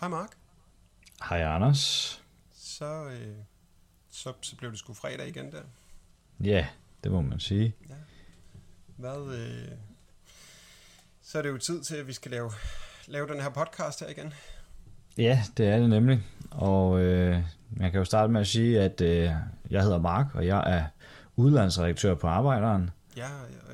Hej 0.00 0.08
Mark. 0.08 0.36
Hej 1.28 1.42
Anders. 1.42 2.22
Så, 2.52 3.04
øh, 3.04 3.36
så, 4.10 4.32
så 4.40 4.56
blev 4.56 4.70
det 4.70 4.78
sgu 4.78 4.94
fredag 4.94 5.28
igen 5.28 5.52
der. 5.52 5.62
Ja, 6.44 6.66
det 7.04 7.12
må 7.12 7.20
man 7.20 7.40
sige. 7.40 7.74
Hvad, 8.96 9.34
øh, 9.38 9.68
så 11.22 11.38
er 11.38 11.42
det 11.42 11.48
jo 11.48 11.58
tid 11.58 11.82
til, 11.82 11.96
at 11.96 12.06
vi 12.06 12.12
skal 12.12 12.30
lave, 12.30 12.52
lave 13.06 13.28
den 13.28 13.40
her 13.40 13.48
podcast 13.48 14.00
her 14.00 14.08
igen. 14.08 14.34
Ja, 15.18 15.42
det 15.56 15.68
er 15.68 15.78
det 15.78 15.90
nemlig. 15.90 16.22
Og 16.50 17.00
øh, 17.00 17.44
jeg 17.80 17.90
kan 17.90 17.98
jo 17.98 18.04
starte 18.04 18.32
med 18.32 18.40
at 18.40 18.46
sige, 18.46 18.80
at 18.80 19.00
øh, 19.00 19.30
jeg 19.70 19.82
hedder 19.82 19.98
Mark, 19.98 20.34
og 20.34 20.46
jeg 20.46 20.78
er 20.78 20.84
udlandsredaktør 21.36 22.14
på 22.14 22.26
Arbejderen. 22.26 22.90
Ja, 23.16 23.28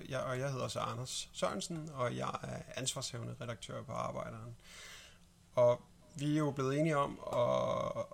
jeg, 0.08 0.20
og 0.20 0.38
jeg 0.38 0.52
hedder 0.52 0.68
så 0.68 0.78
Anders 0.78 1.30
Sørensen, 1.32 1.90
og 1.94 2.16
jeg 2.16 2.28
er 2.42 2.56
ansvarshævende 2.76 3.34
redaktør 3.40 3.82
på 3.82 3.92
Arbejderen. 3.92 4.56
Og 5.54 5.82
vi 6.16 6.34
er 6.34 6.38
jo 6.38 6.50
blevet 6.50 6.78
enige 6.78 6.96
om 6.96 7.20
at, 7.32 8.04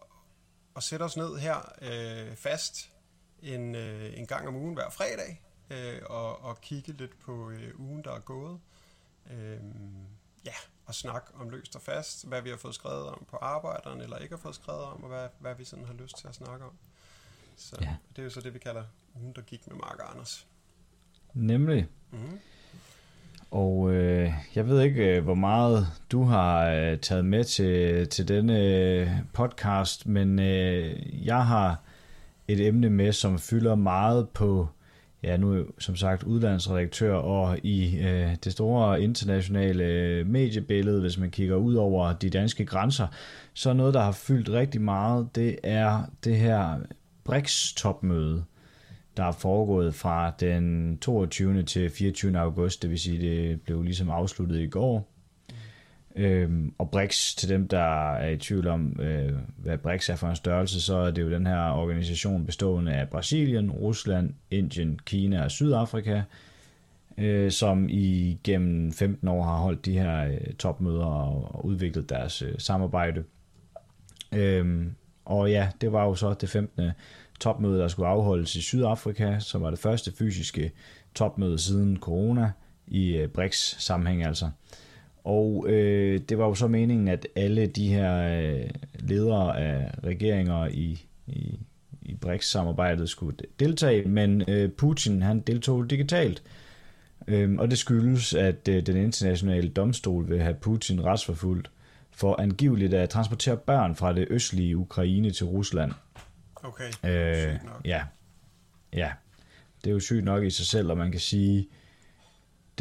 at 0.77 0.83
sætte 0.83 1.03
os 1.03 1.17
ned 1.17 1.39
her 1.39 1.73
øh, 1.83 2.37
fast 2.37 2.91
en, 3.43 3.75
øh, 3.75 4.19
en 4.19 4.27
gang 4.27 4.49
om 4.49 4.57
ugen 4.57 4.75
hver 4.75 4.91
fredag, 4.91 5.43
øh, 5.71 6.01
og, 6.07 6.45
og 6.45 6.61
kigge 6.61 6.93
lidt 6.93 7.21
på 7.21 7.51
øh, 7.51 7.81
ugen, 7.81 8.05
der 8.05 8.13
er 8.13 8.21
gået. 8.21 8.61
Øh, 9.31 9.61
ja, 10.45 10.55
og 10.91 10.95
snakke 10.95 11.29
om 11.41 11.51
løst 11.51 11.77
og 11.77 11.83
fast, 11.83 12.29
hvad 12.29 12.43
vi 12.43 12.51
har 12.51 12.57
fået 12.57 12.75
skrevet 12.75 13.07
om 13.07 13.27
på 13.31 13.37
Arbejderen, 13.37 14.01
eller 14.01 14.17
ikke 14.19 14.35
har 14.35 14.41
fået 14.41 14.55
skrevet 14.55 14.83
om, 14.83 15.03
og 15.03 15.09
hvad, 15.09 15.29
hvad 15.39 15.55
vi 15.59 15.65
sådan 15.65 15.85
har 15.85 15.95
lyst 15.95 16.17
til 16.19 16.29
at 16.29 16.35
snakke 16.35 16.65
om. 16.65 16.73
Så 17.57 17.77
Ja. 17.81 17.95
det 18.17 18.19
er 18.19 18.25
jo 18.25 18.31
så 18.31 18.41
det, 18.41 18.55
vi 18.55 18.59
kalder 18.59 18.83
ugen, 19.21 19.33
der 19.37 19.43
gik 19.43 19.67
med 19.69 19.77
Mark 19.77 19.99
og 19.99 20.11
Anders. 20.13 20.47
Nemlig. 21.35 21.87
Mhm. 22.11 22.39
Og 23.51 23.91
øh, 23.93 24.33
jeg 24.55 24.69
ved 24.69 24.83
ikke, 24.83 25.17
øh, 25.17 25.25
hvor 25.25 25.35
meget 25.35 25.87
du 26.13 26.23
har 26.25 26.67
øh, 26.67 26.99
taget 26.99 27.25
med 27.25 27.45
til, 27.45 28.09
til 28.09 28.29
denne 28.29 28.59
øh, 28.61 29.11
podcast, 29.33 30.07
men 30.07 30.39
øh, 30.39 31.27
jeg 31.27 31.47
har 31.47 31.81
et 32.49 32.67
emne 32.67 32.91
med, 32.91 33.13
som 33.13 33.39
fylder 33.39 33.75
meget 33.75 34.29
på, 34.29 34.69
ja 35.23 35.37
nu 35.37 35.67
som 35.79 35.97
sagt 35.97 36.23
udlandsredaktør, 36.23 37.15
og 37.15 37.59
i 37.63 37.99
øh, 37.99 38.37
det 38.45 38.53
store 38.53 39.03
internationale 39.03 39.85
øh, 39.85 40.27
mediebillede, 40.27 41.01
hvis 41.01 41.19
man 41.19 41.31
kigger 41.31 41.57
ud 41.57 41.75
over 41.75 42.13
de 42.13 42.31
danske 42.31 42.67
grænser, 42.67 43.07
så 43.55 43.73
noget, 43.73 43.95
der 43.95 44.01
har 44.01 44.13
fyldt 44.13 44.49
rigtig 44.51 44.81
meget, 44.81 45.29
det 45.35 45.57
er 45.63 46.03
det 46.25 46.37
her 46.37 46.79
BRICS-topmøde, 47.25 48.45
der 49.17 49.25
er 49.25 49.33
foregået 49.33 49.95
fra 49.95 50.33
den 50.41 50.99
22. 50.99 51.63
til 51.63 51.91
24. 51.91 52.39
august, 52.39 52.83
det 52.83 52.91
vil 52.91 52.99
sige, 52.99 53.21
det 53.21 53.61
blev 53.61 53.83
ligesom 53.83 54.11
afsluttet 54.11 54.61
i 54.61 54.67
går. 54.67 55.10
Øhm, 56.17 56.75
og 56.79 56.91
BRICS, 56.91 57.35
til 57.35 57.49
dem, 57.49 57.69
der 57.69 58.13
er 58.13 58.29
i 58.29 58.37
tvivl 58.37 58.67
om, 58.67 59.01
øh, 59.01 59.33
hvad 59.57 59.79
BRICS 59.79 60.09
er 60.09 60.17
for 60.17 60.29
en 60.29 60.37
størrelse, 60.37 60.81
så 60.81 60.97
er 60.97 61.11
det 61.11 61.23
jo 61.23 61.31
den 61.31 61.47
her 61.47 61.71
organisation 61.71 62.47
bestående 62.47 62.93
af 62.93 63.09
Brasilien, 63.09 63.71
Rusland, 63.71 64.35
Indien, 64.51 64.99
Kina 65.05 65.45
og 65.45 65.51
Sydafrika, 65.51 66.23
øh, 67.19 67.51
som 67.51 67.89
i 67.89 68.39
gennem 68.45 68.93
15 68.93 69.29
år 69.29 69.43
har 69.43 69.57
holdt 69.57 69.85
de 69.85 69.99
her 69.99 70.25
øh, 70.25 70.55
topmøder 70.59 71.05
og, 71.05 71.55
og 71.55 71.67
udviklet 71.67 72.11
deres 72.11 72.43
øh, 72.43 72.55
samarbejde. 72.59 73.25
Øhm, 74.35 74.95
og 75.25 75.51
ja, 75.51 75.69
det 75.81 75.93
var 75.93 76.05
jo 76.05 76.15
så 76.15 76.35
det 76.35 76.49
15. 76.49 76.91
topmøde, 77.41 77.81
der 77.81 77.89
skulle 77.89 78.09
afholdes 78.09 78.57
i 78.57 78.63
Sydafrika, 78.63 79.39
som 79.39 79.63
var 79.63 79.71
det 79.71 79.79
første 79.79 80.13
fysiske 80.19 80.73
topmøde 81.15 81.59
siden 81.59 81.97
corona 81.97 82.53
i 82.87 83.17
øh, 83.17 83.29
BRICS 83.29 83.77
sammenhæng 83.79 84.25
altså. 84.25 84.51
Og 85.25 85.67
øh, 85.69 86.21
det 86.29 86.39
var 86.39 86.47
jo 86.47 86.55
så 86.55 86.69
meningen, 86.69 87.09
at 87.09 87.27
alle 87.37 87.67
de 87.67 87.89
her 87.89 88.41
øh, 88.41 88.71
ledere 89.01 89.61
af 89.61 89.91
regeringer 90.05 90.67
i, 90.67 91.07
i, 91.27 91.59
i 92.03 92.15
BRICS-samarbejdet 92.15 93.09
skulle 93.09 93.37
deltage, 93.61 94.09
men 94.09 94.43
øh, 94.49 94.71
Putin 94.71 95.23
han 95.23 95.41
deltog 95.41 95.91
digitalt. 95.91 96.43
Øhm, 97.29 97.59
og 97.59 97.71
det 97.71 97.79
skyldes, 97.79 98.35
at 98.35 98.69
øh, 98.69 98.87
den 98.87 98.97
internationale 98.97 99.69
domstol 99.69 100.29
vil 100.31 100.43
have 100.43 100.55
Putin 100.55 101.05
retsforfulgt 101.05 101.71
for 102.11 102.41
angiveligt 102.41 102.95
at 102.95 103.11
transportere 103.11 103.57
børn 103.57 103.97
fra 103.97 104.13
det 104.13 104.27
østlige 104.31 104.77
Ukraine 104.77 105.31
til 105.31 105.47
Rusland. 105.47 105.93
Okay, 106.63 106.85
Øh, 107.05 107.37
sygt 107.37 107.65
nok. 107.65 107.81
ja. 107.85 108.03
ja, 108.93 109.11
det 109.85 109.91
er 109.91 109.95
jo 109.95 110.01
sygt 110.01 110.25
nok 110.25 110.45
i 110.45 110.51
sig 110.51 110.67
selv, 110.67 110.91
og 110.91 110.99
man 110.99 111.11
kan 111.11 111.21
sige, 111.21 111.69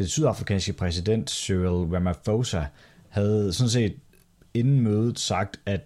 den 0.00 0.08
sydafrikanske 0.08 0.72
præsident 0.72 1.30
Cyril 1.30 1.94
Ramaphosa 1.94 2.64
havde 3.08 3.52
sådan 3.52 3.70
set 3.70 3.96
inden 4.54 4.80
mødet 4.80 5.18
sagt, 5.18 5.60
at 5.66 5.80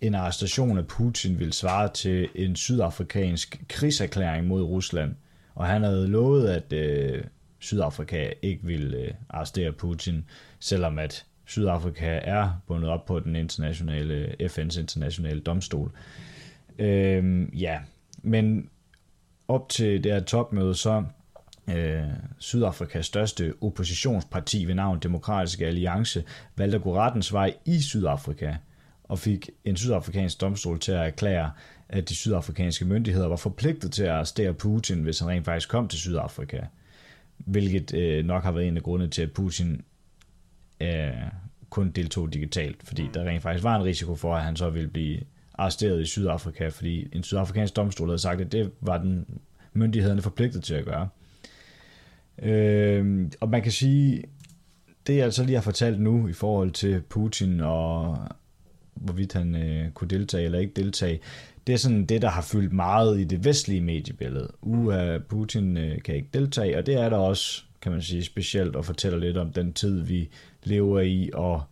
en 0.00 0.14
arrestation 0.14 0.78
af 0.78 0.86
Putin 0.86 1.38
ville 1.38 1.52
svare 1.52 1.88
til 1.88 2.28
en 2.34 2.56
sydafrikansk 2.56 3.64
krigserklæring 3.68 4.46
mod 4.46 4.62
Rusland. 4.62 5.14
Og 5.54 5.66
han 5.66 5.82
havde 5.82 6.08
lovet, 6.08 6.48
at 6.48 6.72
øh, 6.72 7.24
Sydafrika 7.58 8.30
ikke 8.42 8.64
ville 8.64 8.96
øh, 8.96 9.10
arrestere 9.28 9.72
Putin, 9.72 10.24
selvom 10.60 10.98
at 10.98 11.26
Sydafrika 11.44 12.20
er 12.22 12.60
bundet 12.66 12.90
op 12.90 13.04
på 13.04 13.20
den 13.20 13.36
internationale 13.36 14.36
FN's 14.42 14.80
internationale 14.80 15.40
domstol. 15.40 15.90
Øhm, 16.78 17.44
ja, 17.44 17.78
men 18.22 18.70
op 19.48 19.68
til 19.68 20.04
det 20.04 20.12
her 20.12 20.20
topmøde, 20.20 20.74
så 20.74 21.04
øh, 21.76 22.02
Sydafrikas 22.38 23.06
største 23.06 23.54
oppositionsparti 23.60 24.64
ved 24.64 24.74
navn 24.74 24.98
Demokratiske 24.98 25.66
Alliance 25.66 26.24
valgte 26.56 26.76
at 26.76 26.82
gå 26.82 26.96
rettens 26.96 27.32
vej 27.32 27.54
i 27.64 27.80
Sydafrika 27.80 28.54
og 29.04 29.18
fik 29.18 29.50
en 29.64 29.76
sydafrikansk 29.76 30.40
domstol 30.40 30.78
til 30.78 30.92
at 30.92 31.06
erklære, 31.06 31.50
at 31.88 32.08
de 32.08 32.14
sydafrikanske 32.16 32.84
myndigheder 32.84 33.28
var 33.28 33.36
forpligtet 33.36 33.92
til 33.92 34.02
at 34.02 34.10
arrestere 34.10 34.54
Putin, 34.54 35.02
hvis 35.02 35.18
han 35.18 35.28
rent 35.28 35.44
faktisk 35.44 35.68
kom 35.68 35.88
til 35.88 35.98
Sydafrika. 35.98 36.60
Hvilket 37.38 37.94
øh, 37.94 38.24
nok 38.24 38.42
har 38.42 38.52
været 38.52 38.68
en 38.68 38.76
af 38.76 38.82
grundene 38.82 39.10
til, 39.10 39.22
at 39.22 39.32
Putin 39.32 39.84
øh, 40.80 41.10
kun 41.70 41.90
deltog 41.90 42.32
digitalt, 42.32 42.82
fordi 42.84 43.08
der 43.14 43.24
rent 43.24 43.42
faktisk 43.42 43.64
var 43.64 43.76
en 43.76 43.84
risiko 43.84 44.14
for, 44.14 44.36
at 44.36 44.44
han 44.44 44.56
så 44.56 44.70
ville 44.70 44.88
blive 44.88 45.20
arresteret 45.54 46.02
i 46.02 46.06
Sydafrika, 46.06 46.68
fordi 46.68 47.08
en 47.12 47.22
sydafrikansk 47.22 47.76
domstol 47.76 48.08
havde 48.08 48.18
sagt, 48.18 48.40
at 48.40 48.52
det 48.52 48.70
var 48.80 48.98
den 48.98 49.26
myndighederne 49.72 50.22
forpligtet 50.22 50.64
til 50.64 50.74
at 50.74 50.84
gøre. 50.84 51.08
Øh, 52.42 53.30
og 53.40 53.48
man 53.48 53.62
kan 53.62 53.72
sige, 53.72 54.24
det 55.06 55.16
jeg 55.16 55.24
altså 55.24 55.44
lige 55.44 55.54
har 55.54 55.62
fortalt 55.62 56.00
nu 56.00 56.28
i 56.28 56.32
forhold 56.32 56.70
til 56.70 57.00
Putin 57.08 57.60
og 57.60 58.18
hvorvidt 58.94 59.32
han 59.32 59.56
øh, 59.56 59.90
kunne 59.90 60.08
deltage 60.08 60.44
eller 60.44 60.58
ikke 60.58 60.72
deltage, 60.76 61.20
det 61.66 61.72
er 61.72 61.76
sådan 61.76 62.06
det, 62.06 62.22
der 62.22 62.28
har 62.28 62.42
fyldt 62.42 62.72
meget 62.72 63.20
i 63.20 63.24
det 63.24 63.44
vestlige 63.44 63.80
mediebillede. 63.80 64.52
Uha, 64.62 65.18
Putin 65.18 65.76
øh, 65.76 66.02
kan 66.02 66.14
ikke 66.14 66.28
deltage, 66.34 66.78
og 66.78 66.86
det 66.86 66.94
er 66.94 67.08
der 67.08 67.16
også, 67.16 67.62
kan 67.82 67.92
man 67.92 68.02
sige, 68.02 68.24
specielt 68.24 68.76
og 68.76 68.84
fortæller 68.84 69.18
lidt 69.18 69.36
om 69.36 69.52
den 69.52 69.72
tid, 69.72 70.00
vi 70.00 70.30
lever 70.64 71.00
i, 71.00 71.30
og 71.34 71.62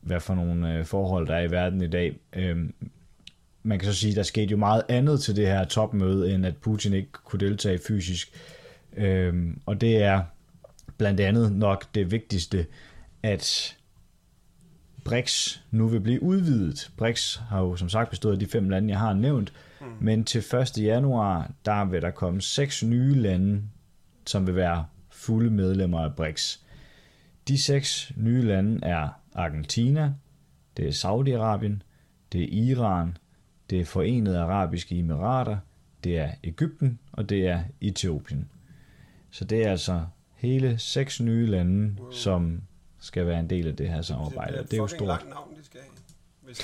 hvad 0.00 0.20
for 0.20 0.34
nogle 0.34 0.74
øh, 0.74 0.84
forhold, 0.84 1.26
der 1.26 1.34
er 1.34 1.42
i 1.42 1.50
verden 1.50 1.82
i 1.82 1.88
dag. 1.88 2.16
Øhm, 2.32 2.74
man 3.62 3.78
kan 3.78 3.92
så 3.92 4.00
sige, 4.00 4.14
der 4.14 4.22
skete 4.22 4.50
jo 4.50 4.56
meget 4.56 4.82
andet 4.88 5.20
til 5.20 5.36
det 5.36 5.46
her 5.46 5.64
topmøde, 5.64 6.34
end 6.34 6.46
at 6.46 6.56
Putin 6.56 6.92
ikke 6.92 7.12
kunne 7.12 7.40
deltage 7.40 7.78
fysisk. 7.78 8.32
Øhm, 8.96 9.60
og 9.66 9.80
det 9.80 10.02
er 10.02 10.22
blandt 10.96 11.20
andet 11.20 11.52
nok 11.52 11.94
det 11.94 12.10
vigtigste, 12.10 12.66
at 13.22 13.76
BRICS 15.04 15.64
nu 15.70 15.88
vil 15.88 16.00
blive 16.00 16.22
udvidet. 16.22 16.90
BRICS 16.96 17.42
har 17.48 17.60
jo 17.60 17.76
som 17.76 17.88
sagt 17.88 18.10
bestået 18.10 18.32
af 18.32 18.38
de 18.38 18.46
fem 18.46 18.68
lande, 18.68 18.88
jeg 18.88 18.98
har 18.98 19.14
nævnt, 19.14 19.52
mm. 19.80 19.86
men 20.00 20.24
til 20.24 20.38
1. 20.38 20.78
januar, 20.78 21.50
der 21.64 21.84
vil 21.84 22.02
der 22.02 22.10
komme 22.10 22.40
seks 22.40 22.82
nye 22.82 23.14
lande, 23.14 23.62
som 24.26 24.46
vil 24.46 24.56
være 24.56 24.84
fulde 25.10 25.50
medlemmer 25.50 26.00
af 26.00 26.14
BRICS. 26.14 26.64
De 27.48 27.58
seks 27.58 28.12
nye 28.16 28.42
lande 28.42 28.86
er 28.86 29.08
Argentina, 29.34 30.12
det 30.76 30.88
er 30.88 30.92
Saudi-Arabien, 30.92 31.82
det 32.32 32.42
er 32.42 32.48
Iran, 32.70 33.16
det 33.70 33.80
er 33.80 33.84
Forenede 33.84 34.38
Arabiske 34.38 34.98
Emirater, 34.98 35.58
det 36.04 36.18
er 36.18 36.30
Ægypten, 36.44 36.98
og 37.12 37.28
det 37.28 37.48
er 37.48 37.62
Etiopien. 37.80 38.48
Så 39.30 39.44
det 39.44 39.66
er 39.66 39.70
altså 39.70 40.00
hele 40.36 40.78
seks 40.78 41.20
nye 41.20 41.46
lande, 41.46 41.94
wow. 42.00 42.10
som 42.10 42.60
skal 43.00 43.26
være 43.26 43.40
en 43.40 43.50
del 43.50 43.68
af 43.68 43.76
det 43.76 43.88
her 43.88 44.02
samarbejde. 44.02 44.56
Det, 44.58 44.64
Det 44.70 44.72
er 44.72 44.76
jo 44.78 44.86
stort. 44.86 45.08
langt 45.08 45.28
navn, 45.28 45.48
de 45.60 45.64
skal 45.64 45.80
have. 45.80 45.90
Hvis, 46.44 46.58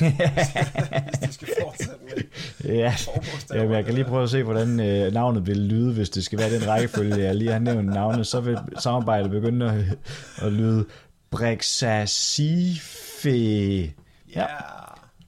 de 1.29 1.33
skal 1.39 1.49
fortsætte 1.63 1.95
med 2.05 2.23
Ja. 2.75 2.95
Jamen, 3.55 3.73
jeg 3.75 3.85
kan 3.85 3.95
lige 3.95 4.05
prøve 4.05 4.23
at 4.23 4.31
se, 4.31 4.43
hvordan 4.43 4.81
øh, 4.81 5.13
navnet 5.13 5.47
vil 5.47 5.57
lyde, 5.59 5.93
hvis 5.95 6.11
det 6.11 6.25
skal 6.25 6.39
være 6.39 6.55
den 6.55 6.69
rækkefølge, 6.69 7.17
jeg 7.19 7.35
lige 7.35 7.53
har 7.53 7.59
nævnt 7.59 7.89
navnet. 7.89 8.27
Så 8.27 8.41
vil 8.41 8.59
samarbejdet 8.79 9.31
begynde 9.31 9.73
at, 9.73 9.85
at 10.47 10.53
lyde 10.53 10.85
Brexasife. 11.31 13.29
Ja, 14.35 14.47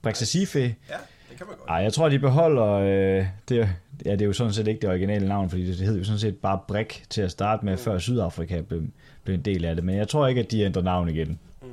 Brexasife. 0.03 0.59
ja, 0.61 0.95
det 1.31 1.37
kan 1.39 1.47
man 1.47 1.57
godt. 1.59 1.69
Ej, 1.69 1.77
jeg 1.77 1.93
tror, 1.93 2.09
de 2.09 2.19
beholder... 2.19 2.73
Øh, 2.73 3.27
det, 3.49 3.69
ja, 4.07 4.13
det 4.13 4.23
er 4.23 4.27
jo 4.27 4.33
sådan 4.33 4.53
set 4.53 4.69
ikke 4.69 4.81
det 4.81 4.91
originale 4.91 5.29
navn, 5.29 5.51
fordi 5.51 5.67
det, 5.67 5.77
hed 5.77 5.99
jo 5.99 6.05
sådan 6.05 6.19
set 6.19 6.37
bare 6.37 6.61
Brik 6.69 7.05
til 7.11 7.21
at 7.23 7.31
starte 7.31 7.65
med, 7.65 7.73
mm. 7.73 7.79
før 7.79 7.99
Sydafrika 7.99 8.61
blev, 8.61 8.83
blev 9.25 9.35
en 9.35 9.43
del 9.43 9.65
af 9.65 9.75
det. 9.77 9.85
Men 9.85 9.97
jeg 9.97 10.09
tror 10.09 10.27
ikke, 10.27 10.41
at 10.41 10.51
de 10.51 10.63
ændrer 10.63 10.83
navn 10.83 11.09
igen. 11.09 11.39
Mm. 11.63 11.69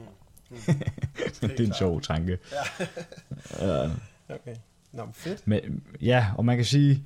Mm. 0.50 0.58
det 1.50 1.60
er 1.60 1.66
en 1.66 1.74
sjov 1.74 2.02
tanke. 2.02 2.38
Ja. 3.62 3.68
Ja. 3.82 3.90
Okay. 4.30 4.56
Nå, 4.94 5.04
fedt. 5.14 5.48
Men, 5.48 5.84
ja, 6.02 6.26
og 6.38 6.46
man 6.46 6.56
kan 6.56 6.66
sige, 6.66 7.04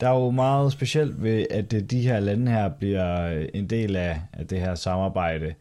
der 0.00 0.08
er 0.08 0.14
jo 0.14 0.30
meget 0.30 0.72
specielt 0.72 1.22
ved, 1.22 1.46
at 1.50 1.70
det- 1.70 1.90
de 1.90 2.00
her 2.00 2.20
lande 2.20 2.52
her 2.52 2.68
bliver 2.68 3.28
en 3.54 3.66
del 3.70 3.96
af, 3.96 4.20
af 4.32 4.46
det 4.46 4.60
her 4.60 4.74
samarbejde. 4.74 5.54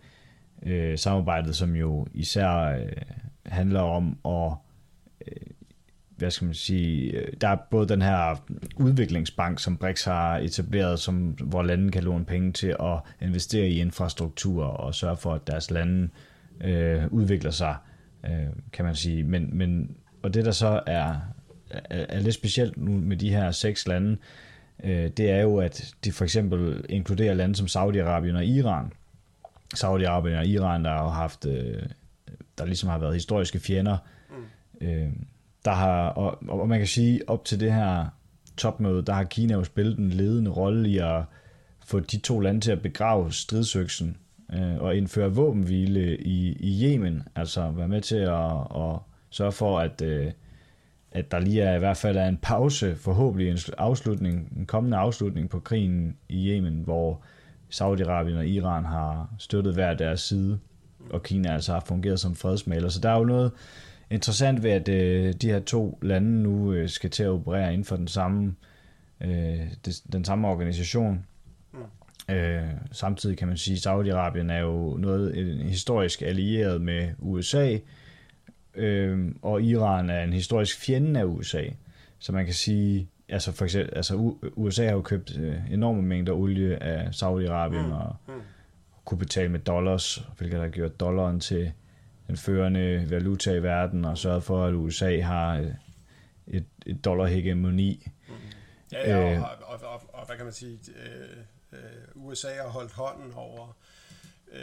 Øh, 0.64 0.98
samarbejdet, 0.98 1.56
som 1.56 1.76
jo 1.76 2.08
især 2.14 2.52
øh, 2.58 2.92
handler 3.46 3.80
om 3.82 4.18
at, 4.26 4.54
øh, 5.28 5.48
hvad 6.18 6.32
skal 6.32 6.46
man 6.46 6.54
sige, 6.54 7.12
øh, 7.12 7.34
der 7.42 7.48
er 7.48 7.58
både 7.72 7.88
den 7.88 8.02
her 8.02 8.44
udviklingsbank, 8.76 9.60
som 9.60 9.78
BRICS 9.78 10.04
har 10.04 10.38
etableret, 10.38 11.00
som, 11.00 11.16
hvor 11.30 11.64
landene 11.64 11.92
kan 11.92 12.04
låne 12.04 12.26
penge 12.26 12.52
til 12.52 12.76
at 12.80 13.00
investere 13.22 13.68
i 13.68 13.80
infrastruktur 13.80 14.64
og 14.64 14.96
sørge 14.96 15.18
for, 15.18 15.34
at 15.34 15.48
deres 15.48 15.72
lande 15.72 16.10
øh, 16.62 17.04
udvikler 17.12 17.52
sig, 17.52 17.76
øh, 18.26 18.48
kan 18.74 18.86
man 18.86 18.96
sige. 18.96 19.24
Men, 19.24 19.58
men, 19.58 19.96
og 20.24 20.34
det 20.34 20.46
der 20.46 20.52
så 20.52 20.82
er, 20.88 21.16
er, 21.70 22.06
er 22.10 22.20
lidt 22.20 22.36
specielt 22.36 22.78
nu 22.78 22.92
med 22.92 23.18
de 23.18 23.30
her 23.30 23.52
seks 23.52 23.88
lande, 23.88 24.18
øh, 24.84 25.10
det 25.10 25.30
er 25.32 25.42
jo, 25.42 25.58
at 25.58 25.94
de 26.04 26.12
for 26.12 26.24
eksempel 26.24 26.86
inkluderer 26.90 27.34
lande 27.34 27.56
som 27.56 27.68
Saudi-Arabien 27.68 28.36
og 28.36 28.46
Iran. 28.46 28.92
Saudi-Arabien 29.76 30.38
og 30.38 30.46
Iran, 30.46 30.86
der 30.86 30.92
har 30.92 31.10
haft, 31.10 31.46
øh, 31.46 31.84
der 32.58 32.66
ligesom 32.66 32.90
har 32.90 32.98
været 32.98 33.14
historiske 33.14 33.60
fjender. 33.60 33.98
Mm. 34.30 34.88
Øh, 34.88 35.10
der 35.66 35.72
har, 35.72 36.10
og, 36.10 36.38
og 36.48 36.70
man 36.70 36.80
kan 36.80 36.88
sige, 36.88 37.22
op 37.28 37.46
til 37.46 37.60
det 37.60 37.74
her 37.74 38.06
topmøde, 38.58 39.02
der 39.02 39.14
har 39.14 39.24
Kina 39.24 39.54
jo 39.54 39.64
spillet 39.64 39.98
en 39.98 40.10
ledende 40.10 40.52
rolle 40.52 40.90
i 40.90 40.98
at 40.98 41.24
få 41.86 42.00
de 42.00 42.18
to 42.18 42.40
lande 42.40 42.62
til 42.62 42.72
at 42.72 42.82
begrave 42.82 43.32
stridsøksen 43.32 44.18
øh, 44.54 44.78
og 44.78 44.96
indføre 44.96 45.34
våbenhvile 45.34 46.18
i, 46.18 46.58
i 46.60 46.86
Yemen. 46.86 47.24
Altså 47.36 47.72
være 47.72 47.88
med 47.88 48.02
til 48.02 48.16
at, 48.16 48.52
at 48.76 49.00
sørge 49.30 49.52
for, 49.52 49.80
at, 49.80 50.02
øh, 50.02 50.32
at 51.12 51.32
der 51.32 51.40
lige 51.40 51.62
er 51.62 51.76
i 51.76 51.80
hvert 51.80 51.98
fald 51.98 52.18
er 52.18 52.28
en 52.28 52.40
pause, 52.42 52.96
forhåbentlig 52.96 53.50
en 53.50 53.58
afslutning, 53.78 54.54
en 54.58 54.66
kommende 54.66 54.98
afslutning 54.98 55.50
på 55.50 55.60
krigen 55.60 56.18
i 56.30 56.50
Yemen, 56.50 56.82
hvor 56.84 57.22
Saudi-Arabien 57.70 58.38
og 58.38 58.48
Iran 58.48 58.86
har 58.86 59.30
støttet 59.40 59.74
hver 59.74 59.94
deres 59.94 60.22
side, 60.22 60.60
og 61.10 61.24
Kina 61.24 61.54
altså 61.54 61.74
har 61.74 61.84
fungeret 61.88 62.20
som 62.20 62.36
fredsmaler. 62.36 62.90
Så 62.90 63.00
der 63.00 63.10
er 63.10 63.18
jo 63.18 63.24
noget 63.24 63.52
interessant 64.12 64.64
ved, 64.64 64.72
at 64.72 64.90
øh, 64.90 65.34
de 65.34 65.48
her 65.48 65.60
to 65.60 66.00
lande 66.02 66.44
nu 66.44 66.74
øh, 66.74 66.90
skal 66.90 67.10
til 67.10 67.24
at 67.24 67.30
operere 67.30 67.74
inden 67.74 67.86
for 67.86 67.96
den 67.96 68.08
samme, 68.08 68.56
øh, 69.22 69.60
det, 69.86 70.02
den 70.12 70.26
samme 70.26 70.48
organisation. 70.48 71.26
Øh, 72.30 72.62
samtidig 72.92 73.38
kan 73.38 73.48
man 73.48 73.58
sige, 73.58 73.76
at 73.76 73.88
Saudi-Arabien 73.88 74.52
er 74.52 74.60
jo 74.60 74.98
noget 74.98 75.38
en 75.38 75.70
historisk 75.70 76.22
allieret 76.22 76.82
med 76.82 77.10
USA, 77.20 77.78
øh, 78.76 79.32
og 79.42 79.62
Iran 79.62 80.10
er 80.10 80.24
en 80.24 80.34
historisk 80.34 80.80
fjende 80.80 81.20
af 81.20 81.24
USA. 81.24 81.64
Så 82.20 82.32
man 82.32 82.46
kan 82.46 82.54
sige, 82.54 83.08
altså 83.30 83.52
for 83.52 83.66
eksempel, 83.66 83.94
altså 83.96 84.34
USA 84.56 84.86
har 84.86 84.92
jo 84.94 85.02
købt 85.02 85.38
øh, 85.38 85.56
enorme 85.72 86.02
mængder 86.02 86.34
olie 86.34 86.84
af 86.84 87.08
Saudi-Arabien 87.10 87.86
mm. 87.86 87.92
og 87.92 88.16
Mm. 88.28 88.34
kunne 89.06 89.18
betale 89.18 89.50
med 89.50 89.60
dollars, 89.60 90.24
hvilket 90.38 90.60
har 90.60 90.68
gjort 90.68 91.00
dollaren 91.00 91.40
til 91.40 91.72
den 92.28 92.38
førende 92.38 93.08
valuta 93.10 93.52
i 93.54 93.64
verden 93.64 94.06
og 94.06 94.18
sørget 94.18 94.44
for, 94.44 94.66
at 94.66 94.74
USA 94.74 95.22
har 95.22 95.58
øh, 95.58 95.72
et, 96.48 96.66
et 96.86 97.06
dollarhegemoni. 97.06 98.08
Ja, 98.92 99.10
ja 99.18 99.34
Øh. 99.36 99.42
og, 99.42 99.50
og, 99.62 99.80
og, 99.94 100.02
og, 100.14 100.26
hvad 100.26 100.36
kan 100.36 100.46
man 100.46 100.54
sige, 100.54 100.80
øh, 101.06 101.38
øh, 101.72 101.80
USA 102.16 102.48
har 102.62 102.68
holdt 102.70 102.92
hånden 102.92 103.34
over 103.34 103.78
øh, 104.52 104.60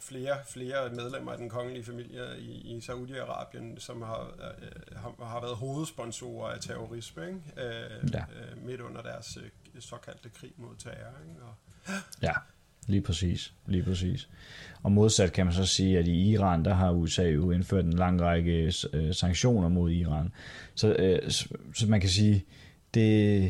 flere, 0.00 0.36
flere 0.48 0.90
medlemmer 0.90 1.32
af 1.32 1.38
den 1.38 1.48
kongelige 1.48 1.84
familie 1.84 2.38
i, 2.38 2.76
i 2.76 2.78
Saudi-Arabien, 2.78 3.80
som 3.80 4.02
har, 4.02 4.20
øh, 4.22 4.96
har, 4.98 5.24
har 5.24 5.40
været 5.40 5.56
hovedsponsorer 5.56 6.52
af 6.52 6.60
terrorisme, 6.60 7.26
ikke? 7.26 7.40
Øh, 7.56 8.10
Ja. 8.14 8.20
øh, 8.20 8.64
midt 8.66 8.80
under 8.80 9.02
deres 9.02 9.36
øh, 9.36 9.80
såkaldte 9.80 10.28
krig 10.28 10.52
mod 10.56 10.76
terror. 10.78 11.12
Ikke? 11.28 11.42
Og, 11.42 11.54
Ja, 12.22 12.32
lige 12.88 13.00
præcis. 13.00 13.52
Lige 13.66 13.82
præcis. 13.82 14.28
Og 14.82 14.92
modsat 14.92 15.32
kan 15.32 15.46
man 15.46 15.54
så 15.54 15.66
sige, 15.66 15.98
at 15.98 16.08
i 16.08 16.30
Iran, 16.30 16.64
der 16.64 16.74
har 16.74 16.90
USA 16.90 17.22
jo 17.22 17.50
indført 17.50 17.84
en 17.84 17.92
lang 17.92 18.20
række 18.20 18.72
øh, 18.92 19.14
sanktioner 19.14 19.68
mod 19.68 19.90
Iran. 19.90 20.32
Så, 20.74 20.96
øh, 20.98 21.30
så, 21.30 21.48
så 21.74 21.86
man 21.86 22.00
kan 22.00 22.10
sige, 22.10 22.44
det, 22.94 23.40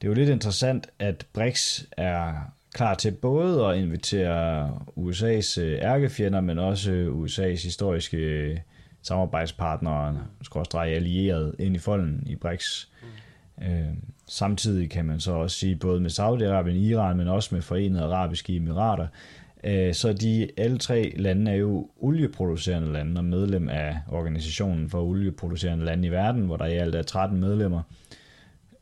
det 0.00 0.06
er 0.06 0.08
jo 0.08 0.14
lidt 0.14 0.28
interessant, 0.28 0.86
at 0.98 1.26
BRICS 1.32 1.86
er 1.92 2.34
klar 2.74 2.94
til 2.94 3.10
både 3.10 3.66
at 3.66 3.78
invitere 3.78 4.68
USA's 4.96 5.60
øh, 5.60 5.78
ærkefjender, 5.78 6.40
men 6.40 6.58
også 6.58 6.92
øh, 6.92 7.24
USA's 7.24 7.64
historiske 7.64 8.16
øh, 8.16 8.58
samarbejdspartnere, 9.02 10.26
skråstrej 10.42 10.86
allierede, 10.86 11.56
ind 11.58 11.76
i 11.76 11.78
folden 11.78 12.22
i 12.26 12.36
BRICS. 12.36 12.90
Mm. 13.02 13.08
Øh, 13.62 13.94
samtidig 14.26 14.90
kan 14.90 15.04
man 15.04 15.20
så 15.20 15.32
også 15.32 15.56
sige, 15.56 15.76
både 15.76 16.00
med 16.00 16.10
Saudi-Arabien, 16.10 16.76
Iran, 16.76 17.16
men 17.16 17.28
også 17.28 17.54
med 17.54 17.62
Forenede 17.62 18.02
Arabiske 18.02 18.56
Emirater, 18.56 19.06
øh, 19.64 19.94
så 19.94 20.12
de 20.12 20.48
alle 20.56 20.78
tre 20.78 21.12
lande 21.16 21.50
er 21.50 21.56
jo 21.56 21.88
olieproducerende 21.96 22.92
lande 22.92 23.18
og 23.18 23.24
medlem 23.24 23.68
af 23.68 23.98
organisationen 24.08 24.90
for 24.90 25.02
olieproducerende 25.02 25.84
lande 25.84 26.08
i 26.08 26.10
verden, 26.10 26.42
hvor 26.42 26.56
der 26.56 26.66
i 26.66 26.76
alt 26.76 26.94
er 26.94 27.02
13 27.02 27.40
medlemmer. 27.40 27.82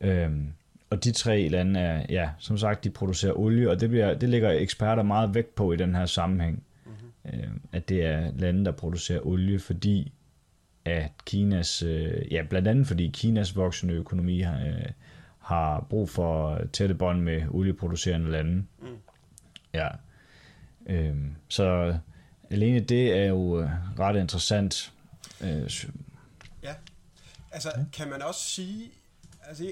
Øhm, 0.01 0.47
og 0.89 1.03
de 1.03 1.11
tre 1.11 1.47
lande 1.47 1.79
er, 1.79 2.05
ja, 2.09 2.29
som 2.39 2.57
sagt, 2.57 2.83
de 2.83 2.89
producerer 2.89 3.39
olie, 3.39 3.69
og 3.69 3.79
det, 3.79 3.89
bliver, 3.89 4.13
det 4.13 4.29
ligger 4.29 4.51
eksperter 4.51 5.03
meget 5.03 5.35
vægt 5.35 5.55
på 5.55 5.71
i 5.71 5.75
den 5.75 5.95
her 5.95 6.05
sammenhæng, 6.05 6.63
mm-hmm. 6.85 7.61
at 7.71 7.89
det 7.89 8.05
er 8.05 8.31
lande, 8.37 8.65
der 8.65 8.71
producerer 8.71 9.27
olie, 9.27 9.59
fordi 9.59 10.11
at 10.85 11.11
Kinas, 11.25 11.83
øh, 11.83 12.33
ja, 12.33 12.43
blandt 12.49 12.67
andet 12.67 12.87
fordi 12.87 13.07
Kinas 13.13 13.55
voksende 13.55 13.93
økonomi 13.93 14.39
har, 14.41 14.65
øh, 14.65 14.85
har 15.39 15.87
brug 15.89 16.09
for 16.09 16.61
tætte 16.73 16.95
bånd 16.95 17.21
med 17.21 17.41
olieproducerende 17.49 18.31
lande. 18.31 18.65
Mm. 18.81 18.87
Ja. 19.73 19.87
Øhm, 20.85 21.35
så 21.47 21.97
alene 22.49 22.79
det 22.79 23.13
er 23.13 23.25
jo 23.25 23.61
øh, 23.61 23.69
ret 23.99 24.19
interessant. 24.19 24.93
Øh, 25.41 25.69
Ja. 26.63 26.73
Altså, 27.51 27.69
kan 27.93 28.09
man 28.09 28.21
også 28.21 28.41
sige... 28.41 28.89
Altså, 29.47 29.71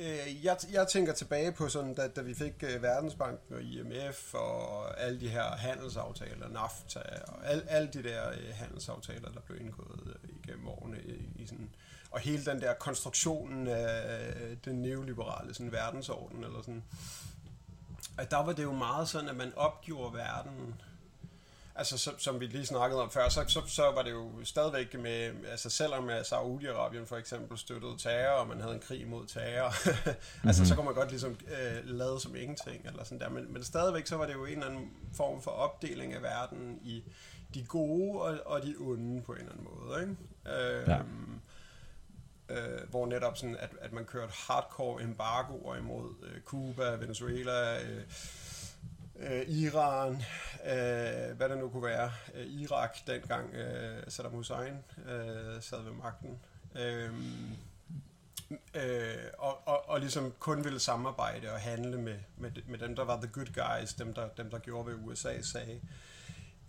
jeg, 0.00 0.36
jeg, 0.42 0.56
jeg 0.72 0.88
tænker 0.88 1.12
tilbage 1.12 1.52
på 1.52 1.68
sådan, 1.68 1.94
da, 1.94 2.08
da 2.08 2.20
vi 2.20 2.34
fik 2.34 2.54
øh, 2.62 2.82
Verdensbanken 2.82 3.54
og 3.54 3.62
IMF 3.62 4.34
og 4.34 5.00
alle 5.00 5.20
de 5.20 5.28
her 5.28 5.56
handelsaftaler, 5.56 6.48
NAFTA 6.48 7.02
og 7.28 7.46
al, 7.46 7.62
alle 7.68 7.88
de 7.92 8.02
der 8.02 8.30
øh, 8.30 8.54
handelsaftaler, 8.54 9.32
der 9.32 9.40
blev 9.40 9.60
indgået 9.60 10.16
øh, 10.24 10.30
igennem 10.44 10.68
årene 10.68 11.00
i, 11.02 11.42
i 11.42 11.46
sådan, 11.46 11.70
og 12.10 12.20
hele 12.20 12.44
den 12.44 12.60
der 12.60 12.74
konstruktionen 12.74 13.68
af 13.68 14.34
øh, 14.40 14.56
den 14.64 14.82
neoliberale 14.82 15.54
sådan, 15.54 15.72
verdensorden, 15.72 16.44
eller 16.44 16.62
sådan, 16.62 16.84
at 18.18 18.30
der 18.30 18.44
var 18.44 18.52
det 18.52 18.62
jo 18.62 18.72
meget 18.72 19.08
sådan, 19.08 19.28
at 19.28 19.36
man 19.36 19.52
opgjorde 19.56 20.14
verden 20.14 20.74
Altså, 21.80 21.98
som, 21.98 22.18
som 22.18 22.40
vi 22.40 22.46
lige 22.46 22.66
snakkede 22.66 23.02
om 23.02 23.10
før, 23.10 23.28
så, 23.28 23.44
så, 23.48 23.62
så 23.66 23.82
var 23.82 24.02
det 24.02 24.10
jo 24.10 24.30
stadigvæk 24.44 24.94
med, 24.94 25.32
altså 25.50 25.70
selvom 25.70 26.10
øh, 26.10 26.20
Saudi-Arabien 26.20 27.04
for 27.06 27.16
eksempel 27.16 27.58
støttede 27.58 27.94
terror, 27.98 28.40
og 28.40 28.48
man 28.48 28.60
havde 28.60 28.74
en 28.74 28.80
krig 28.80 29.06
mod 29.08 29.26
terror, 29.26 29.72
altså 30.48 30.66
så 30.66 30.74
kunne 30.74 30.84
man 30.84 30.94
godt 30.94 31.10
ligesom 31.10 31.30
øh, 31.60 31.84
lade 31.84 32.20
som 32.20 32.36
ingenting, 32.36 32.86
eller 32.86 33.04
sådan 33.04 33.20
der, 33.20 33.28
men, 33.28 33.52
men 33.52 33.64
stadigvæk 33.64 34.06
så 34.06 34.16
var 34.16 34.26
det 34.26 34.34
jo 34.34 34.44
en 34.44 34.52
eller 34.52 34.66
anden 34.66 34.90
form 35.14 35.42
for 35.42 35.50
opdeling 35.50 36.12
af 36.14 36.22
verden 36.22 36.78
i 36.82 37.04
de 37.54 37.64
gode 37.64 38.20
og, 38.20 38.38
og 38.46 38.62
de 38.62 38.74
onde 38.80 39.22
på 39.22 39.32
en 39.32 39.38
eller 39.38 39.52
anden 39.52 39.66
måde, 39.80 40.00
ikke? 40.00 40.16
Øh, 40.60 40.88
Ja. 40.88 40.98
øh, 42.48 42.88
hvor 42.90 43.06
netop 43.06 43.36
sådan, 43.36 43.56
at, 43.58 43.70
at 43.80 43.92
man 43.92 44.04
kørte 44.04 44.32
hardcore 44.48 45.02
embargoer 45.02 45.76
imod 45.76 46.14
øh, 46.22 46.40
Cuba, 46.42 46.90
Venezuela, 46.90 47.82
øh, 47.82 48.02
øh, 49.20 49.48
Iran, 49.48 50.12
øh, 50.64 51.36
hvad 51.36 51.48
det 51.48 51.58
nu 51.58 51.68
kunne 51.68 51.82
være, 51.82 52.12
øh, 52.34 52.46
Irak 52.46 52.96
dengang 53.06 53.54
øh, 53.54 54.02
Saddam 54.08 54.32
Hussein 54.32 54.74
øh, 55.08 55.62
sad 55.62 55.82
ved 55.82 55.92
magten. 55.92 56.38
Øh, 56.74 57.10
øh, 58.74 59.14
og, 59.38 59.68
og, 59.68 59.88
og 59.88 60.00
ligesom 60.00 60.32
kun 60.38 60.64
ville 60.64 60.80
samarbejde 60.80 61.52
og 61.52 61.60
handle 61.60 62.00
med, 62.00 62.18
med, 62.36 62.50
med 62.66 62.78
dem, 62.78 62.96
der 62.96 63.04
var 63.04 63.16
the 63.16 63.30
good 63.32 63.46
guys, 63.54 63.94
dem 63.94 64.14
der, 64.14 64.28
dem 64.28 64.50
der 64.50 64.58
gjorde, 64.58 64.84
hvad 64.84 64.94
USA 64.94 65.42
sagde. 65.42 65.80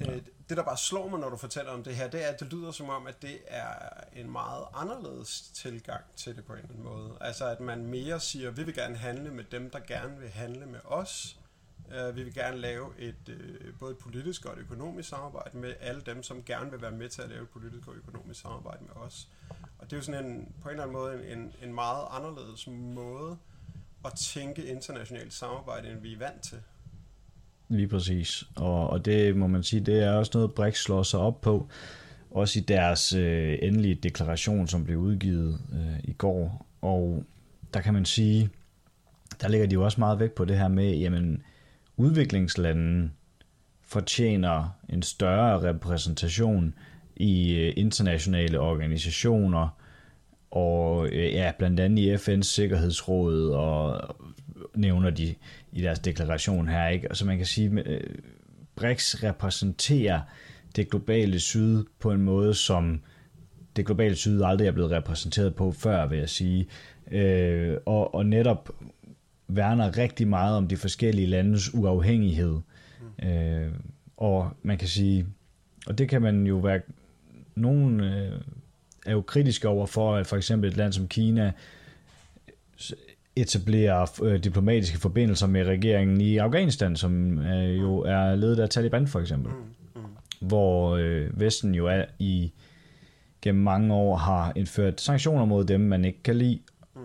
Øh, 0.02 0.22
det, 0.50 0.58
der 0.58 0.64
bare 0.64 0.78
slår 0.78 1.08
mig, 1.08 1.20
når 1.20 1.30
du 1.30 1.38
fortæller 1.38 1.72
om 1.72 1.84
det 1.84 1.96
her, 1.96 2.08
det 2.08 2.26
er, 2.26 2.28
at 2.28 2.40
det 2.40 2.54
lyder 2.54 2.72
som 2.72 2.90
om, 2.90 3.08
at 3.08 3.22
det 3.22 3.40
er 3.48 3.74
en 4.16 4.32
meget 4.32 4.66
anderledes 4.74 5.42
tilgang 5.42 6.04
til 6.16 6.36
det 6.36 6.46
på 6.46 6.54
en 6.54 6.60
eller 6.60 6.70
anden 6.70 6.84
måde. 6.84 7.18
Altså, 7.22 7.46
at 7.46 7.60
man 7.60 7.86
mere 7.86 8.20
siger, 8.20 8.52
vi 8.52 8.64
vil 8.64 8.76
gerne 8.76 8.98
handle 8.98 9.32
med 9.32 9.44
dem, 9.44 9.70
der 9.70 9.80
gerne 9.80 10.20
vil 10.20 10.30
handle 10.30 10.66
med 10.66 10.80
os. 10.86 11.38
Uh, 11.92 12.16
vi 12.16 12.24
vil 12.24 12.34
gerne 12.34 12.58
lave 12.58 12.86
et 13.00 13.30
uh, 13.30 13.80
både 13.80 13.92
et 13.92 13.98
politisk 13.98 14.46
og 14.46 14.54
et 14.54 14.60
økonomisk 14.60 15.10
samarbejde 15.10 15.58
med 15.58 15.74
alle 15.80 16.02
dem, 16.02 16.24
som 16.24 16.44
gerne 16.44 16.72
vil 16.72 16.82
være 16.82 16.92
med 16.92 17.10
til 17.10 17.22
at 17.22 17.30
lave 17.30 17.42
et 17.42 17.50
politisk 17.50 17.88
og 17.88 17.96
økonomisk 17.96 18.42
samarbejde 18.42 18.84
med 18.84 18.96
os. 18.96 19.28
Og 19.78 19.86
det 19.86 19.94
er 19.94 19.98
jo 19.98 20.04
sådan 20.04 20.26
en, 20.26 20.54
på 20.62 20.70
en 20.70 20.72
eller 20.72 20.84
anden 20.84 20.98
måde 20.98 21.32
en, 21.32 21.54
en, 21.64 21.74
meget 21.74 22.06
anderledes 22.12 22.68
måde 22.68 23.38
at 24.06 24.14
tænke 24.14 24.66
internationalt 24.66 25.34
samarbejde, 25.34 25.90
end 25.90 26.02
vi 26.02 26.14
er 26.14 26.18
vant 26.18 26.42
til. 26.42 26.58
Lige 27.70 27.88
præcis. 27.88 28.44
Og, 28.56 28.90
og 28.90 29.06
det 29.06 29.36
må 29.36 29.48
man 29.48 29.64
sige, 29.64 29.80
det 29.80 30.04
er 30.04 30.12
også 30.12 30.32
noget, 30.34 30.54
BRICS 30.54 30.84
slår 30.84 31.04
sig 31.04 31.20
op 31.20 31.42
på. 31.42 31.68
Også 32.32 32.60
i 32.60 32.62
deres 32.62 33.14
øh, 33.14 33.58
endelige 33.62 33.96
deklaration, 33.96 34.68
som 34.68 34.84
blev 34.84 34.98
udgivet 34.98 35.60
øh, 35.74 36.00
i 36.04 36.14
går. 36.14 36.66
Og 36.82 37.24
der 37.74 37.82
kan 37.82 37.94
man 37.94 38.06
sige, 38.06 38.50
der 39.42 39.48
ligger 39.48 39.68
de 39.68 39.74
jo 39.74 39.84
også 39.84 40.00
meget 40.00 40.20
vægt 40.20 40.36
på 40.36 40.46
det 40.46 40.58
her 40.58 40.68
med, 40.68 40.96
jamen 40.96 41.44
udviklingslandene 42.02 43.12
fortjener 43.82 44.70
en 44.90 45.02
større 45.02 45.70
repræsentation 45.70 46.74
i 47.16 47.54
øh, 47.54 47.74
internationale 47.78 48.60
organisationer, 48.60 49.68
og 50.52 51.08
øh, 51.08 51.34
ja, 51.34 51.52
blandt 51.58 51.80
andet 51.80 52.04
i 52.04 52.14
FN's 52.16 52.42
Sikkerhedsråd, 52.42 53.50
og 53.50 54.16
nævner 54.76 55.10
de 55.10 55.36
i 55.72 55.82
deres 55.82 56.00
deklaration 56.00 56.68
her, 56.68 56.88
ikke? 56.88 57.12
Og 57.12 57.18
så 57.18 57.26
man 57.26 57.38
kan 57.38 57.46
sige, 57.46 57.84
øh, 57.86 58.16
BRICS 58.76 59.24
repræsenterer 59.24 60.22
det 60.76 60.90
globale 60.90 61.40
syd 61.40 61.86
på 62.00 62.12
en 62.12 62.22
måde, 62.22 62.54
som 62.54 63.02
det 63.76 63.86
globale 63.86 64.16
syd 64.16 64.42
aldrig 64.42 64.68
er 64.68 64.72
blevet 64.72 64.92
repræsenteret 64.92 65.56
på 65.56 65.72
før, 65.72 66.08
vil 66.08 66.18
jeg 66.18 66.30
sige. 66.30 66.68
Øh, 67.12 67.78
og, 67.86 68.16
og 68.16 68.26
netop 68.26 68.70
værner 69.56 69.98
rigtig 69.98 70.28
meget 70.28 70.58
om 70.58 70.68
de 70.68 70.78
forskellige 70.78 71.28
landes 71.28 71.74
uafhængighed. 71.74 72.60
Mm. 73.22 73.28
Øh, 73.28 73.72
og 74.18 74.52
man 74.64 74.78
kan 74.78 74.88
sige, 74.88 75.26
og 75.88 75.98
det 75.98 76.10
kan 76.10 76.22
man 76.22 76.48
jo 76.48 76.58
være, 76.58 76.82
nogen 77.56 78.00
øh, 78.00 78.42
er 79.06 79.12
jo 79.12 79.22
kritiske 79.22 79.68
over 79.68 79.86
for, 79.86 80.16
at 80.16 80.28
for 80.28 80.38
eksempel 80.38 80.70
et 80.70 80.78
land 80.78 80.94
som 80.94 81.08
Kina 81.08 81.52
etablerer 83.36 84.22
øh, 84.24 84.44
diplomatiske 84.44 84.98
forbindelser 84.98 85.48
med 85.48 85.66
regeringen 85.66 86.22
i 86.22 86.38
Afghanistan, 86.38 86.96
som 86.96 87.40
øh, 87.40 87.78
jo 87.78 88.00
er 88.00 88.36
ledet 88.36 88.60
af 88.60 88.70
Taliban 88.70 89.08
for 89.08 89.20
eksempel. 89.20 89.52
Mm. 89.52 90.02
Mm. 90.02 90.48
Hvor 90.48 90.96
øh, 90.96 91.40
Vesten 91.40 91.76
jo 91.76 91.88
er 91.88 92.06
i 92.20 92.52
gennem 93.42 93.64
mange 93.64 93.94
år 93.94 94.16
har 94.16 94.54
indført 94.56 95.02
sanktioner 95.02 95.46
mod 95.46 95.66
dem, 95.66 95.82
man 95.82 96.06
ikke 96.06 96.24
kan 96.24 96.36
lide. 96.36 96.60
Mm. 96.96 97.02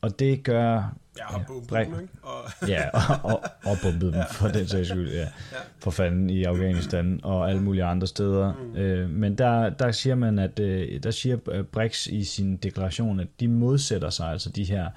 Og 0.00 0.18
det 0.18 0.42
gør 0.42 0.96
Ja, 1.18 1.34
og 1.34 1.46
bombet 1.46 1.76
ja, 1.76 1.84
dem, 1.84 2.00
ikke? 2.00 2.12
Og... 2.22 2.42
ja, 2.68 2.88
og, 2.88 3.30
og, 3.32 3.42
og 3.64 3.76
bombet 3.82 4.12
dem, 4.14 4.22
for 4.32 4.48
den 4.48 4.66
sags 4.66 4.88
skyld, 4.88 5.12
ja. 5.12 5.20
ja. 5.54 5.58
For 5.78 5.90
fanden 5.90 6.30
i 6.30 6.44
Afghanistan 6.44 7.20
og 7.22 7.50
alle 7.50 7.62
mulige 7.62 7.84
andre 7.84 8.06
steder. 8.06 8.52
Mm. 8.52 8.76
Øh, 8.76 9.10
men 9.10 9.38
der, 9.38 9.70
der 9.70 9.92
siger 9.92 10.14
man, 10.14 10.38
at 10.38 10.58
øh, 10.58 11.02
der 11.02 11.10
siger 11.10 11.38
øh, 11.50 11.64
BRICS 11.64 12.06
i 12.06 12.24
sin 12.24 12.56
deklaration, 12.56 13.20
at 13.20 13.28
de 13.40 13.48
modsætter 13.48 14.10
sig 14.10 14.26
altså 14.26 14.50
de 14.50 14.64
her 14.64 14.88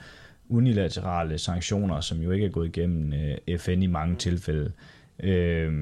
unilaterale 0.49 1.37
sanktioner, 1.37 2.01
som 2.01 2.17
jo 2.17 2.31
ikke 2.31 2.45
er 2.45 2.51
gået 2.51 2.67
igennem 2.67 3.13
øh, 3.13 3.59
FN 3.59 3.81
i 3.81 3.87
mange 3.87 4.11
mm. 4.11 4.17
tilfælde. 4.17 4.71
Øh, 5.19 5.73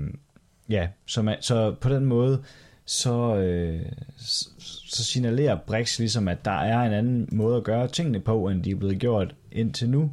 ja, 0.69 0.87
så, 1.05 1.21
man, 1.21 1.37
så 1.41 1.75
på 1.81 1.89
den 1.89 2.05
måde, 2.05 2.43
så, 2.85 3.35
øh, 3.35 3.81
så 4.17 5.03
signalerer 5.03 5.57
BRICS 5.67 5.99
ligesom, 5.99 6.27
at 6.27 6.45
der 6.45 6.51
er 6.51 6.81
en 6.81 6.93
anden 6.93 7.29
måde 7.31 7.57
at 7.57 7.63
gøre 7.63 7.87
tingene 7.87 8.19
på, 8.19 8.47
end 8.47 8.63
de 8.63 8.71
er 8.71 8.75
blevet 8.75 8.99
gjort 8.99 9.35
indtil 9.51 9.89
nu. 9.89 10.11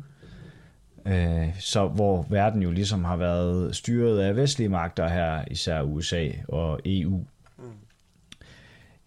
Øh, 1.06 1.61
så 1.61 1.88
hvor 1.88 2.26
verden 2.30 2.62
jo 2.62 2.70
ligesom 2.70 3.04
har 3.04 3.16
været 3.16 3.76
styret 3.76 4.20
af 4.20 4.37
vestlige 4.37 4.68
magter 4.68 5.08
her, 5.08 5.44
især 5.50 5.82
USA 5.82 6.28
og 6.49 6.80
EU. 6.84 7.25
Mm. 7.56 7.73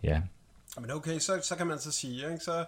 Ja. 0.03 0.21
Men 0.77 0.91
okay, 0.91 1.19
så, 1.19 1.39
så 1.43 1.55
kan 1.55 1.67
man 1.67 1.79
så 1.79 1.91
sige, 1.91 2.31
ikke? 2.31 2.39
så 2.39 2.65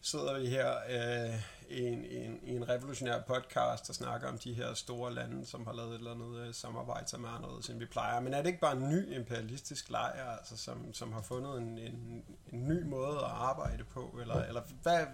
sidder 0.00 0.40
vi 0.40 0.46
her 0.46 0.70
øh, 0.70 1.34
i, 1.70 1.80
en, 1.86 2.04
en, 2.04 2.40
i 2.42 2.56
en 2.56 2.68
revolutionær 2.68 3.20
podcast 3.20 3.88
og 3.88 3.94
snakker 3.94 4.28
om 4.28 4.38
de 4.38 4.52
her 4.52 4.74
store 4.74 5.14
lande, 5.14 5.46
som 5.46 5.66
har 5.66 5.72
lavet 5.72 5.90
et 5.90 5.98
eller 5.98 6.10
andet 6.10 6.46
øh, 6.46 6.54
samarbejde, 6.54 7.08
som 7.08 7.24
er 7.24 7.40
noget, 7.40 7.64
som 7.64 7.80
vi 7.80 7.86
plejer. 7.86 8.20
Men 8.20 8.34
er 8.34 8.38
det 8.38 8.46
ikke 8.46 8.60
bare 8.60 8.76
en 8.76 8.88
ny 8.88 9.16
imperialistisk 9.16 9.90
lejr, 9.90 10.36
altså, 10.38 10.56
som, 10.56 10.94
som 10.94 11.12
har 11.12 11.22
fundet 11.22 11.58
en, 11.58 11.78
en, 11.78 12.24
en 12.52 12.68
ny 12.68 12.82
måde 12.82 13.16
at 13.16 13.30
arbejde 13.30 13.84
på? 13.84 14.18
Eller, 14.20 14.44
eller 14.44 14.62
hvad, 14.82 15.06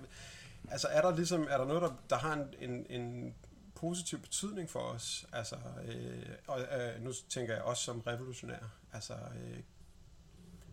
Altså 0.70 0.88
er 0.88 1.00
der 1.00 1.16
ligesom, 1.16 1.46
er 1.50 1.58
der 1.58 1.64
noget, 1.64 1.82
der, 1.82 1.90
der 2.10 2.16
har 2.16 2.32
en, 2.32 2.70
en, 2.70 3.00
en 3.00 3.34
positiv 3.74 4.18
betydning 4.18 4.70
for 4.70 4.80
os? 4.80 5.26
Altså, 5.32 5.56
øh, 5.84 6.22
og 6.46 6.60
øh, 6.60 7.04
nu 7.04 7.12
tænker 7.28 7.54
jeg 7.54 7.62
også 7.62 7.82
som 7.82 8.00
revolutionær. 8.00 8.72
Altså, 8.92 9.12
øh, 9.12 9.58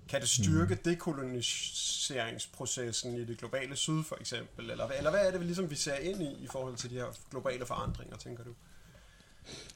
kan 0.09 0.21
det 0.21 0.29
styrke 0.29 0.73
mm. 0.73 0.79
dekoloniseringsprocessen 0.85 3.15
i 3.15 3.25
det 3.25 3.37
globale 3.37 3.75
syd, 3.75 4.03
for 4.03 4.17
eksempel? 4.19 4.69
Eller, 4.69 4.87
eller 4.87 5.11
hvad 5.11 5.27
er 5.27 5.31
det, 5.31 5.39
vi, 5.39 5.45
ligesom, 5.45 5.69
vi 5.69 5.75
ser 5.75 5.95
ind 5.95 6.21
i, 6.21 6.43
i 6.43 6.47
forhold 6.51 6.75
til 6.75 6.89
de 6.89 6.95
her 6.95 7.05
globale 7.31 7.65
forandringer, 7.65 8.17
tænker 8.17 8.43
du? 8.43 8.51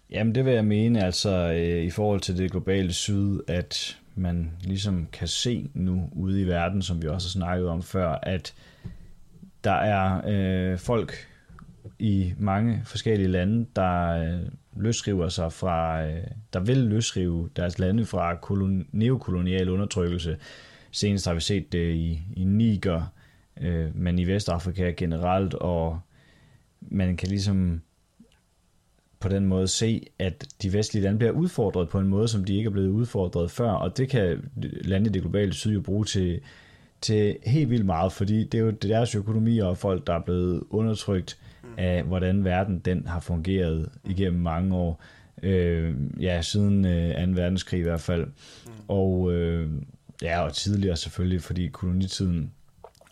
Jamen, 0.09 0.35
det 0.35 0.45
vil 0.45 0.53
jeg 0.53 0.65
mene, 0.65 1.05
altså 1.05 1.29
øh, 1.29 1.83
i 1.83 1.89
forhold 1.89 2.21
til 2.21 2.37
det 2.37 2.51
globale 2.51 2.93
syd, 2.93 3.39
at 3.47 3.97
man 4.15 4.51
ligesom 4.61 5.07
kan 5.13 5.27
se 5.27 5.69
nu 5.73 6.09
ude 6.11 6.41
i 6.41 6.47
verden, 6.47 6.81
som 6.81 7.01
vi 7.01 7.07
også 7.07 7.27
har 7.27 7.31
snakket 7.31 7.69
om 7.69 7.83
før, 7.83 8.09
at 8.09 8.53
der 9.63 9.71
er 9.71 10.21
øh, 10.27 10.77
folk 10.77 11.27
i 11.99 12.33
mange 12.37 12.81
forskellige 12.85 13.27
lande, 13.27 13.65
der 13.75 14.07
øh, 14.09 14.49
løsriver 14.75 15.29
sig 15.29 15.53
fra, 15.53 16.05
øh, 16.05 16.23
der 16.53 16.59
vil 16.59 16.77
løsrive 16.77 17.49
deres 17.55 17.79
lande 17.79 18.05
fra 18.05 18.35
kolon, 18.35 18.87
neokolonial 18.91 19.69
undertrykkelse. 19.69 20.37
Senest 20.91 21.27
har 21.27 21.33
vi 21.33 21.39
set 21.39 21.71
det 21.71 21.93
i, 21.93 22.21
i 22.33 22.43
Niger, 22.43 23.13
øh, 23.61 23.95
men 23.95 24.19
i 24.19 24.27
Vestafrika 24.27 24.91
generelt, 24.97 25.53
og 25.53 25.99
man 26.81 27.17
kan 27.17 27.29
ligesom 27.29 27.81
på 29.19 29.29
den 29.29 29.45
måde 29.45 29.67
se, 29.67 30.07
at 30.19 30.47
de 30.61 30.73
vestlige 30.73 31.03
lande 31.03 31.17
bliver 31.17 31.31
udfordret 31.31 31.89
på 31.89 31.99
en 31.99 32.07
måde, 32.07 32.27
som 32.27 32.45
de 32.45 32.57
ikke 32.57 32.67
er 32.67 32.71
blevet 32.71 32.89
udfordret 32.89 33.51
før, 33.51 33.71
og 33.71 33.97
det 33.97 34.09
kan 34.09 34.49
lande 34.81 35.09
i 35.09 35.13
det 35.13 35.21
globale 35.21 35.53
syd 35.53 35.73
jo 35.73 35.81
bruge 35.81 36.05
til 36.05 36.41
til 37.01 37.37
helt 37.45 37.69
vildt 37.69 37.85
meget, 37.85 38.11
fordi 38.11 38.43
det 38.43 38.57
er 38.57 38.63
jo 38.63 38.71
deres 38.71 39.15
økonomi 39.15 39.59
og 39.59 39.77
folk, 39.77 40.07
der 40.07 40.13
er 40.13 40.21
blevet 40.21 40.63
undertrykt 40.69 41.37
af, 41.77 42.03
hvordan 42.03 42.45
verden 42.45 42.79
den 42.79 43.07
har 43.07 43.19
fungeret 43.19 43.89
igennem 44.03 44.41
mange 44.41 44.75
år. 44.75 45.03
Øh, 45.43 45.95
ja, 46.19 46.41
siden 46.41 46.85
øh, 46.85 47.27
2. 47.27 47.31
verdenskrig 47.31 47.79
i 47.79 47.83
hvert 47.83 48.01
fald. 48.01 48.25
Mm. 48.25 48.71
Og 48.87 49.33
øh, 49.33 49.69
ja, 50.21 50.41
og 50.41 50.53
tidligere 50.53 50.95
selvfølgelig, 50.95 51.41
fordi 51.41 51.67
kolonitiden. 51.67 52.51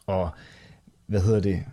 Og 0.08 0.30
hvad 1.06 1.22
hedder 1.22 1.40
det? 1.40 1.64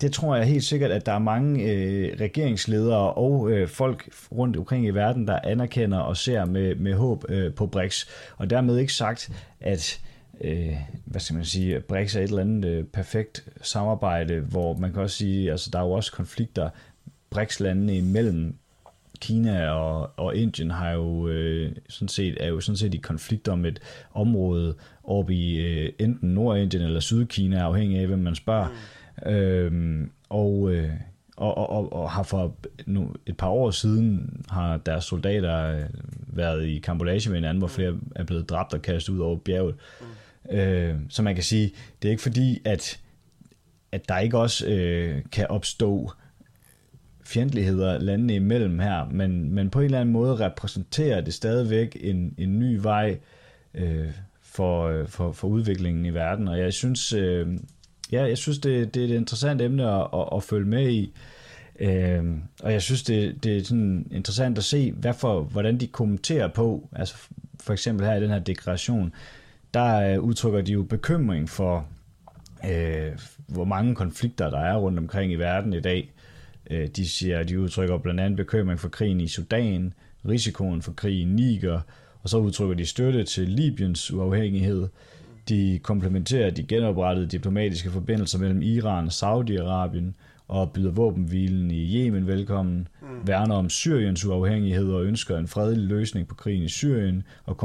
Det 0.00 0.12
tror 0.12 0.36
jeg 0.36 0.46
helt 0.46 0.64
sikkert, 0.64 0.90
at 0.90 1.06
der 1.06 1.12
er 1.12 1.18
mange 1.18 1.72
øh, 1.72 2.16
regeringsledere 2.20 3.12
og 3.12 3.50
øh, 3.50 3.68
folk 3.68 4.08
rundt 4.32 4.56
omkring 4.56 4.86
i 4.86 4.90
verden, 4.90 5.26
der 5.26 5.38
anerkender 5.44 5.98
og 5.98 6.16
ser 6.16 6.44
med, 6.44 6.74
med 6.74 6.94
håb 6.94 7.24
øh, 7.28 7.54
på 7.54 7.66
BRICS. 7.66 8.08
Og 8.36 8.50
dermed 8.50 8.78
ikke 8.78 8.92
sagt, 8.92 9.32
at 9.60 10.00
øh, 10.40 10.76
hvad 11.04 11.20
skal 11.20 11.34
man 11.34 11.44
sige, 11.44 11.80
BRICS 11.80 12.16
er 12.16 12.20
et 12.20 12.28
eller 12.28 12.40
andet 12.40 12.64
øh, 12.64 12.84
perfekt 12.84 13.48
samarbejde, 13.62 14.40
hvor 14.40 14.76
man 14.76 14.92
kan 14.92 15.02
også 15.02 15.16
sige, 15.16 15.50
altså 15.50 15.70
der 15.72 15.78
er 15.78 15.82
jo 15.82 15.90
også 15.90 16.12
konflikter 16.12 16.70
BRICS-landene 17.30 17.96
imellem. 17.96 18.54
Kina 19.20 19.70
og, 19.70 20.10
og 20.16 20.36
Indien 20.36 20.70
har 20.70 20.90
jo 20.90 21.28
øh, 21.28 21.72
sådan 21.88 22.08
set, 22.08 22.36
er 22.40 22.48
jo 22.48 22.60
sådan 22.60 22.76
set 22.76 22.94
i 22.94 22.98
konflikter 22.98 23.52
om 23.52 23.64
et 23.64 23.80
område 24.14 24.74
oppe 25.04 25.34
i 25.34 25.56
øh, 25.56 25.92
enten 25.98 26.28
Nordindien 26.28 26.82
eller 26.82 27.00
Sydkina, 27.00 27.60
afhængig 27.60 27.98
af, 27.98 28.06
hvem 28.06 28.18
man 28.18 28.34
spørger. 28.34 28.68
Mm. 28.68 29.30
Øhm, 29.30 30.10
og, 30.28 30.70
øh, 30.70 30.90
og, 31.36 31.70
og, 31.70 31.92
og 31.92 32.10
har 32.10 32.22
for 32.22 32.56
nu, 32.86 33.14
et 33.26 33.36
par 33.36 33.48
år 33.48 33.70
siden 33.70 34.30
har 34.50 34.76
deres 34.76 35.04
soldater 35.04 35.78
øh, 35.78 35.84
været 36.26 36.66
i 36.66 36.78
Kambodja 36.78 37.30
med 37.30 37.34
hinanden, 37.34 37.58
hvor 37.58 37.68
flere 37.68 37.94
er 38.16 38.24
blevet 38.24 38.48
dræbt 38.48 38.74
og 38.74 38.82
kastet 38.82 39.12
ud 39.12 39.18
over 39.18 39.36
bjerget. 39.36 39.74
Mm. 40.00 40.06
Øh, 40.50 40.94
så 41.08 41.22
man 41.22 41.34
kan 41.34 41.44
sige, 41.44 41.72
det 42.02 42.08
er 42.08 42.10
ikke 42.10 42.22
fordi, 42.22 42.60
at, 42.64 43.00
at 43.92 44.08
der 44.08 44.18
ikke 44.18 44.38
også 44.38 44.66
øh, 44.66 45.22
kan 45.32 45.46
opstå 45.46 46.12
fjendtligheder 47.24 47.98
landene 47.98 48.34
imellem 48.34 48.78
her, 48.78 49.08
men, 49.10 49.54
men 49.54 49.70
på 49.70 49.78
en 49.78 49.84
eller 49.84 50.00
anden 50.00 50.12
måde 50.12 50.46
repræsenterer 50.46 51.20
det 51.20 51.34
stadigvæk 51.34 51.96
en, 52.00 52.34
en 52.38 52.58
ny 52.58 52.78
vej 52.82 53.18
øh, 53.74 54.10
for, 54.42 54.86
øh, 54.88 55.08
for, 55.08 55.32
for 55.32 55.48
udviklingen 55.48 56.06
i 56.06 56.14
verden, 56.14 56.48
og 56.48 56.58
jeg 56.58 56.72
synes, 56.72 57.12
øh, 57.12 57.48
ja, 58.12 58.22
jeg 58.22 58.38
synes 58.38 58.58
det, 58.58 58.94
det 58.94 59.00
er 59.00 59.06
et 59.06 59.16
interessant 59.16 59.62
emne 59.62 59.90
at, 59.90 60.06
at, 60.14 60.28
at 60.36 60.42
følge 60.42 60.66
med 60.66 60.90
i, 60.90 61.12
øh, 61.80 62.24
og 62.62 62.72
jeg 62.72 62.82
synes, 62.82 63.02
det, 63.02 63.44
det 63.44 63.56
er 63.56 63.64
sådan 63.64 64.06
interessant 64.10 64.58
at 64.58 64.64
se, 64.64 64.92
hvad 64.92 65.14
for, 65.14 65.40
hvordan 65.40 65.80
de 65.80 65.86
kommenterer 65.86 66.48
på, 66.48 66.88
altså 66.92 67.14
for 67.60 67.72
eksempel 67.72 68.06
her 68.06 68.14
i 68.14 68.22
den 68.22 68.30
her 68.30 68.38
deklaration, 68.38 69.12
der 69.74 70.14
øh, 70.14 70.20
udtrykker 70.20 70.60
de 70.60 70.72
jo 70.72 70.82
bekymring 70.82 71.48
for, 71.48 71.86
øh, 72.70 73.12
hvor 73.46 73.64
mange 73.64 73.94
konflikter 73.94 74.50
der 74.50 74.58
er 74.58 74.76
rundt 74.76 74.98
omkring 74.98 75.32
i 75.32 75.34
verden 75.36 75.72
i 75.72 75.80
dag. 75.80 76.12
Øh, 76.70 76.88
de 76.88 77.08
siger, 77.08 77.42
de 77.42 77.60
udtrykker 77.60 77.98
blandt 77.98 78.20
andet 78.20 78.36
bekymring 78.36 78.80
for 78.80 78.88
krigen 78.88 79.20
i 79.20 79.28
Sudan, 79.28 79.92
risikoen 80.28 80.82
for 80.82 80.92
krig 80.92 81.20
i 81.20 81.24
Niger, 81.24 81.80
og 82.22 82.28
så 82.28 82.38
udtrykker 82.38 82.74
de 82.74 82.86
støtte 82.86 83.24
til 83.24 83.48
Libyens 83.48 84.12
uafhængighed. 84.12 84.88
De 85.48 85.80
komplementerer 85.82 86.50
de 86.50 86.62
genoprettede 86.62 87.26
diplomatiske 87.26 87.90
forbindelser 87.90 88.38
mellem 88.38 88.62
Iran 88.62 89.06
og 89.06 89.12
Saudi-Arabien 89.12 90.12
og 90.48 90.72
byder 90.72 90.90
våbenhvilen 90.90 91.70
i 91.70 91.96
Yemen 91.96 92.26
velkommen, 92.26 92.88
mm. 93.02 93.26
værner 93.26 93.54
om 93.54 93.70
Syriens 93.70 94.24
uafhængighed 94.24 94.92
og 94.92 95.04
ønsker 95.04 95.38
en 95.38 95.48
fredelig 95.48 95.84
løsning 95.84 96.28
på 96.28 96.34
krigen 96.34 96.62
i 96.62 96.68
Syrien, 96.68 97.22
og 97.44 97.56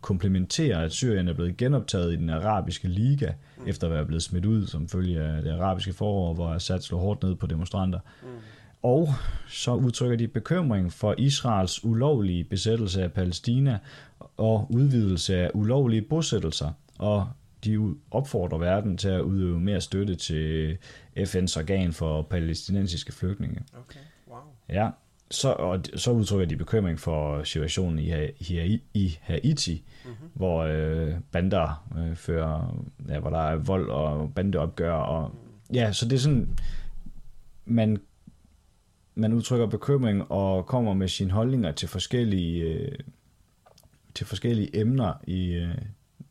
komplementerer, 0.00 0.78
at 0.78 0.92
Syrien 0.92 1.28
er 1.28 1.34
blevet 1.34 1.56
genoptaget 1.56 2.12
i 2.12 2.16
den 2.16 2.30
arabiske 2.30 2.88
liga, 2.88 3.32
mm. 3.58 3.68
efter 3.68 3.86
at 3.86 3.92
være 3.92 4.06
blevet 4.06 4.22
smidt 4.22 4.44
ud 4.44 4.66
som 4.66 4.88
følge 4.88 5.20
af 5.20 5.42
det 5.42 5.50
arabiske 5.50 5.92
forår, 5.92 6.34
hvor 6.34 6.48
Assad 6.48 6.80
slog 6.80 7.00
hårdt 7.00 7.22
ned 7.22 7.34
på 7.34 7.46
demonstranter. 7.46 7.98
Mm. 8.22 8.28
Og 8.82 9.08
så 9.48 9.74
udtrykker 9.74 10.16
de 10.16 10.28
bekymring 10.28 10.92
for 10.92 11.14
Israels 11.18 11.84
ulovlige 11.84 12.44
besættelse 12.44 13.02
af 13.02 13.12
Palæstina 13.12 13.78
og 14.36 14.66
udvidelse 14.70 15.36
af 15.36 15.50
ulovlige 15.54 16.02
bosættelser, 16.02 16.70
og 16.98 17.28
de 17.64 17.94
opfordrer 18.10 18.58
verden 18.58 18.96
til 18.96 19.08
at 19.08 19.20
udøve 19.20 19.60
mere 19.60 19.80
støtte 19.80 20.14
til 20.14 20.78
FN's 21.18 21.58
organ 21.58 21.92
for 21.92 22.22
palæstinensiske 22.22 23.12
flygtninge. 23.12 23.62
Okay, 23.72 24.00
wow. 24.28 24.38
Ja, 24.68 24.90
så, 25.32 25.52
og 25.52 25.80
så 25.96 26.10
udtrykker 26.10 26.46
de 26.46 26.56
bekymring 26.56 27.00
for 27.00 27.42
situationen 27.42 27.98
i, 27.98 28.12
i, 28.38 28.82
i 28.94 29.18
Haiti, 29.20 29.84
mm-hmm. 30.04 30.28
hvor 30.34 30.62
øh, 30.62 31.14
bander 31.32 31.88
øh, 31.98 32.16
fører, 32.16 32.84
ja, 33.08 33.20
hvor 33.20 33.30
der 33.30 33.38
er 33.38 33.56
vold 33.56 33.90
og 33.90 34.34
bandeopgør. 34.34 34.92
Og, 34.92 35.30
mm. 35.30 35.74
Ja, 35.74 35.92
så 35.92 36.08
det 36.08 36.16
er 36.16 36.20
sådan, 36.20 36.58
man, 37.64 38.00
man 39.14 39.32
udtrykker 39.32 39.66
bekymring 39.66 40.32
og 40.32 40.66
kommer 40.66 40.94
med 40.94 41.08
sine 41.08 41.30
holdninger 41.30 41.72
til 41.72 41.88
forskellige, 41.88 42.62
øh, 42.62 42.98
til 44.14 44.26
forskellige 44.26 44.80
emner 44.80 45.12
i, 45.26 45.52
øh, 45.52 45.74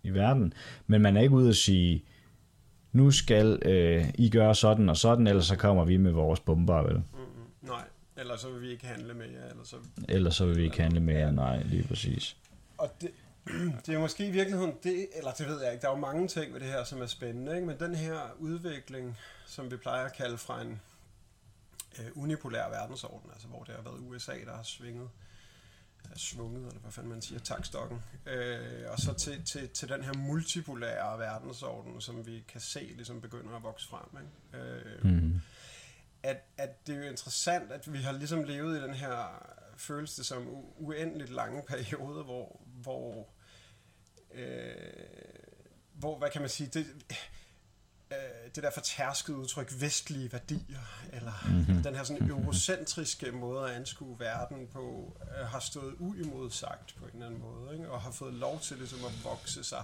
i 0.03 0.09
verden, 0.09 0.53
men 0.87 1.01
man 1.01 1.17
er 1.17 1.21
ikke 1.21 1.35
ude 1.35 1.49
at 1.49 1.55
sige, 1.55 2.05
nu 2.91 3.11
skal 3.11 3.59
øh, 3.65 4.05
I 4.15 4.29
gøre 4.29 4.55
sådan 4.55 4.89
og 4.89 4.97
sådan, 4.97 5.27
ellers 5.27 5.45
så 5.45 5.55
kommer 5.55 5.85
vi 5.85 5.97
med 5.97 6.11
vores 6.11 6.39
bomber, 6.39 6.81
vel? 6.81 6.95
Mm-hmm. 6.95 7.67
Nej, 7.69 7.83
ellers 8.17 8.41
så 8.41 8.49
vil 8.49 8.61
vi 8.61 8.69
ikke 8.69 8.87
handle 8.87 9.13
med 9.13 9.25
jer. 9.29 9.49
Ellers 9.49 9.67
så, 9.67 9.75
ellers 10.09 10.35
så 10.35 10.45
vil 10.45 10.55
vi 10.55 10.63
ikke 10.63 10.81
handle 10.81 10.99
med 10.99 11.15
jer, 11.15 11.31
nej, 11.31 11.63
lige 11.63 11.87
præcis. 11.87 12.37
Og 12.77 12.89
det, 13.01 13.11
det 13.85 13.95
er 13.95 13.99
måske 13.99 14.27
i 14.27 14.31
virkeligheden 14.31 14.73
det, 14.83 15.07
eller 15.15 15.31
det 15.31 15.47
ved 15.47 15.61
jeg 15.63 15.73
ikke, 15.73 15.81
der 15.81 15.87
er 15.87 15.95
jo 15.95 15.99
mange 15.99 16.27
ting 16.27 16.53
ved 16.53 16.59
det 16.59 16.67
her, 16.67 16.83
som 16.83 17.01
er 17.01 17.05
spændende, 17.05 17.55
ikke? 17.55 17.67
men 17.67 17.79
den 17.79 17.95
her 17.95 18.19
udvikling, 18.39 19.17
som 19.45 19.71
vi 19.71 19.77
plejer 19.77 20.05
at 20.05 20.13
kalde 20.13 20.37
fra 20.37 20.61
en 20.61 20.81
øh, 21.99 22.05
unipolær 22.15 22.69
verdensorden, 22.69 23.29
altså 23.33 23.47
hvor 23.47 23.63
det 23.63 23.75
har 23.75 23.81
været 23.81 23.99
USA, 23.99 24.33
der 24.45 24.55
har 24.55 24.63
svinget 24.63 25.09
svunget, 26.15 26.67
eller 26.67 26.79
hvad 26.81 26.91
fanden 26.91 27.11
man 27.11 27.21
siger, 27.21 27.39
takstokken, 27.39 28.03
øh, 28.25 28.91
og 28.91 28.99
så 28.99 29.13
til, 29.13 29.45
til, 29.45 29.69
til 29.69 29.89
den 29.89 30.03
her 30.03 30.13
multipolære 30.13 31.19
verdensorden, 31.19 32.01
som 32.01 32.25
vi 32.25 32.43
kan 32.47 32.61
se 32.61 32.79
ligesom 32.79 33.21
begynder 33.21 33.55
at 33.55 33.63
vokse 33.63 33.87
frem. 33.87 34.23
Ikke? 34.23 34.65
Øh, 34.65 35.05
mm. 35.05 35.41
at, 36.23 36.37
at 36.57 36.87
det 36.87 36.95
er 36.95 36.99
jo 36.99 37.09
interessant, 37.09 37.71
at 37.71 37.93
vi 37.93 37.97
har 37.97 38.11
ligesom 38.11 38.43
levet 38.43 38.77
i 38.77 38.81
den 38.81 38.93
her 38.93 39.47
følelse 39.77 40.23
som 40.23 40.47
uendeligt 40.77 41.29
lange 41.29 41.63
perioder, 41.67 42.23
hvor, 42.23 42.61
hvor, 42.65 43.27
øh, 44.33 44.75
hvor 45.93 46.17
hvad 46.17 46.29
kan 46.29 46.41
man 46.41 46.49
sige, 46.49 46.69
det, 46.73 46.85
øh, 48.11 48.55
det 48.55 48.63
der 48.63 48.71
fortærskede 48.71 49.37
udtryk 49.37 49.73
vestlige 49.79 50.31
værdier, 50.31 51.09
eller 51.13 51.33
mm-hmm. 51.45 51.83
den 51.83 51.95
her 51.95 52.03
sådan 52.03 52.29
eurocentriske 52.29 53.31
måde 53.31 53.69
at 53.69 53.75
anskue 53.75 54.19
verden 54.19 54.67
på, 54.73 55.13
øh, 55.21 55.47
har 55.47 55.59
stået 55.59 55.95
uimodsagt 55.99 56.95
på 56.99 57.05
en 57.05 57.11
eller 57.13 57.25
anden 57.25 57.41
måde, 57.41 57.73
ikke? 57.73 57.89
og 57.89 58.01
har 58.01 58.11
fået 58.11 58.33
lov 58.33 58.59
til 58.59 58.77
ligesom 58.77 58.99
at 59.05 59.23
vokse 59.23 59.63
sig 59.63 59.83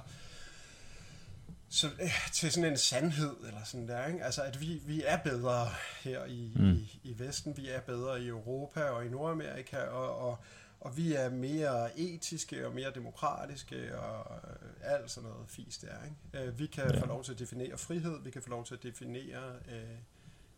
så, 1.69 1.87
øh, 2.01 2.31
til 2.33 2.51
sådan 2.51 2.71
en 2.71 2.77
sandhed, 2.77 3.35
eller 3.47 3.63
sådan 3.63 3.87
der, 3.87 4.07
ikke? 4.07 4.23
Altså, 4.23 4.41
at 4.41 4.61
vi, 4.61 4.81
vi 4.85 5.03
er 5.05 5.17
bedre 5.17 5.69
her 6.01 6.25
i, 6.25 6.51
mm. 6.55 6.73
i, 6.73 6.99
i 7.03 7.19
Vesten, 7.19 7.57
vi 7.57 7.69
er 7.69 7.79
bedre 7.79 8.21
i 8.21 8.27
Europa 8.27 8.83
og 8.83 9.05
i 9.05 9.09
Nordamerika, 9.09 9.77
og, 9.77 10.17
og, 10.17 10.39
og 10.79 10.97
vi 10.97 11.13
er 11.13 11.29
mere 11.29 11.99
etiske 11.99 12.67
og 12.67 12.73
mere 12.73 12.91
demokratiske 12.95 13.99
og 13.99 14.35
øh, 14.35 14.69
alt 14.81 15.11
sådan 15.11 15.29
noget 15.29 15.49
fisk 15.49 15.81
der. 15.81 15.95
Ikke? 16.03 16.47
Øh, 16.47 16.59
vi 16.59 16.65
kan 16.67 16.93
ja. 16.93 17.01
få 17.01 17.05
lov 17.05 17.23
til 17.23 17.31
at 17.31 17.39
definere 17.39 17.77
frihed, 17.77 18.23
vi 18.23 18.31
kan 18.31 18.41
få 18.41 18.49
lov 18.49 18.65
til 18.65 18.73
at 18.73 18.83
definere 18.83 19.53
øh, 19.67 19.97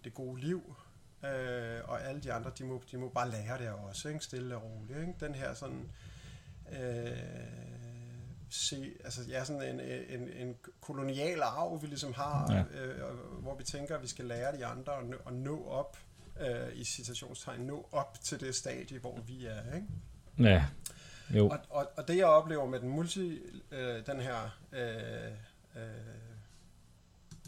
det 0.03 0.13
gode 0.13 0.41
liv, 0.41 0.75
øh, 1.25 1.79
og 1.84 2.03
alle 2.03 2.21
de 2.21 2.34
andre, 2.34 2.51
de 2.58 2.63
må, 2.63 2.84
de 2.91 2.97
må 2.97 3.10
bare 3.10 3.32
lære 3.32 3.58
det 3.58 3.69
også, 3.69 4.10
ikke? 4.10 4.19
stille 4.19 4.55
og 4.55 4.63
roligt. 4.63 4.99
Ikke? 4.99 5.13
Den 5.19 5.36
her 5.36 5.53
sådan... 5.53 5.89
Øh, 6.71 7.17
se, 8.49 8.91
altså 9.03 9.23
ja, 9.23 9.43
sådan 9.43 9.62
en, 9.62 9.79
en, 10.19 10.29
en 10.29 10.55
kolonial 10.82 11.41
arv, 11.41 11.82
vi 11.82 11.88
ligesom 11.88 12.13
har, 12.13 12.65
ja. 12.73 12.82
øh, 12.82 13.15
hvor 13.41 13.55
vi 13.55 13.63
tænker, 13.63 13.95
at 13.95 14.01
vi 14.01 14.08
skal 14.08 14.25
lære 14.25 14.58
de 14.58 14.65
andre 14.65 14.97
at 14.97 15.05
nå, 15.05 15.17
at 15.27 15.34
nå 15.34 15.65
op, 15.65 15.97
øh, 16.39 16.75
i 16.75 16.84
citationstegn, 16.84 17.62
nå 17.62 17.89
op 17.91 18.17
til 18.21 18.39
det 18.39 18.56
stadie, 18.56 18.99
hvor 18.99 19.19
vi 19.28 19.45
er. 19.45 19.75
Ikke? 19.75 19.88
Ja. 20.39 20.65
Jo. 21.36 21.49
Og, 21.49 21.60
og, 21.69 21.91
og 21.97 22.08
det 22.08 22.17
jeg 22.17 22.25
oplever 22.25 22.65
med 22.65 22.80
den 22.80 22.89
multi, 22.89 23.39
øh, 23.71 24.06
den 24.06 24.21
her 24.21 24.58
øh, 24.71 25.32
øh, 25.75 25.82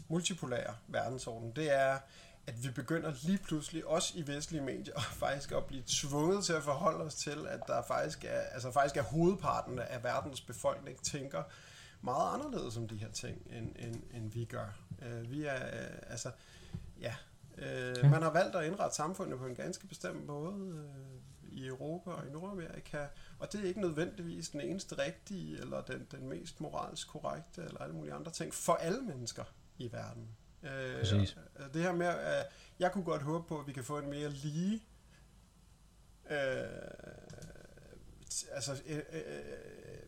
multipolære 0.08 0.74
verdensorden, 0.88 1.52
det 1.56 1.72
er, 1.72 1.98
at 2.46 2.64
vi 2.64 2.70
begynder 2.70 3.12
lige 3.22 3.38
pludselig, 3.38 3.86
også 3.86 4.12
i 4.16 4.26
vestlige 4.26 4.62
medier, 4.62 5.00
faktisk 5.24 5.52
at 5.52 5.64
blive 5.64 5.82
tvunget 5.86 6.44
til 6.44 6.52
at 6.52 6.62
forholde 6.62 7.04
os 7.04 7.14
til, 7.14 7.46
at 7.48 7.60
der 7.66 7.82
faktisk 7.88 8.24
er, 8.24 8.40
altså 8.40 8.70
faktisk 8.70 8.96
er 8.96 9.02
hovedparten 9.02 9.78
af 9.78 10.04
verdens 10.04 10.40
befolkning 10.40 11.02
tænker 11.02 11.42
meget 12.00 12.34
anderledes 12.34 12.76
om 12.76 12.88
de 12.88 12.96
her 12.96 13.10
ting, 13.10 13.42
end, 13.50 13.76
end, 13.78 14.02
end 14.14 14.32
vi 14.32 14.44
gør. 14.44 14.66
Øh, 15.02 15.30
vi 15.30 15.44
er, 15.44 15.66
øh, 15.66 15.98
altså, 16.06 16.30
ja, 17.00 17.14
øh, 17.58 18.10
man 18.10 18.22
har 18.22 18.30
valgt 18.30 18.56
at 18.56 18.66
indrette 18.66 18.96
samfundet 18.96 19.38
på 19.38 19.46
en 19.46 19.54
ganske 19.54 19.86
bestemt 19.86 20.26
måde. 20.26 20.54
Øh, 20.54 21.12
i 21.52 21.66
Europa 21.66 22.10
og 22.10 22.26
i 22.26 22.30
Nordamerika, 22.30 23.06
og 23.38 23.52
det 23.52 23.60
er 23.60 23.64
ikke 23.64 23.80
nødvendigvis 23.80 24.48
den 24.48 24.60
eneste 24.60 24.98
rigtige, 24.98 25.60
eller 25.60 25.82
den, 25.82 26.06
den 26.10 26.28
mest 26.28 26.60
moralsk 26.60 27.08
korrekte, 27.08 27.62
eller 27.62 27.80
alle 27.80 27.94
mulige 27.94 28.14
andre 28.14 28.32
ting, 28.32 28.54
for 28.54 28.72
alle 28.72 29.00
mennesker 29.02 29.44
i 29.78 29.92
verden. 29.92 30.28
Øh, 30.62 30.98
Præcis. 30.98 31.36
Øh, 31.58 31.74
det 31.74 31.82
her 31.82 31.92
med, 31.92 32.06
at 32.06 32.46
jeg 32.78 32.92
kunne 32.92 33.04
godt 33.04 33.22
håbe 33.22 33.48
på, 33.48 33.60
at 33.60 33.66
vi 33.66 33.72
kan 33.72 33.84
få 33.84 33.98
en 33.98 34.10
mere 34.10 34.28
lige, 34.30 34.82
øh, 36.30 36.66
altså, 38.52 38.82
øh, 38.86 38.96
øh, 39.12 39.22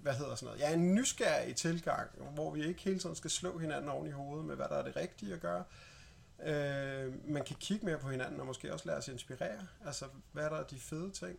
hvad 0.01 0.15
hedder 0.15 0.35
sådan 0.35 0.47
noget, 0.47 0.61
ja, 0.61 0.75
en 0.75 0.95
nysgerrig 0.95 1.57
tilgang, 1.57 2.11
hvor 2.35 2.51
vi 2.51 2.65
ikke 2.65 2.81
hele 2.81 2.99
tiden 2.99 3.17
skal 3.17 3.31
slå 3.31 3.59
hinanden 3.59 3.91
oven 3.91 4.07
i 4.07 4.11
hovedet 4.11 4.47
med, 4.47 4.57
hvad 4.57 4.69
der 4.69 4.77
er 4.77 4.85
det 4.85 4.97
rigtige 4.97 5.35
at 5.35 5.41
gøre, 5.41 5.65
Øh, 6.47 7.31
man 7.31 7.45
kan 7.45 7.57
kigge 7.61 7.87
mere 7.87 7.99
på 7.99 8.09
hinanden 8.09 8.41
og 8.41 8.47
måske 8.47 8.73
også 8.73 8.89
lade 8.89 9.03
sig 9.03 9.13
inspirere. 9.13 9.67
Altså, 9.87 10.05
hvad 10.33 10.45
er 10.45 10.49
der 10.49 10.63
de 10.63 10.77
fede 10.77 11.11
ting 11.11 11.39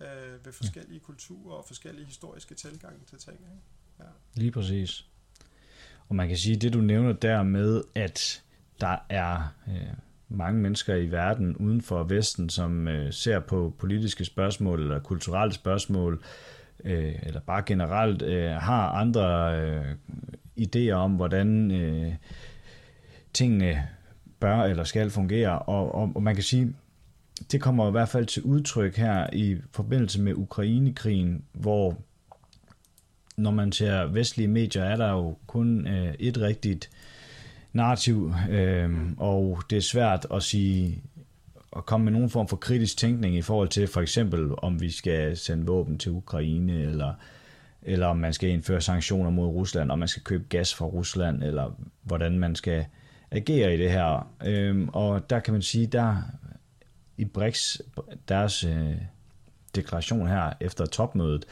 øh, 0.00 0.46
ved 0.46 0.52
forskellige 0.52 1.00
kulturer 1.00 1.54
og 1.54 1.64
forskellige 1.66 2.06
historiske 2.06 2.54
tilgange 2.54 2.98
til 3.06 3.18
ting. 3.18 3.38
Ikke? 3.40 3.62
Ja. 3.98 4.04
Lige 4.34 4.50
præcis. 4.50 5.06
Og 6.08 6.16
man 6.16 6.28
kan 6.28 6.36
sige, 6.36 6.56
det 6.56 6.72
du 6.72 6.80
nævner 6.80 7.12
der 7.12 7.42
med, 7.42 7.82
at 7.94 8.42
der 8.80 8.96
er 9.08 9.54
øh, 9.68 9.94
mange 10.28 10.60
mennesker 10.60 10.94
i 10.94 11.10
verden 11.10 11.56
uden 11.56 11.82
for 11.82 12.04
Vesten, 12.04 12.48
som 12.50 12.88
øh, 12.88 13.12
ser 13.12 13.40
på 13.40 13.74
politiske 13.78 14.24
spørgsmål 14.24 14.80
eller 14.80 15.00
kulturelle 15.00 15.52
spørgsmål, 15.52 16.22
øh, 16.84 17.14
eller 17.22 17.40
bare 17.40 17.62
generelt 17.66 18.22
øh, 18.22 18.50
har 18.50 18.88
andre 18.88 19.56
øh, 19.60 19.96
idéer 20.60 20.92
om, 20.92 21.12
hvordan 21.12 21.70
øh, 21.70 22.14
tingene 23.32 23.88
bør 24.42 24.62
eller 24.62 24.84
skal 24.84 25.10
fungere, 25.10 25.58
og, 25.58 25.94
og, 25.94 26.12
og 26.14 26.22
man 26.22 26.34
kan 26.34 26.44
sige, 26.44 26.74
det 27.52 27.60
kommer 27.60 27.88
i 27.88 27.90
hvert 27.90 28.08
fald 28.08 28.26
til 28.26 28.42
udtryk 28.42 28.96
her 28.96 29.26
i 29.32 29.56
forbindelse 29.72 30.20
med 30.20 30.34
Ukrainekrigen, 30.34 31.44
hvor 31.52 31.96
når 33.36 33.50
man 33.50 33.72
ser 33.72 34.06
vestlige 34.06 34.48
medier, 34.48 34.84
er 34.84 34.96
der 34.96 35.10
jo 35.10 35.36
kun 35.46 35.86
øh, 35.86 36.14
et 36.18 36.40
rigtigt 36.40 36.90
narrativ, 37.72 38.34
øh, 38.50 38.90
og 39.16 39.62
det 39.70 39.76
er 39.76 39.82
svært 39.82 40.26
at 40.34 40.42
sige 40.42 41.02
at 41.76 41.86
komme 41.86 42.04
med 42.04 42.12
nogen 42.12 42.30
form 42.30 42.48
for 42.48 42.56
kritisk 42.56 42.96
tænkning 42.96 43.36
i 43.36 43.42
forhold 43.42 43.68
til 43.68 43.88
for 43.88 44.00
eksempel, 44.00 44.50
om 44.58 44.80
vi 44.80 44.90
skal 44.90 45.36
sende 45.36 45.66
våben 45.66 45.98
til 45.98 46.12
Ukraine, 46.12 46.82
eller, 46.82 47.14
eller 47.82 48.06
om 48.06 48.16
man 48.16 48.32
skal 48.32 48.50
indføre 48.50 48.80
sanktioner 48.80 49.30
mod 49.30 49.46
Rusland, 49.46 49.90
om 49.90 49.98
man 49.98 50.08
skal 50.08 50.22
købe 50.22 50.44
gas 50.48 50.74
fra 50.74 50.86
Rusland, 50.86 51.42
eller 51.42 51.70
hvordan 52.02 52.38
man 52.38 52.54
skal 52.54 52.78
øh, 52.78 52.84
agerer 53.32 53.70
i 53.70 53.76
det 53.76 53.90
her. 53.90 54.32
Øhm, 54.44 54.88
og 54.88 55.30
der 55.30 55.40
kan 55.40 55.52
man 55.52 55.62
sige, 55.62 55.86
der 55.86 56.16
i 57.16 57.24
BRICS, 57.24 57.82
deres 58.28 58.64
øh, 58.64 58.94
deklaration 59.74 60.28
her 60.28 60.52
efter 60.60 60.86
topmødet, 60.86 61.44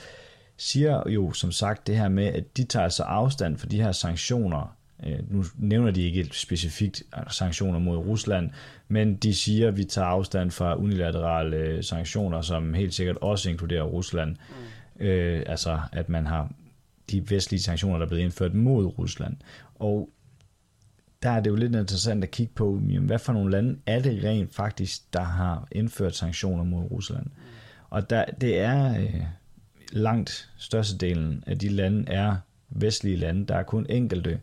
siger 0.56 1.02
jo 1.08 1.32
som 1.32 1.52
sagt 1.52 1.86
det 1.86 1.96
her 1.96 2.08
med, 2.08 2.26
at 2.26 2.56
de 2.56 2.64
tager 2.64 2.84
altså 2.84 3.02
afstand 3.02 3.56
for 3.56 3.66
de 3.66 3.82
her 3.82 3.92
sanktioner. 3.92 4.76
Øh, 5.06 5.32
nu 5.32 5.44
nævner 5.58 5.90
de 5.90 6.02
ikke 6.02 6.28
specifikt 6.32 7.02
sanktioner 7.30 7.78
mod 7.78 7.96
Rusland, 7.96 8.50
men 8.88 9.16
de 9.16 9.34
siger, 9.34 9.68
at 9.68 9.76
vi 9.76 9.84
tager 9.84 10.06
afstand 10.06 10.50
fra 10.50 10.76
unilaterale 10.76 11.56
øh, 11.56 11.84
sanktioner, 11.84 12.40
som 12.40 12.74
helt 12.74 12.94
sikkert 12.94 13.16
også 13.16 13.50
inkluderer 13.50 13.82
Rusland. 13.82 14.36
Mm. 14.98 15.04
Øh, 15.06 15.42
altså, 15.46 15.80
at 15.92 16.08
man 16.08 16.26
har 16.26 16.50
de 17.10 17.30
vestlige 17.30 17.62
sanktioner, 17.62 17.98
der 17.98 18.04
er 18.04 18.08
blevet 18.08 18.22
indført 18.22 18.54
mod 18.54 18.98
Rusland. 18.98 19.36
Og 19.74 20.10
der 21.22 21.30
er 21.30 21.40
det 21.40 21.50
jo 21.50 21.56
lidt 21.56 21.74
interessant 21.74 22.24
at 22.24 22.30
kigge 22.30 22.52
på, 22.54 22.80
jamen, 22.88 23.06
hvad 23.06 23.18
for 23.18 23.32
nogle 23.32 23.50
lande 23.50 23.78
er 23.86 24.00
det 24.00 24.24
rent 24.24 24.54
faktisk, 24.54 25.12
der 25.12 25.22
har 25.22 25.68
indført 25.72 26.16
sanktioner 26.16 26.64
mod 26.64 26.90
Rusland. 26.90 27.26
Og 27.90 28.10
der, 28.10 28.24
det 28.24 28.58
er 28.58 29.00
øh, 29.00 29.22
langt 29.92 30.50
størstedelen 30.56 31.44
af 31.46 31.58
de 31.58 31.68
lande 31.68 32.12
er 32.12 32.36
vestlige 32.68 33.16
lande. 33.16 33.46
Der 33.46 33.56
er 33.56 33.62
kun 33.62 33.86
enkelte 33.88 34.40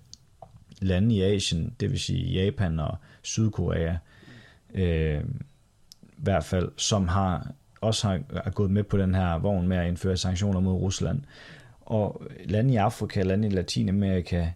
lande 0.82 1.16
i 1.16 1.22
Asien, 1.22 1.76
det 1.80 1.92
vil 1.92 2.00
sige 2.00 2.44
Japan 2.44 2.80
og 2.80 2.98
Sydkorea, 3.22 3.96
øh, 4.74 5.24
i 6.02 6.22
hvert 6.22 6.44
fald, 6.44 6.72
som 6.78 7.08
har 7.08 7.52
også 7.82 8.08
har, 8.08 8.20
er 8.34 8.50
gået 8.50 8.72
med 8.72 8.84
på 8.84 8.98
den 8.98 9.16
her 9.16 9.40
vogn 9.40 9.68
med 9.68 9.78
at 9.78 9.88
indføre 9.88 10.18
sanktioner 10.18 10.60
mod 10.60 10.74
Rusland. 10.74 11.22
Og 11.82 12.22
lande 12.46 12.74
i 12.74 12.78
Afrika, 12.78 13.24
lande 13.24 13.48
i 13.48 13.52
Latinamerika, 13.52 14.48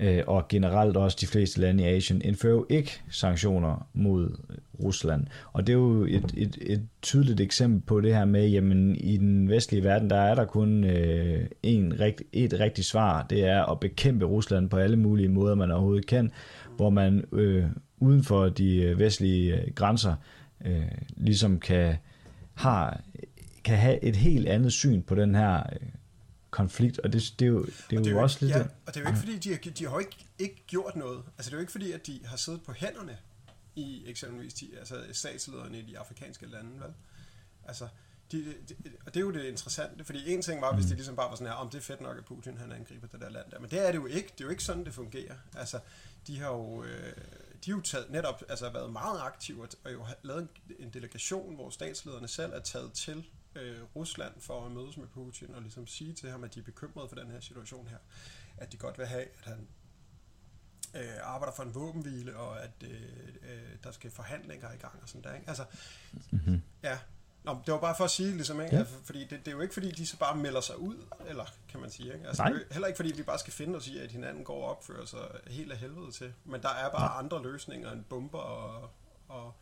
øh, 0.00 0.22
og 0.26 0.48
generelt 0.48 0.96
også 0.96 1.18
de 1.20 1.26
fleste 1.26 1.60
lande 1.60 1.84
i 1.84 1.86
Asien, 1.86 2.22
indfører 2.24 2.54
jo 2.54 2.66
ikke 2.68 3.02
sanktioner 3.10 3.86
mod 3.94 4.36
Rusland. 4.82 5.26
Og 5.52 5.66
det 5.66 5.72
er 5.72 5.76
jo 5.76 6.04
et, 6.04 6.34
et, 6.36 6.58
et 6.60 6.86
tydeligt 7.02 7.40
eksempel 7.40 7.80
på 7.80 8.00
det 8.00 8.14
her 8.14 8.24
med, 8.24 8.48
jamen 8.48 8.96
i 8.96 9.16
den 9.16 9.48
vestlige 9.48 9.84
verden, 9.84 10.10
der 10.10 10.16
er 10.16 10.34
der 10.34 10.44
kun 10.44 10.84
øh, 10.84 11.46
en 11.62 12.00
rigt, 12.00 12.22
et 12.32 12.60
rigtigt 12.60 12.86
svar, 12.86 13.26
det 13.30 13.44
er 13.44 13.64
at 13.64 13.80
bekæmpe 13.80 14.24
Rusland 14.24 14.70
på 14.70 14.76
alle 14.76 14.96
mulige 14.96 15.28
måder, 15.28 15.54
man 15.54 15.70
overhovedet 15.70 16.06
kan, 16.06 16.30
hvor 16.76 16.90
man 16.90 17.24
øh, 17.32 17.64
uden 17.98 18.24
for 18.24 18.48
de 18.48 18.82
øh, 18.82 18.98
vestlige 18.98 19.54
øh, 19.54 19.72
grænser 19.74 20.14
øh, 20.66 20.82
ligesom 21.16 21.58
kan, 21.58 21.94
har, 22.54 23.00
kan 23.64 23.76
have 23.76 24.04
et 24.04 24.16
helt 24.16 24.48
andet 24.48 24.72
syn 24.72 25.02
på 25.02 25.14
den 25.14 25.34
her 25.34 25.62
øh, 25.72 25.88
konflikt, 26.50 26.98
og 26.98 27.12
det, 27.12 27.34
det 27.38 27.44
er 27.44 27.50
jo, 27.50 27.64
det 27.64 27.72
er 27.72 27.82
Og 27.88 27.94
jo, 27.94 28.04
det 28.04 28.12
er 28.12 28.22
også 28.22 28.38
lidt... 28.40 28.54
ja, 28.54 28.58
det. 28.58 28.70
og 28.86 28.94
det 28.94 29.00
er 29.00 29.04
jo 29.04 29.08
ikke 29.08 29.18
fordi, 29.18 29.38
de 29.38 29.50
har, 29.50 29.58
de 29.58 29.84
har 29.84 29.92
jo 29.92 29.98
ikke, 29.98 30.26
ikke 30.38 30.64
gjort 30.66 30.96
noget. 30.96 31.22
Altså 31.38 31.50
det 31.50 31.52
er 31.52 31.56
jo 31.56 31.60
ikke 31.60 31.72
fordi, 31.72 31.92
at 31.92 32.06
de 32.06 32.20
har 32.24 32.36
siddet 32.36 32.62
på 32.62 32.72
hænderne 32.72 33.18
i 33.76 34.04
eksempelvis 34.06 34.54
de, 34.54 34.70
altså 34.78 34.94
statslederne 35.12 35.78
i 35.78 35.82
de 35.82 35.98
afrikanske 35.98 36.46
lande, 36.46 36.70
vel? 36.80 36.92
Altså, 37.64 37.88
de, 38.32 38.44
de, 38.68 38.74
og 39.06 39.14
det 39.14 39.16
er 39.16 39.24
jo 39.24 39.30
det 39.30 39.44
interessante, 39.44 40.04
fordi 40.04 40.32
en 40.32 40.42
ting 40.42 40.60
var, 40.60 40.74
hvis 40.74 40.86
det 40.86 40.96
ligesom 40.96 41.16
bare 41.16 41.30
var 41.30 41.36
sådan 41.36 41.46
her, 41.46 41.54
om 41.54 41.70
det 41.70 41.78
er 41.78 41.82
fedt 41.82 42.00
nok, 42.00 42.18
at 42.18 42.24
Putin 42.24 42.56
han 42.58 42.72
angriber 42.72 43.06
det 43.06 43.20
der 43.20 43.28
land 43.30 43.50
der, 43.50 43.58
men 43.60 43.70
det 43.70 43.86
er 43.86 43.92
det 43.92 43.98
jo 43.98 44.06
ikke, 44.06 44.28
det 44.32 44.40
er 44.40 44.44
jo 44.44 44.50
ikke 44.50 44.64
sådan, 44.64 44.84
det 44.84 44.94
fungerer. 44.94 45.34
Altså, 45.56 45.80
de 46.26 46.38
har 46.38 46.48
jo, 46.48 46.84
øh, 46.84 47.12
de 47.64 47.70
har 47.70 47.78
jo 47.78 47.80
taget, 47.80 48.10
netop 48.10 48.42
altså, 48.48 48.70
været 48.70 48.92
meget 48.92 49.20
aktive, 49.20 49.62
og, 49.62 49.68
og 49.84 49.92
jo 49.92 50.06
lavet 50.22 50.40
en, 50.40 50.48
en 50.78 50.90
delegation, 50.90 51.54
hvor 51.54 51.70
statslederne 51.70 52.28
selv 52.28 52.52
er 52.52 52.60
taget 52.60 52.92
til 52.92 53.24
øh, 53.54 53.78
Rusland 53.96 54.32
for 54.40 54.66
at 54.66 54.72
mødes 54.72 54.96
med 54.96 55.06
Putin 55.06 55.54
og 55.54 55.62
ligesom 55.62 55.86
sige 55.86 56.12
til 56.14 56.30
ham, 56.30 56.44
at 56.44 56.54
de 56.54 56.60
er 56.60 56.64
bekymrede 56.64 57.08
for 57.08 57.16
den 57.16 57.30
her 57.30 57.40
situation 57.40 57.86
her. 57.88 57.98
At 58.56 58.72
de 58.72 58.76
godt 58.76 58.98
vil 58.98 59.06
have, 59.06 59.22
at 59.22 59.44
han 59.44 59.68
øh, 60.96 61.16
arbejder 61.22 61.54
for 61.54 61.62
en 61.62 61.74
våbenhvile, 61.74 62.36
og 62.36 62.62
at 62.62 62.70
øh, 62.84 63.02
øh, 63.42 63.76
der 63.84 63.90
skal 63.92 64.10
forhandlinger 64.10 64.72
i 64.72 64.76
gang 64.76 64.98
og 65.02 65.08
sådan 65.08 65.22
der. 65.22 65.34
Ikke? 65.34 65.48
Altså, 65.48 65.64
Mm-hmm. 66.30 66.62
ja. 66.82 66.98
Nå, 67.44 67.58
det 67.66 67.74
var 67.74 67.80
bare 67.80 67.94
for 67.96 68.04
at 68.04 68.10
sige, 68.10 68.32
ligesom, 68.32 68.60
ikke? 68.60 68.70
Ja. 68.72 68.76
Ja. 68.76 68.80
Altså, 68.80 68.94
fordi 69.04 69.20
det, 69.20 69.30
det, 69.30 69.48
er 69.48 69.52
jo 69.52 69.60
ikke 69.60 69.74
fordi, 69.74 69.90
de 69.90 70.06
så 70.06 70.18
bare 70.18 70.36
melder 70.36 70.60
sig 70.60 70.78
ud, 70.78 70.96
eller 71.26 71.44
kan 71.68 71.80
man 71.80 71.90
sige. 71.90 72.14
Ikke? 72.14 72.26
Altså, 72.28 72.42
Nej. 72.42 72.52
det 72.52 72.62
er 72.70 72.74
heller 72.74 72.86
ikke 72.88 72.96
fordi, 72.96 73.12
vi 73.16 73.22
bare 73.22 73.38
skal 73.38 73.52
finde 73.52 73.76
os 73.76 73.86
i, 73.88 73.98
at 73.98 74.12
hinanden 74.12 74.44
går 74.44 74.62
og 74.64 74.76
opfører 74.76 75.04
sig 75.06 75.20
helt 75.46 75.72
af 75.72 75.78
helvede 75.78 76.12
til. 76.12 76.32
Men 76.44 76.62
der 76.62 76.68
er 76.68 76.90
bare 76.90 77.10
andre 77.10 77.42
løsninger 77.42 77.92
end 77.92 78.04
bomber 78.04 78.38
og, 78.38 78.90
og 79.28 79.54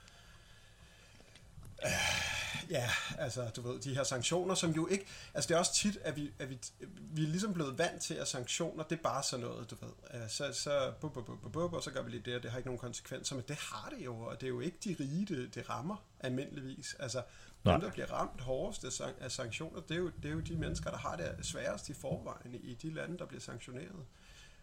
Ja, 2.71 2.91
altså, 3.19 3.51
du 3.57 3.61
ved, 3.61 3.81
de 3.81 3.95
her 3.95 4.03
sanktioner, 4.05 4.55
som 4.55 4.71
jo 4.71 4.87
ikke... 4.87 5.07
Altså, 5.35 5.49
det 5.49 5.55
er 5.55 5.59
også 5.59 5.75
tit, 5.75 5.99
at 6.03 6.17
vi, 6.17 6.33
at 6.39 6.51
vi, 6.51 6.59
vi 7.01 7.25
er 7.25 7.29
ligesom 7.29 7.55
blevet 7.55 7.79
vant 7.79 8.03
til, 8.03 8.15
at 8.15 8.29
sanktioner, 8.29 8.85
det 8.85 8.99
er 8.99 9.03
bare 9.03 9.23
sådan 9.23 9.47
noget, 9.47 9.71
du 9.71 9.77
ved. 9.81 10.29
Så, 10.29 10.53
så, 10.53 10.93
bub, 11.01 11.13
bub, 11.13 11.27
bub, 11.27 11.53
bub, 11.53 11.73
og 11.73 11.83
så 11.83 11.91
gør 11.91 12.03
vi 12.03 12.11
lige 12.11 12.23
det, 12.25 12.37
og 12.37 12.43
det 12.43 12.51
har 12.51 12.59
ikke 12.59 12.69
nogen 12.69 12.79
konsekvenser, 12.79 13.37
men 13.37 13.45
det 13.49 13.57
har 13.57 13.93
det 13.99 14.05
jo, 14.05 14.19
og 14.19 14.41
det 14.41 14.47
er 14.47 14.51
jo 14.51 14.61
ikke 14.61 14.77
de 14.85 14.97
rige, 15.01 15.27
det, 15.27 15.55
det 15.55 15.71
rammer 15.71 15.97
almindeligvis. 16.21 16.97
Altså, 16.99 17.23
Nej. 17.65 17.75
dem, 17.75 17.81
der 17.81 17.91
bliver 17.91 18.13
ramt 18.13 18.41
hårdest 18.41 18.85
af, 18.85 18.93
san- 18.93 19.23
af 19.23 19.33
sanktioner, 19.33 19.81
det 19.81 19.95
er, 19.95 19.99
jo, 19.99 20.11
det 20.23 20.29
er 20.29 20.33
jo 20.33 20.41
de 20.41 20.57
mennesker, 20.57 20.91
der 20.91 20.99
har 20.99 21.17
det 21.17 21.47
sværest 21.47 21.89
i 21.89 21.95
forvejen 21.95 22.55
i 22.55 22.75
de 22.75 22.95
lande, 22.95 23.19
der 23.19 23.27
bliver 23.27 23.41
sanktioneret. 23.41 24.05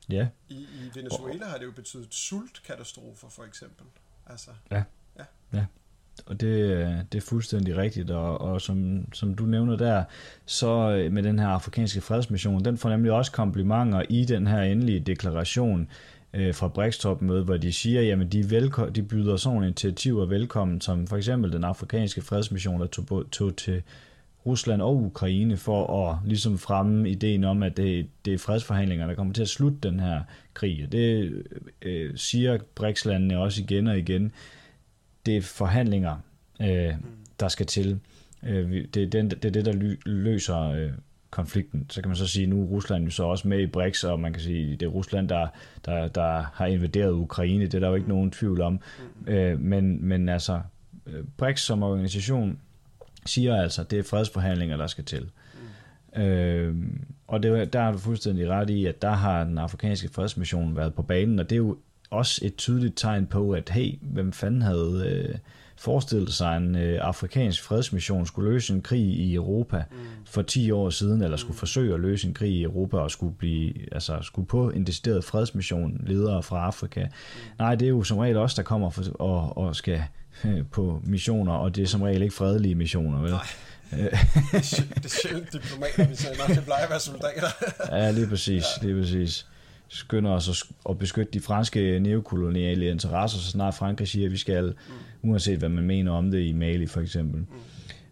Ja, 0.09 0.27
I, 0.49 0.55
i 0.55 0.91
Venezuela 0.93 1.45
har 1.45 1.57
det 1.57 1.65
jo 1.65 1.71
betydet 1.71 2.13
sultkatastrofer, 2.13 3.29
for 3.29 3.43
eksempel. 3.43 3.85
Altså, 4.25 4.51
og 6.25 6.41
det, 6.41 6.47
øh, 6.47 6.87
det 7.11 7.17
er 7.17 7.21
fuldstændig 7.21 7.77
rigtigt, 7.77 8.11
og, 8.11 8.41
og 8.41 8.61
som, 8.61 9.05
som 9.13 9.33
du 9.33 9.45
nævner 9.45 9.75
der, 9.75 10.03
så 10.45 10.91
øh, 10.91 11.11
med 11.11 11.23
den 11.23 11.39
her 11.39 11.47
afrikanske 11.47 12.01
fredsmission, 12.01 12.65
den 12.65 12.77
får 12.77 12.89
nemlig 12.89 13.11
også 13.11 13.31
komplimenter 13.31 14.01
i 14.09 14.25
den 14.25 14.47
her 14.47 14.61
endelige 14.61 14.99
deklaration 14.99 15.87
øh, 16.33 16.53
fra 16.53 16.67
BRICS-topmødet, 16.67 17.45
hvor 17.45 17.57
de 17.57 17.73
siger, 17.73 18.01
jamen 18.01 18.27
de, 18.27 18.41
velko- 18.41 18.89
de 18.89 19.03
byder 19.03 19.37
sådan 19.37 19.63
initiativer 19.63 20.25
velkommen, 20.25 20.81
som 20.81 21.07
for 21.07 21.17
eksempel 21.17 21.51
den 21.51 21.63
afrikanske 21.63 22.21
fredsmission, 22.21 22.81
der 22.81 22.87
tog, 22.87 23.31
tog 23.31 23.55
til 23.55 23.81
Rusland 24.45 24.81
og 24.81 24.95
Ukraine 24.95 25.57
for 25.57 26.09
at 26.09 26.17
ligesom 26.25 26.57
fremme 26.57 27.09
ideen 27.09 27.43
om, 27.43 27.63
at 27.63 27.77
det, 27.77 28.07
det 28.25 28.33
er 28.33 28.37
fredsforhandlinger, 28.37 29.07
der 29.07 29.15
kommer 29.15 29.33
til 29.33 29.41
at 29.41 29.49
slutte 29.49 29.77
den 29.83 29.99
her 29.99 30.21
krig. 30.53 30.83
Og 30.85 30.91
det 30.91 31.33
øh, 31.81 32.11
siger 32.15 32.57
BRICS-landene 32.75 33.39
også 33.39 33.61
igen 33.61 33.87
og 33.87 33.97
igen. 33.97 34.31
Det 35.25 35.37
er 35.37 35.41
forhandlinger, 35.41 36.17
øh, 36.61 36.93
der 37.39 37.47
skal 37.47 37.65
til. 37.65 37.99
Øh, 38.43 38.85
det, 38.93 38.97
er 39.03 39.07
den, 39.07 39.29
det 39.29 39.45
er 39.45 39.49
det, 39.49 39.65
der 39.65 39.95
løser 40.05 40.61
øh, 40.61 40.91
konflikten. 41.29 41.85
Så 41.89 42.01
kan 42.01 42.09
man 42.09 42.15
så 42.15 42.27
sige, 42.27 42.47
nu 42.47 42.61
er 42.61 42.65
Rusland 42.65 43.03
jo 43.03 43.09
så 43.09 43.23
også 43.23 43.47
med 43.47 43.59
i 43.59 43.67
BRICS, 43.67 44.03
og 44.03 44.19
man 44.19 44.33
kan 44.33 44.41
sige, 44.41 44.71
det 44.71 44.85
er 44.85 44.89
Rusland, 44.89 45.29
der, 45.29 45.47
der, 45.85 46.07
der 46.07 46.43
har 46.53 46.65
invaderet 46.65 47.11
Ukraine. 47.11 47.65
Det 47.65 47.73
er 47.73 47.79
der 47.79 47.87
jo 47.87 47.95
ikke 47.95 48.09
nogen 48.09 48.31
tvivl 48.31 48.61
om. 48.61 48.79
Øh, 49.27 49.59
men, 49.59 50.05
men 50.05 50.29
altså, 50.29 50.61
øh, 51.07 51.23
BRICS 51.37 51.61
som 51.61 51.83
organisation 51.83 52.59
siger 53.25 53.61
altså, 53.61 53.81
at 53.81 53.91
det 53.91 53.99
er 53.99 54.03
fredsforhandlinger, 54.03 54.77
der 54.77 54.87
skal 54.87 55.03
til. 55.03 55.29
Øh, 56.15 56.75
og 57.27 57.43
det, 57.43 57.73
der 57.73 57.81
har 57.81 57.91
du 57.91 57.97
fuldstændig 57.97 58.49
ret 58.49 58.69
i, 58.69 58.85
at 58.85 59.01
der 59.01 59.11
har 59.11 59.43
den 59.43 59.57
afrikanske 59.57 60.09
fredsmission 60.09 60.75
været 60.75 60.93
på 60.93 61.01
banen, 61.01 61.39
og 61.39 61.49
det 61.49 61.55
er 61.55 61.57
jo 61.57 61.77
også 62.15 62.41
et 62.43 62.55
tydeligt 62.55 62.97
tegn 62.97 63.25
på, 63.25 63.51
at 63.51 63.69
hey, 63.69 63.99
hvem 64.01 64.31
fanden 64.31 64.61
havde 64.61 65.25
øh, 65.29 65.35
forestillet 65.77 66.33
sig, 66.33 66.57
en 66.57 66.75
øh, 66.75 66.99
afrikansk 67.01 67.63
fredsmission 67.63 68.25
skulle 68.25 68.51
løse 68.51 68.73
en 68.73 68.81
krig 68.81 69.01
i 69.01 69.33
Europa 69.35 69.83
mm. 69.91 69.97
for 70.25 70.41
10 70.41 70.71
år 70.71 70.89
siden, 70.89 71.21
eller 71.21 71.37
skulle 71.37 71.57
forsøge 71.57 71.93
at 71.93 71.99
løse 71.99 72.27
en 72.27 72.33
krig 72.33 72.51
i 72.51 72.63
Europa, 72.63 72.97
og 72.97 73.11
skulle, 73.11 73.35
blive, 73.35 73.73
altså, 73.93 74.17
skulle 74.21 74.47
på 74.47 74.69
en 74.69 74.83
decideret 74.83 75.23
fredsmission 75.23 76.01
ledere 76.07 76.43
fra 76.43 76.65
Afrika. 76.65 77.03
Mm. 77.03 77.09
Nej, 77.59 77.75
det 77.75 77.85
er 77.85 77.89
jo 77.89 78.03
som 78.03 78.17
regel 78.17 78.37
os, 78.37 78.53
der 78.53 78.63
kommer 78.63 78.89
for, 78.89 79.03
og, 79.19 79.57
og 79.57 79.75
skal 79.75 80.03
øh, 80.45 80.63
på 80.71 81.01
missioner, 81.03 81.53
og 81.53 81.75
det 81.75 81.83
er 81.83 81.87
som 81.87 82.01
regel 82.01 82.21
ikke 82.21 82.35
fredelige 82.35 82.75
missioner, 82.75 83.21
vel? 83.21 83.31
Nej. 83.31 83.45
det, 83.91 84.09
er, 84.13 84.17
sjæ- 84.57 84.93
det 84.95 85.05
er 85.05 85.09
sjældent 85.09 85.53
diplomater, 85.53 86.07
vi 86.07 86.15
sender. 86.15 86.47
Det 86.47 86.63
plejer 86.65 86.83
at 86.83 86.89
være 86.89 86.99
soldater. 86.99 87.47
Ja, 87.91 88.11
lige 88.11 88.27
præcis, 88.27 88.63
ja. 88.81 88.87
lige 88.87 89.01
præcis. 89.01 89.47
Skynder 89.87 90.31
os 90.31 90.63
at, 90.89 90.97
beskytte 90.97 91.31
de 91.31 91.39
franske 91.39 91.99
neokoloniale 91.99 92.87
interesser, 92.89 93.39
så 93.39 93.51
snart 93.51 93.73
Frankrig 93.73 94.07
siger, 94.07 94.25
at 94.25 94.31
vi 94.31 94.37
skal, 94.37 94.75
mm. 95.23 95.29
uanset 95.29 95.57
hvad 95.59 95.69
man 95.69 95.83
mener 95.83 96.11
om 96.11 96.31
det 96.31 96.45
i 96.45 96.53
Mali 96.53 96.87
for 96.87 97.01
eksempel. 97.01 97.39
Mm. 97.39 97.47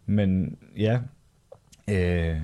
Men 0.06 0.58
ja, 0.78 1.00
øh, 1.90 2.38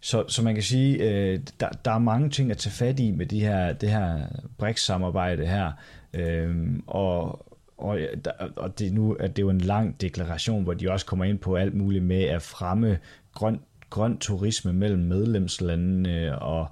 så, 0.00 0.24
så 0.28 0.42
man 0.42 0.54
kan 0.54 0.62
sige, 0.62 0.96
øh, 0.96 1.40
der, 1.60 1.68
der 1.84 1.90
er 1.90 1.98
mange 1.98 2.30
ting 2.30 2.50
at 2.50 2.58
tage 2.58 2.72
fat 2.72 3.00
i 3.00 3.10
med 3.10 3.26
de 3.26 3.40
her, 3.40 3.72
det 3.72 3.90
her 3.90 4.26
BRICS-samarbejde 4.58 5.46
her, 5.46 5.72
øh, 6.14 6.56
og, 6.86 7.46
og, 7.78 7.98
der- 8.24 8.48
og 8.56 8.78
det, 8.78 8.92
nu, 8.92 9.12
at 9.12 9.36
det 9.36 9.42
er 9.42 9.46
jo 9.46 9.50
en 9.50 9.60
lang 9.60 10.00
deklaration, 10.00 10.62
hvor 10.62 10.74
de 10.74 10.90
også 10.90 11.06
kommer 11.06 11.24
ind 11.24 11.38
på 11.38 11.56
alt 11.56 11.74
muligt 11.74 12.04
med 12.04 12.22
at 12.22 12.42
fremme 12.42 12.98
grøn, 13.32 13.60
grøn 13.90 14.18
turisme 14.18 14.72
mellem 14.72 15.02
medlemslandene 15.02 16.38
og 16.38 16.60
øh, 16.60 16.68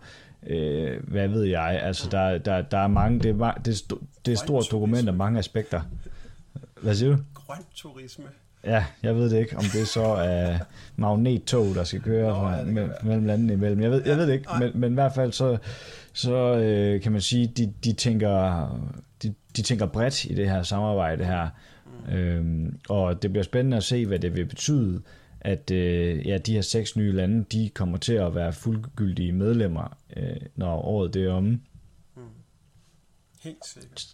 hvad 1.03 1.29
ved 1.29 1.43
jeg, 1.43 1.81
altså 1.83 2.09
der, 2.11 2.39
der, 2.39 2.63
der 2.63 2.79
er 2.79 2.89
mange, 2.89 3.19
det 3.19 3.41
er, 3.41 3.53
det 3.65 3.83
er, 3.91 3.97
det 4.27 4.33
er 4.33 4.37
stort 4.37 4.65
dokument 4.71 5.09
af 5.09 5.15
mange 5.15 5.39
aspekter. 5.39 5.81
Hvad 6.83 6.95
siger 6.95 7.17
du? 7.17 7.19
Grøn 7.35 7.59
turisme. 7.75 8.25
Ja, 8.65 8.85
jeg 9.03 9.17
ved 9.17 9.31
det 9.31 9.39
ikke, 9.39 9.57
om 9.57 9.63
det 9.63 9.81
er 9.81 9.87
så 9.87 10.05
er 10.05 10.59
magnettog, 10.97 11.75
der 11.75 11.85
skal 11.85 12.01
køre 12.01 12.29
Nå, 12.29 12.35
fra, 12.35 12.57
ja, 12.57 12.65
me, 12.65 12.93
mellem 13.03 13.25
landene 13.25 13.53
imellem. 13.53 13.81
Jeg 13.81 13.91
ved, 13.91 14.03
jeg 14.07 14.17
ved 14.17 14.27
det 14.27 14.33
ikke, 14.33 14.49
men, 14.59 14.71
men 14.75 14.93
i 14.93 14.95
hvert 14.95 15.15
fald 15.15 15.33
så, 15.33 15.59
så 16.13 16.57
øh, 16.57 17.01
kan 17.01 17.13
man 17.13 17.21
sige, 17.21 17.47
de, 17.47 17.73
de, 17.85 17.93
tænker, 17.93 18.69
de, 19.23 19.35
de 19.57 19.63
tænker 19.63 19.87
bredt 19.87 20.25
i 20.25 20.35
det 20.35 20.51
her 20.51 20.63
samarbejde 20.63 21.25
her. 21.25 21.49
Mm. 22.09 22.15
Øhm, 22.15 22.79
og 22.89 23.23
det 23.23 23.31
bliver 23.31 23.45
spændende 23.45 23.77
at 23.77 23.85
se, 23.85 24.07
hvad 24.07 24.19
det 24.19 24.37
vil 24.37 24.47
betyde, 24.47 25.03
at 25.45 25.71
øh, 25.71 26.27
ja, 26.27 26.39
de 26.39 26.55
her 26.55 26.61
seks 26.61 26.97
nye 26.97 27.13
lande, 27.13 27.45
de 27.53 27.71
kommer 27.75 27.99
til 27.99 28.13
at 28.13 28.35
være 28.35 28.53
fuldgyldige 28.53 29.33
medlemmer, 29.33 29.97
øh, 30.17 30.37
når 30.57 30.77
året 30.77 31.15
det 31.15 31.25
er 31.25 31.33
omme. 31.33 31.61
Helt 33.43 33.67
sikkert. 33.67 34.07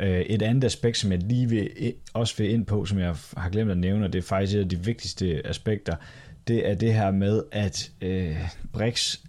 Øh, 0.00 0.20
Et 0.20 0.42
andet 0.42 0.64
aspekt, 0.64 0.98
som 0.98 1.12
jeg 1.12 1.22
lige 1.22 1.48
vil, 1.48 1.94
også 2.12 2.36
vil 2.36 2.50
ind 2.50 2.66
på, 2.66 2.84
som 2.84 2.98
jeg 2.98 3.16
har 3.36 3.50
glemt 3.50 3.70
at 3.70 3.78
nævne, 3.78 4.04
og 4.04 4.12
det 4.12 4.18
er 4.18 4.22
faktisk 4.22 4.56
et 4.56 4.60
af 4.60 4.68
de 4.68 4.84
vigtigste 4.84 5.46
aspekter, 5.46 5.96
det 6.48 6.68
er 6.68 6.74
det 6.74 6.94
her 6.94 7.10
med, 7.10 7.42
at 7.52 7.90
øh, 8.00 8.36
BRICS 8.72 9.22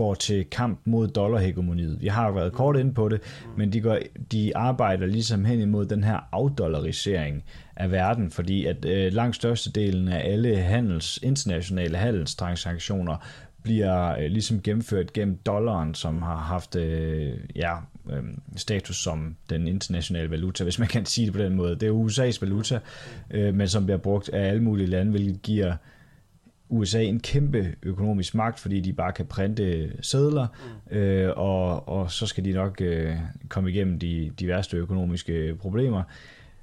går 0.00 0.14
til 0.14 0.44
kamp 0.44 0.80
mod 0.84 1.08
dollarhegemoniet. 1.08 2.00
Vi 2.00 2.06
har 2.06 2.26
jo 2.26 2.32
været 2.32 2.52
kort 2.52 2.76
inde 2.76 2.94
på 2.94 3.08
det, 3.08 3.20
men 3.56 3.72
de, 3.72 3.80
går, 3.80 3.98
de 4.32 4.56
arbejder 4.56 5.06
ligesom 5.06 5.44
hen 5.44 5.60
imod 5.60 5.86
den 5.86 6.04
her 6.04 6.28
afdollarisering 6.32 7.44
af 7.76 7.90
verden, 7.90 8.30
fordi 8.30 8.66
at 8.66 8.84
øh, 8.84 9.12
langt 9.12 9.36
størstedelen 9.36 10.08
af 10.08 10.32
alle 10.32 10.56
handels, 10.56 11.18
internationale 11.22 11.96
handelstransaktioner 11.96 13.16
bliver 13.62 14.18
øh, 14.18 14.30
ligesom 14.30 14.62
gennemført 14.62 15.12
gennem 15.12 15.36
dollaren, 15.36 15.94
som 15.94 16.22
har 16.22 16.36
haft 16.36 16.76
øh, 16.76 17.32
ja, 17.56 17.74
øh, 18.10 18.22
status 18.56 19.02
som 19.02 19.36
den 19.50 19.68
internationale 19.68 20.30
valuta, 20.30 20.64
hvis 20.64 20.78
man 20.78 20.88
kan 20.88 21.06
sige 21.06 21.26
det 21.26 21.34
på 21.34 21.40
den 21.40 21.54
måde. 21.54 21.74
Det 21.74 21.88
er 21.88 21.92
USA's 21.92 22.38
valuta, 22.40 22.78
øh, 23.30 23.54
men 23.54 23.68
som 23.68 23.84
bliver 23.84 23.98
brugt 23.98 24.28
af 24.28 24.48
alle 24.48 24.62
mulige 24.62 24.86
lande, 24.86 25.10
hvilket 25.10 25.42
giver 25.42 25.74
USA 26.70 27.02
en 27.02 27.20
kæmpe 27.20 27.74
økonomisk 27.82 28.34
magt, 28.34 28.60
fordi 28.60 28.80
de 28.80 28.92
bare 28.92 29.12
kan 29.12 29.26
printe 29.26 29.92
sædler, 30.02 30.46
øh, 30.90 31.30
og, 31.36 31.88
og 31.88 32.10
så 32.10 32.26
skal 32.26 32.44
de 32.44 32.52
nok 32.52 32.80
øh, 32.80 33.16
komme 33.48 33.70
igennem 33.70 33.98
de, 33.98 34.32
de 34.38 34.46
værste 34.46 34.76
økonomiske 34.76 35.56
problemer. 35.60 36.02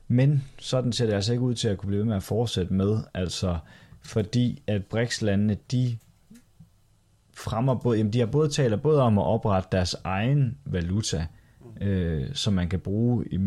Men 0.08 0.44
sådan 0.60 0.92
ser 0.92 1.06
det 1.06 1.14
altså 1.14 1.34
ikke 1.34 1.44
ud 1.44 1.54
til 1.54 1.68
at 1.68 1.78
kunne 1.78 1.88
blive 1.88 2.00
ved 2.00 2.06
med 2.08 2.16
at 2.16 2.24
fortsætte 2.24 2.74
med, 2.74 2.98
altså 3.14 3.58
fordi 4.02 4.64
at 4.68 4.86
BRICS-landene, 4.86 5.58
de 5.72 5.98
fremmer 7.34 7.76
både, 7.76 7.98
jamen 7.98 8.14
de 8.14 8.20
har 8.20 8.26
både 8.26 8.50
taler 8.50 8.78
både 8.78 9.02
om 9.02 9.18
at 9.18 9.24
oprette 9.24 9.70
deres 9.72 9.96
egen 10.04 10.58
valuta, 10.66 11.28
øh, 11.82 12.26
som 12.34 12.54
man 12.54 12.70
kan 12.70 12.80
bruge 12.80 13.26
i, 13.28 13.40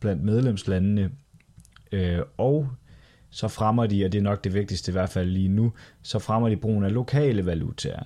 blandt 0.00 0.22
medlemslandene, 0.22 1.10
øh, 1.92 2.18
og 2.36 2.68
så 3.30 3.48
fremmer 3.48 3.86
de, 3.86 4.04
og 4.04 4.12
det 4.12 4.18
er 4.18 4.22
nok 4.22 4.44
det 4.44 4.54
vigtigste 4.54 4.90
i 4.90 4.92
hvert 4.92 5.10
fald 5.10 5.28
lige 5.28 5.48
nu, 5.48 5.72
så 6.02 6.18
fremmer 6.18 6.48
de 6.48 6.56
brugen 6.56 6.84
af 6.84 6.92
lokale 6.92 7.46
valutaer. 7.46 8.02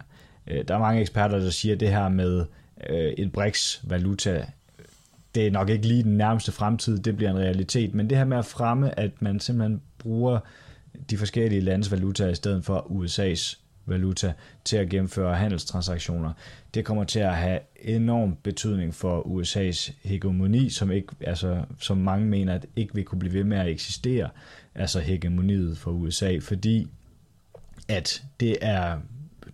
Øh, 0.47 0.65
der 0.69 0.75
er 0.75 0.79
mange 0.79 1.01
eksperter, 1.01 1.39
der 1.39 1.51
siger, 1.51 1.75
at 1.75 1.81
det 1.81 1.89
her 1.89 2.09
med 2.09 2.45
øh, 2.91 3.13
et 3.13 3.33
BRICS-valuta, 3.33 4.47
det 5.35 5.47
er 5.47 5.51
nok 5.51 5.69
ikke 5.69 5.87
lige 5.87 6.03
den 6.03 6.17
nærmeste 6.17 6.53
fremtid, 6.53 6.99
det 6.99 7.17
bliver 7.17 7.31
en 7.31 7.39
realitet, 7.39 7.95
men 7.95 8.11
det 8.11 8.19
her 8.19 8.25
med 8.25 8.39
at 8.39 8.45
fremme, 8.45 8.99
at 9.01 9.23
man 9.23 9.41
simpelthen 9.41 9.81
bruger 9.99 10.39
de 11.11 11.19
forskellige 11.19 11.61
landes 11.61 11.93
valutaer 11.93 12.29
i 12.29 12.35
stedet 12.35 12.65
for 12.65 12.79
USA's 12.79 13.59
valuta 13.87 14.33
til 14.65 14.77
at 14.77 14.89
gennemføre 14.89 15.37
handelstransaktioner. 15.37 16.33
Det 16.75 16.85
kommer 16.85 17.05
til 17.05 17.21
at 17.21 17.37
have 17.37 17.61
enorm 17.83 18.37
betydning 18.43 18.95
for 18.95 19.21
USA's 19.21 19.93
hegemoni, 20.09 20.71
som, 20.71 20.91
ikke, 20.91 21.09
altså, 21.21 21.65
som 21.79 21.99
mange 21.99 22.27
mener, 22.27 22.55
at 22.55 22.67
ikke 22.77 22.95
vil 22.95 23.05
kunne 23.05 23.19
blive 23.19 23.35
ved 23.35 23.45
med 23.45 23.59
at 23.59 23.69
eksistere, 23.69 24.29
altså 24.75 25.01
hegemoniet 25.01 25.79
for 25.79 25.91
USA, 25.91 26.39
fordi 26.41 26.89
at 27.89 28.23
det 28.41 28.57
er, 28.61 28.99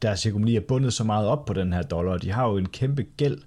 deres 0.03 0.25
hegemoni 0.25 0.57
er 0.57 0.61
bundet 0.61 0.93
så 0.93 1.05
meget 1.05 1.27
op 1.27 1.45
på 1.45 1.53
den 1.53 1.73
her 1.73 1.83
dollar, 1.83 2.19
de 2.19 2.33
har 2.33 2.49
jo 2.49 2.57
en 2.57 2.69
kæmpe 2.69 3.07
gæld, 3.17 3.39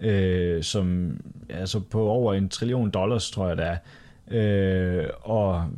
øh, 0.00 0.62
som 0.62 1.16
altså 1.48 1.80
på 1.80 2.08
over 2.08 2.34
en 2.34 2.48
trillion 2.48 2.90
dollars, 2.90 3.30
tror 3.30 3.48
jeg 3.48 3.56
det 3.56 3.66
er, 3.66 3.76
øh, 4.30 5.08
og 5.20 5.68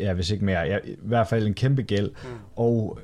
ja, 0.00 0.12
hvis 0.12 0.30
ikke 0.30 0.44
mere, 0.44 0.60
ja, 0.60 0.78
i 0.84 0.96
hvert 1.02 1.28
fald 1.28 1.46
en 1.46 1.54
kæmpe 1.54 1.82
gæld, 1.82 2.10
mm. 2.10 2.38
og 2.56 2.98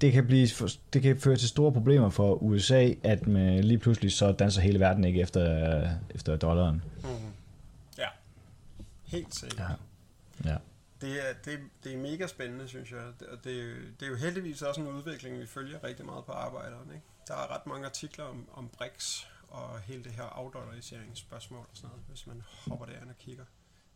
det 0.00 0.12
kan, 0.12 0.26
blive, 0.26 0.48
det 0.92 1.02
kan 1.02 1.16
føre 1.16 1.36
til 1.36 1.48
store 1.48 1.72
problemer 1.72 2.08
for 2.10 2.34
USA, 2.34 2.90
at 3.02 3.26
man 3.26 3.64
lige 3.64 3.78
pludselig 3.78 4.12
så 4.12 4.32
danser 4.32 4.60
hele 4.60 4.80
verden 4.80 5.04
ikke 5.04 5.20
efter, 5.20 5.82
efter 6.14 6.36
dollaren. 6.36 6.82
Mm-hmm. 7.02 7.32
Ja, 7.98 8.06
helt 9.04 9.34
sikkert. 9.34 9.60
Ja. 10.44 10.50
ja. 10.50 10.56
Det 11.00 11.12
er, 11.28 11.32
det, 11.44 11.58
det 11.84 11.94
er 11.94 11.98
mega 11.98 12.26
spændende, 12.26 12.68
synes 12.68 12.90
jeg. 12.90 12.98
Og 13.32 13.44
det, 13.44 13.76
det 14.00 14.06
er 14.06 14.10
jo 14.10 14.16
heldigvis 14.16 14.62
også 14.62 14.80
en 14.80 14.86
udvikling, 14.86 15.38
vi 15.40 15.46
følger 15.46 15.84
rigtig 15.84 16.06
meget 16.06 16.24
på 16.24 16.32
arbejderen. 16.32 16.90
Ikke? 16.94 17.04
Der 17.28 17.34
er 17.34 17.54
ret 17.54 17.66
mange 17.66 17.86
artikler 17.86 18.24
om, 18.24 18.48
om 18.54 18.68
BRICS 18.68 19.28
og 19.48 19.80
hele 19.80 20.04
det 20.04 20.12
her 20.12 20.22
afdollariseringsspørgsmål 20.22 21.60
og 21.60 21.66
sådan 21.74 21.88
noget, 21.88 22.02
hvis 22.08 22.26
man 22.26 22.42
hopper 22.68 22.86
derind 22.86 23.08
og 23.08 23.18
kigger. 23.18 23.44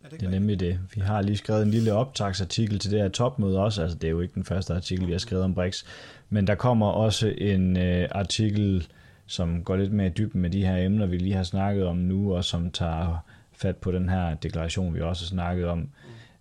Ja, 0.04 0.08
det, 0.08 0.20
det 0.20 0.26
er 0.26 0.30
nemlig 0.30 0.60
det. 0.60 0.80
Vi 0.94 1.00
har 1.00 1.22
lige 1.22 1.36
skrevet 1.36 1.62
en 1.62 1.70
lille 1.70 1.92
optagsartikel 1.92 2.78
til 2.78 2.90
det 2.90 3.00
her 3.00 3.08
topmøde 3.08 3.58
også. 3.58 3.82
Altså, 3.82 3.98
det 3.98 4.06
er 4.06 4.10
jo 4.10 4.20
ikke 4.20 4.34
den 4.34 4.44
første 4.44 4.74
artikel, 4.74 5.06
vi 5.06 5.12
har 5.12 5.18
skrevet 5.18 5.44
om 5.44 5.54
BRICS. 5.54 5.86
Men 6.28 6.46
der 6.46 6.54
kommer 6.54 6.86
også 6.86 7.28
en 7.28 7.76
øh, 7.76 8.08
artikel, 8.12 8.88
som 9.26 9.64
går 9.64 9.76
lidt 9.76 9.92
mere 9.92 10.06
i 10.06 10.10
dybden 10.10 10.40
med 10.40 10.50
de 10.50 10.66
her 10.66 10.76
emner, 10.76 11.06
vi 11.06 11.18
lige 11.18 11.34
har 11.34 11.42
snakket 11.42 11.86
om 11.86 11.96
nu, 11.96 12.34
og 12.36 12.44
som 12.44 12.70
tager 12.70 13.24
fat 13.52 13.76
på 13.76 13.92
den 13.92 14.08
her 14.08 14.34
deklaration, 14.34 14.94
vi 14.94 15.00
også 15.00 15.24
har 15.24 15.28
snakket 15.28 15.66
om. 15.66 15.78
Mm. 15.78 15.88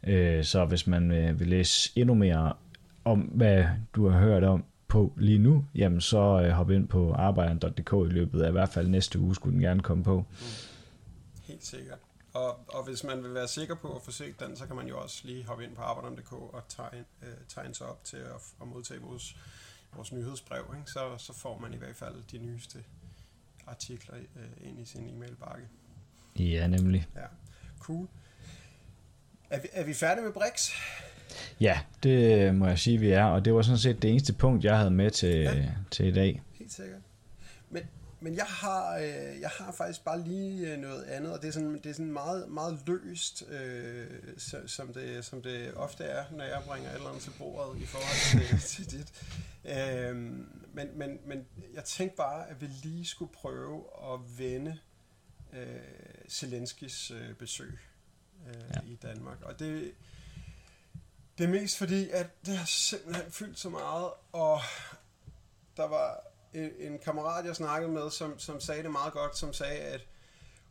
Øh, 0.04 0.44
så 0.44 0.66
hvis 0.66 0.88
man 0.88 1.12
øh, 1.12 1.40
vil 1.40 1.48
læse 1.48 1.92
endnu 1.96 2.14
mere 2.14 2.54
om, 3.06 3.20
hvad 3.20 3.66
du 3.96 4.10
har 4.10 4.20
hørt 4.20 4.44
om 4.44 4.64
på 4.88 5.14
lige 5.18 5.40
nu, 5.40 5.66
jamen 5.76 6.02
så 6.02 6.42
øh, 6.44 6.50
hop 6.50 6.70
ind 6.70 6.88
på 6.88 7.14
arbejderen.dk 7.14 8.12
i 8.12 8.14
løbet 8.14 8.42
af 8.42 8.50
i 8.50 8.52
hvert 8.52 8.70
fald 8.70 8.88
næste 8.88 9.20
uge, 9.20 9.36
skulle 9.36 9.54
den 9.54 9.62
gerne 9.62 9.82
komme 9.82 10.04
på. 10.04 10.18
Mm. 10.18 10.26
Helt 11.44 11.66
sikkert. 11.66 12.00
Og, 12.34 12.60
og 12.68 12.84
hvis 12.84 13.04
man 13.04 13.24
vil 13.24 13.34
være 13.34 13.48
sikker 13.48 13.76
på 13.76 13.96
at 13.96 14.02
få 14.02 14.12
set 14.12 14.40
den, 14.40 14.56
så 14.56 14.66
kan 14.68 14.76
man 14.76 14.88
jo 14.88 15.02
også 15.02 15.22
lige 15.26 15.46
hoppe 15.46 15.64
ind 15.64 15.76
på 15.76 15.82
arbejderen.dk 15.82 16.34
og 16.34 16.64
tegne, 16.70 17.06
øh, 17.22 17.34
tegne 17.48 17.76
sig 17.76 17.88
op 17.88 18.04
til 18.04 18.18
at, 18.18 18.54
at 18.62 18.68
modtage 18.68 19.02
vores, 19.02 19.38
vores 19.96 20.12
nyhedsbrev. 20.12 20.66
Ikke? 20.78 20.92
Så, 20.92 21.18
så 21.18 21.34
får 21.34 21.60
man 21.60 21.74
i 21.74 21.78
hvert 21.78 21.96
fald 21.96 22.16
de 22.32 22.38
nyeste 22.38 22.84
artikler 23.68 24.16
øh, 24.16 24.70
ind 24.70 24.80
i 24.80 24.86
sin 24.86 25.08
e-mailbakke. 25.10 25.68
Ja, 26.40 26.68
nemlig. 26.68 27.08
Ja, 27.16 27.26
cool. 27.80 28.08
Er 29.50 29.60
vi, 29.60 29.68
er 29.74 29.84
vi 29.84 29.94
færdige 29.94 30.24
med 30.24 30.34
BRICS? 30.34 30.72
Ja, 31.60 31.80
det 32.04 32.56
må 32.56 32.68
jeg 32.68 32.80
sige, 32.80 32.98
vi 32.98 33.12
er. 33.12 33.24
Og 33.24 33.46
det 33.46 33.54
var 33.54 33.62
sådan 33.62 33.78
set 33.78 34.02
det 34.02 34.10
eneste 34.10 34.34
punkt, 34.34 34.64
jeg 34.64 34.78
havde 34.78 34.92
med 34.92 35.12
til, 35.12 35.40
ja. 35.40 35.66
til 35.92 36.06
i 36.06 36.12
dag. 36.12 36.42
Helt 36.60 36.74
sikkert. 36.74 37.02
Men 37.70 37.84
men 38.22 38.36
jeg 38.36 38.46
har, 38.46 38.98
øh, 38.98 39.42
jeg 39.42 39.50
har 39.50 39.72
faktisk 39.72 40.04
bare 40.04 40.22
lige 40.24 40.74
øh, 40.74 40.80
noget 40.80 41.04
andet, 41.04 41.34
og 41.34 41.42
det 41.42 41.48
er 41.48 41.52
sådan, 41.52 41.74
det 41.74 41.86
er 41.86 41.94
sådan 41.94 42.12
meget, 42.12 42.50
meget 42.50 42.80
løst, 42.86 43.44
øh, 43.50 44.08
som, 44.68 44.94
det, 44.94 45.26
som 45.26 45.42
det 45.42 45.74
ofte 45.74 46.04
er, 46.04 46.26
når 46.32 46.44
jeg 46.44 46.62
bringer 46.68 46.90
et 46.90 46.96
eller 46.96 47.10
andet 47.10 47.24
til 47.24 47.32
bordet 47.40 47.82
i 47.82 47.86
forhold 47.86 48.42
til, 48.50 48.60
til 48.72 48.92
dit. 48.92 49.14
Øh, 49.66 50.16
men, 50.74 50.88
men, 50.96 51.20
men 51.26 51.46
jeg 51.74 51.84
tænkte 51.84 52.18
bare, 52.18 52.50
at 52.50 52.62
vi 52.62 52.68
lige 52.84 53.06
skulle 53.06 53.34
prøve 53.34 53.84
at 54.14 54.20
vende 54.38 54.78
øh, 55.54 55.60
Zelenskis 56.30 57.12
øh, 57.12 57.34
besøg 57.34 57.80
øh, 58.48 58.56
ja. 58.76 58.82
i 58.86 58.96
Danmark. 58.96 59.42
Og 59.42 59.60
det, 59.60 59.92
det 61.38 61.44
er 61.44 61.50
mest 61.50 61.78
fordi, 61.78 62.10
at 62.10 62.28
det 62.46 62.58
har 62.58 62.66
simpelthen 62.66 63.32
fyldt 63.32 63.60
så 63.60 63.70
meget, 63.70 64.12
og 64.32 64.60
der 65.78 65.88
var 65.88 66.20
en, 66.54 66.72
en 66.80 67.00
kammerat, 67.00 67.46
jeg 67.46 67.56
snakkede 67.56 67.92
med, 67.92 68.12
som, 68.12 68.40
som 68.40 68.60
sagde 68.60 68.84
det 68.84 68.92
meget 68.92 69.14
godt, 69.14 69.38
som 69.38 69.54
sagde, 69.54 69.80
at 69.80 70.02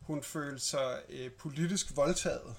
hun 0.01 0.23
følte 0.23 0.65
sig 0.65 1.01
øh, 1.09 1.31
politisk 1.31 1.95
voldtaget 1.95 2.55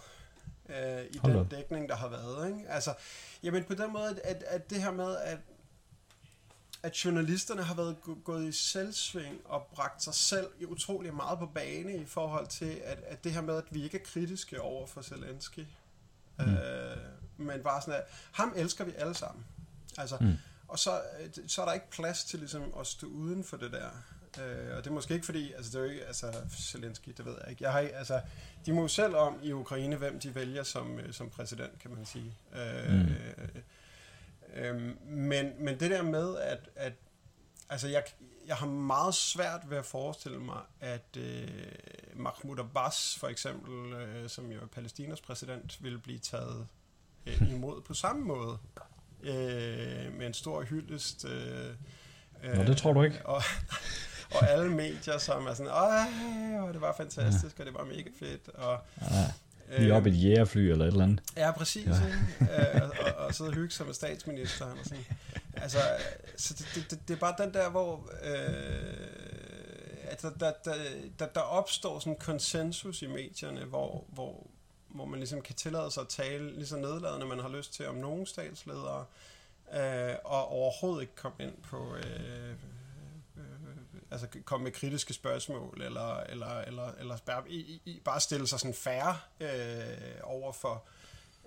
øh, 0.69 1.05
i 1.11 1.19
Hold 1.19 1.33
den 1.33 1.49
dækning, 1.49 1.89
der 1.89 1.97
har 1.97 2.09
været. 2.09 2.49
Ikke? 2.49 2.69
Altså, 2.69 2.95
jamen 3.43 3.65
på 3.65 3.75
den 3.75 3.93
måde, 3.93 4.21
at, 4.25 4.43
at 4.43 4.71
det 4.71 4.83
her 4.83 4.91
med, 4.91 5.17
at, 5.17 5.39
at 6.83 7.05
journalisterne 7.05 7.63
har 7.63 7.75
været 7.75 7.97
gået 8.25 8.49
i 8.49 8.53
selvsving 8.53 9.41
og 9.45 9.69
bragt 9.75 10.03
sig 10.03 10.15
selv 10.15 10.47
utrolig 10.69 11.15
meget 11.15 11.39
på 11.39 11.47
bane 11.47 11.97
i 11.97 12.05
forhold 12.05 12.47
til, 12.47 12.81
at, 12.85 12.99
at 13.07 13.25
det 13.25 13.33
her 13.33 13.41
med, 13.41 13.57
at 13.57 13.65
vi 13.71 13.85
ikke 13.85 13.99
er 13.99 14.05
kritiske 14.05 14.61
over 14.61 14.87
for 14.87 15.03
Zelensky. 15.03 15.67
Mm. 16.39 16.55
Øh, 16.55 16.97
men 17.37 17.63
bare 17.63 17.81
sådan, 17.81 17.95
at 17.95 18.07
ham 18.33 18.53
elsker 18.57 18.85
vi 18.85 18.93
alle 18.97 19.15
sammen. 19.15 19.45
Altså, 19.99 20.17
mm 20.21 20.37
og 20.71 20.79
så, 20.79 21.01
øh, 21.21 21.31
så 21.47 21.61
er 21.61 21.67
der 21.67 21.73
ikke 21.73 21.91
plads 21.91 22.25
til 22.25 22.39
ligesom 22.39 22.63
at 22.81 22.87
stå 22.87 23.07
uden 23.07 23.45
for 23.45 23.57
det 23.57 23.73
der. 23.73 23.89
Øh, 24.43 24.77
og 24.77 24.85
det 24.85 24.91
er 24.91 24.95
måske 24.95 25.15
ikke 25.15 25.27
fordi, 25.27 25.53
altså 25.53 25.71
det 25.71 25.79
er 25.79 25.85
jo 25.85 25.91
ikke, 25.91 26.07
altså 26.07 26.33
Zelensky, 26.59 27.11
det 27.17 27.25
ved 27.25 27.35
jeg 27.41 27.51
ikke. 27.51 27.65
Jeg 27.65 27.73
har 27.73 27.79
altså, 27.79 28.21
de 28.67 28.73
må 28.73 28.83
jo 28.83 28.89
selv 28.89 29.17
om 29.17 29.39
i 29.43 29.53
Ukraine, 29.53 29.97
hvem 29.97 30.21
de 30.21 30.35
vælger 30.35 30.63
som, 30.63 30.99
øh, 30.99 31.13
som 31.13 31.31
præsident, 31.31 31.79
kan 31.79 31.91
man 31.91 32.07
sige. 32.07 32.35
Øh, 32.57 32.93
mm. 32.93 33.09
Øh, 34.55 34.81
men, 35.07 35.53
men 35.59 35.81
det 35.81 35.91
der 35.91 36.03
med, 36.03 36.37
at, 36.37 36.71
at 36.77 36.93
altså 37.69 37.89
jeg, 37.89 38.05
jeg 38.47 38.57
har 38.57 38.67
meget 38.67 39.15
svært 39.15 39.71
ved 39.71 39.77
at 39.79 39.85
forestille 39.85 40.39
mig, 40.39 40.61
at 40.81 41.17
øh, 41.17 41.49
Mahmoud 42.15 42.59
Abbas 42.59 43.17
for 43.19 43.29
eksempel, 43.29 43.93
øh, 43.93 44.29
som 44.29 44.53
jo 44.53 44.61
er 44.61 44.67
Palæstinas 44.67 45.21
præsident, 45.21 45.83
vil 45.83 45.99
blive 45.99 46.19
taget 46.19 46.67
øh, 47.27 47.51
imod 47.55 47.81
på 47.81 47.95
samme 47.95 48.25
måde 48.25 48.59
øh, 49.23 50.19
med 50.19 50.27
en 50.27 50.35
stor 50.35 50.63
hyldest. 50.63 51.25
Øh, 51.25 51.75
Nå, 52.57 52.65
det 52.65 52.77
tror 52.77 52.93
du 52.93 53.03
ikke. 53.03 53.27
Og, 53.27 53.43
og 54.35 54.51
alle 54.51 54.71
medier, 54.71 55.19
som 55.19 55.47
er 55.47 55.55
sådan, 55.55 55.73
åh, 55.73 56.73
det 56.73 56.81
var 56.81 56.95
fantastisk, 56.97 57.59
ja. 57.59 57.63
og 57.63 57.67
det 57.67 57.75
var 57.75 57.85
mega 57.85 58.11
fedt. 58.19 58.49
Og, 58.49 58.81
ja. 59.01 59.33
Lige 59.79 59.95
op 59.95 60.07
i 60.07 60.11
et 60.11 60.23
jægerfly 60.25 60.61
eller 60.61 60.85
et 60.85 60.89
eller 60.89 61.05
andet. 61.05 61.21
Ja, 61.37 61.53
præcis. 61.53 61.87
Ja. 62.41 62.75
øh, 62.75 62.91
og, 63.07 63.27
og 63.27 63.35
sidde 63.35 63.49
og 63.49 63.55
hygge 63.55 63.71
sig 63.71 63.87
med 63.87 63.95
statsministeren. 63.95 64.79
Og 64.79 64.85
sådan. 64.85 65.05
Altså, 65.57 65.79
så 66.37 66.55
det, 66.75 66.87
det, 66.91 67.09
det 67.09 67.15
er 67.15 67.19
bare 67.19 67.35
den 67.39 67.55
der, 67.55 67.71
hvor 67.71 68.11
øh, 68.23 69.31
at 70.11 70.23
der, 70.23 70.53
der, 70.65 70.75
der, 71.19 71.27
der 71.27 71.41
opstår 71.41 71.99
sådan 71.99 72.13
en 72.13 72.19
konsensus 72.19 73.03
i 73.03 73.07
medierne, 73.07 73.65
hvor, 73.65 74.05
hvor, 74.09 74.47
hvor 74.89 75.05
man 75.05 75.19
ligesom 75.19 75.41
kan 75.41 75.55
tillade 75.55 75.91
sig 75.91 76.01
at 76.01 76.09
tale 76.09 76.55
lige 76.55 76.67
så 76.67 76.77
nedladende, 76.77 77.27
man 77.27 77.39
har 77.39 77.49
lyst 77.49 77.75
til 77.75 77.89
om 77.89 77.95
nogle 77.95 78.27
statsledere, 78.27 79.05
øh, 79.73 80.15
og 80.25 80.49
overhovedet 80.49 81.01
ikke 81.01 81.17
komme 81.17 81.37
ind 81.41 81.55
på 81.63 81.97
øh, 81.97 82.51
øh, 82.51 82.55
altså 84.11 84.27
komme 84.45 84.65
med 84.65 84.73
kritiske 84.73 85.15
spørgsmål, 85.15 85.83
eller, 85.83 86.17
eller, 86.21 86.61
eller, 86.61 86.93
eller 86.93 87.17
bare, 87.27 87.51
i, 87.51 87.83
i, 87.85 88.01
bare 88.05 88.21
stille 88.21 88.47
sig 88.47 88.61
sådan 88.61 88.75
færre 88.75 89.19
øh, 89.41 90.19
over 90.23 90.53
for, 90.53 90.85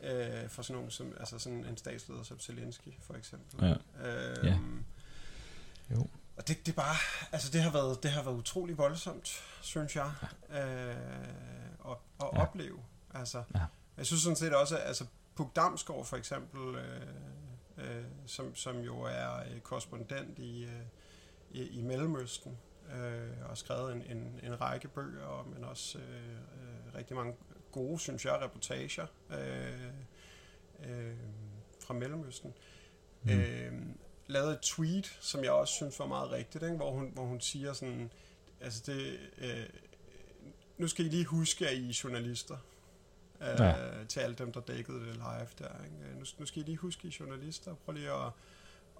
øh, 0.03 0.49
for 0.49 0.61
sådan 0.61 0.75
nogen 0.75 0.91
som, 0.91 1.13
altså 1.19 1.39
sådan 1.39 1.65
en 1.65 1.77
statsleder 1.77 2.23
som 2.23 2.39
Zelensky, 2.39 2.89
for 3.01 3.13
eksempel. 3.13 3.65
Ja. 4.01 4.07
Øh, 4.09 4.45
Ja. 4.45 4.57
Jo. 5.95 6.07
Og 6.37 6.47
det, 6.47 6.65
det 6.65 6.71
er 6.71 6.75
bare, 6.75 6.95
altså 7.31 7.51
det 7.51 7.61
har 7.61 7.71
været, 7.71 8.03
det 8.03 8.11
har 8.11 8.23
været 8.23 8.35
utrolig 8.35 8.77
voldsomt, 8.77 9.43
synes 9.61 9.95
jeg, 9.95 10.11
øh, 10.49 10.57
at, 10.57 11.97
at 12.21 12.27
Ja. 12.33 12.41
opleve. 12.41 12.79
Altså, 13.13 13.43
Ja. 13.55 13.65
jeg 13.97 14.05
synes 14.05 14.21
sådan 14.23 14.35
set 14.35 14.53
også, 14.55 14.77
at 14.77 14.87
altså, 14.87 15.05
Puk 15.35 15.55
Damsgaard 15.55 16.05
for 16.05 16.17
eksempel, 16.17 16.75
øh, 16.75 17.01
øh, 17.77 18.03
som, 18.25 18.55
som 18.55 18.79
jo 18.79 19.01
er 19.01 19.35
øh, 19.53 19.59
korrespondent 19.59 20.39
i, 20.39 20.63
øh, 20.63 20.81
i, 21.53 21.79
i 21.79 21.81
Mellemøsten, 21.81 22.57
øh, 22.95 23.49
og 23.49 23.57
skrevet 23.57 23.95
en, 23.95 24.17
en, 24.17 24.39
en 24.43 24.61
række 24.61 24.87
bøger, 24.87 25.49
men 25.53 25.63
også 25.63 25.97
øh, 25.97 26.29
øh, 26.31 26.95
rigtig 26.95 27.15
mange 27.15 27.35
gode, 27.71 27.99
synes 27.99 28.25
jeg, 28.25 28.41
reportager 28.41 29.05
øh, 29.29 29.89
øh, 30.89 31.17
fra 31.79 31.93
Mellemøsten. 31.93 32.53
Mm. 33.23 33.31
Øh, 33.31 33.73
lavede 34.27 34.53
et 34.53 34.61
tweet, 34.61 35.17
som 35.21 35.43
jeg 35.43 35.51
også 35.51 35.73
synes 35.73 35.99
var 35.99 36.05
meget 36.05 36.31
rigtigt, 36.31 36.63
ikke? 36.63 36.75
Hvor, 36.75 36.91
hun, 36.91 37.11
hvor 37.13 37.23
hun 37.23 37.41
siger 37.41 37.73
sådan, 37.73 38.11
altså 38.61 38.83
det, 38.91 39.19
øh, 39.37 39.65
nu 40.77 40.87
skal 40.87 41.05
I 41.05 41.09
lige 41.09 41.25
huske, 41.25 41.67
at 41.67 41.77
I 41.77 41.89
er 41.89 41.99
journalister. 42.03 42.57
Øh, 43.41 43.59
Ja. 43.59 43.75
Til 44.09 44.19
alle 44.19 44.35
dem, 44.35 44.51
der 44.51 44.59
dækkede 44.59 44.99
det 44.99 45.15
live 45.15 45.47
der. 45.59 45.83
Ikke? 45.83 46.19
Nu, 46.19 46.25
nu 46.39 46.45
skal 46.45 46.61
I 46.61 46.65
lige 46.65 46.77
huske, 46.77 46.99
at 46.99 47.05
I 47.05 47.07
er 47.07 47.17
journalister. 47.19 47.75
Prøv 47.75 47.93
lige 47.93 48.11
at 48.11 48.31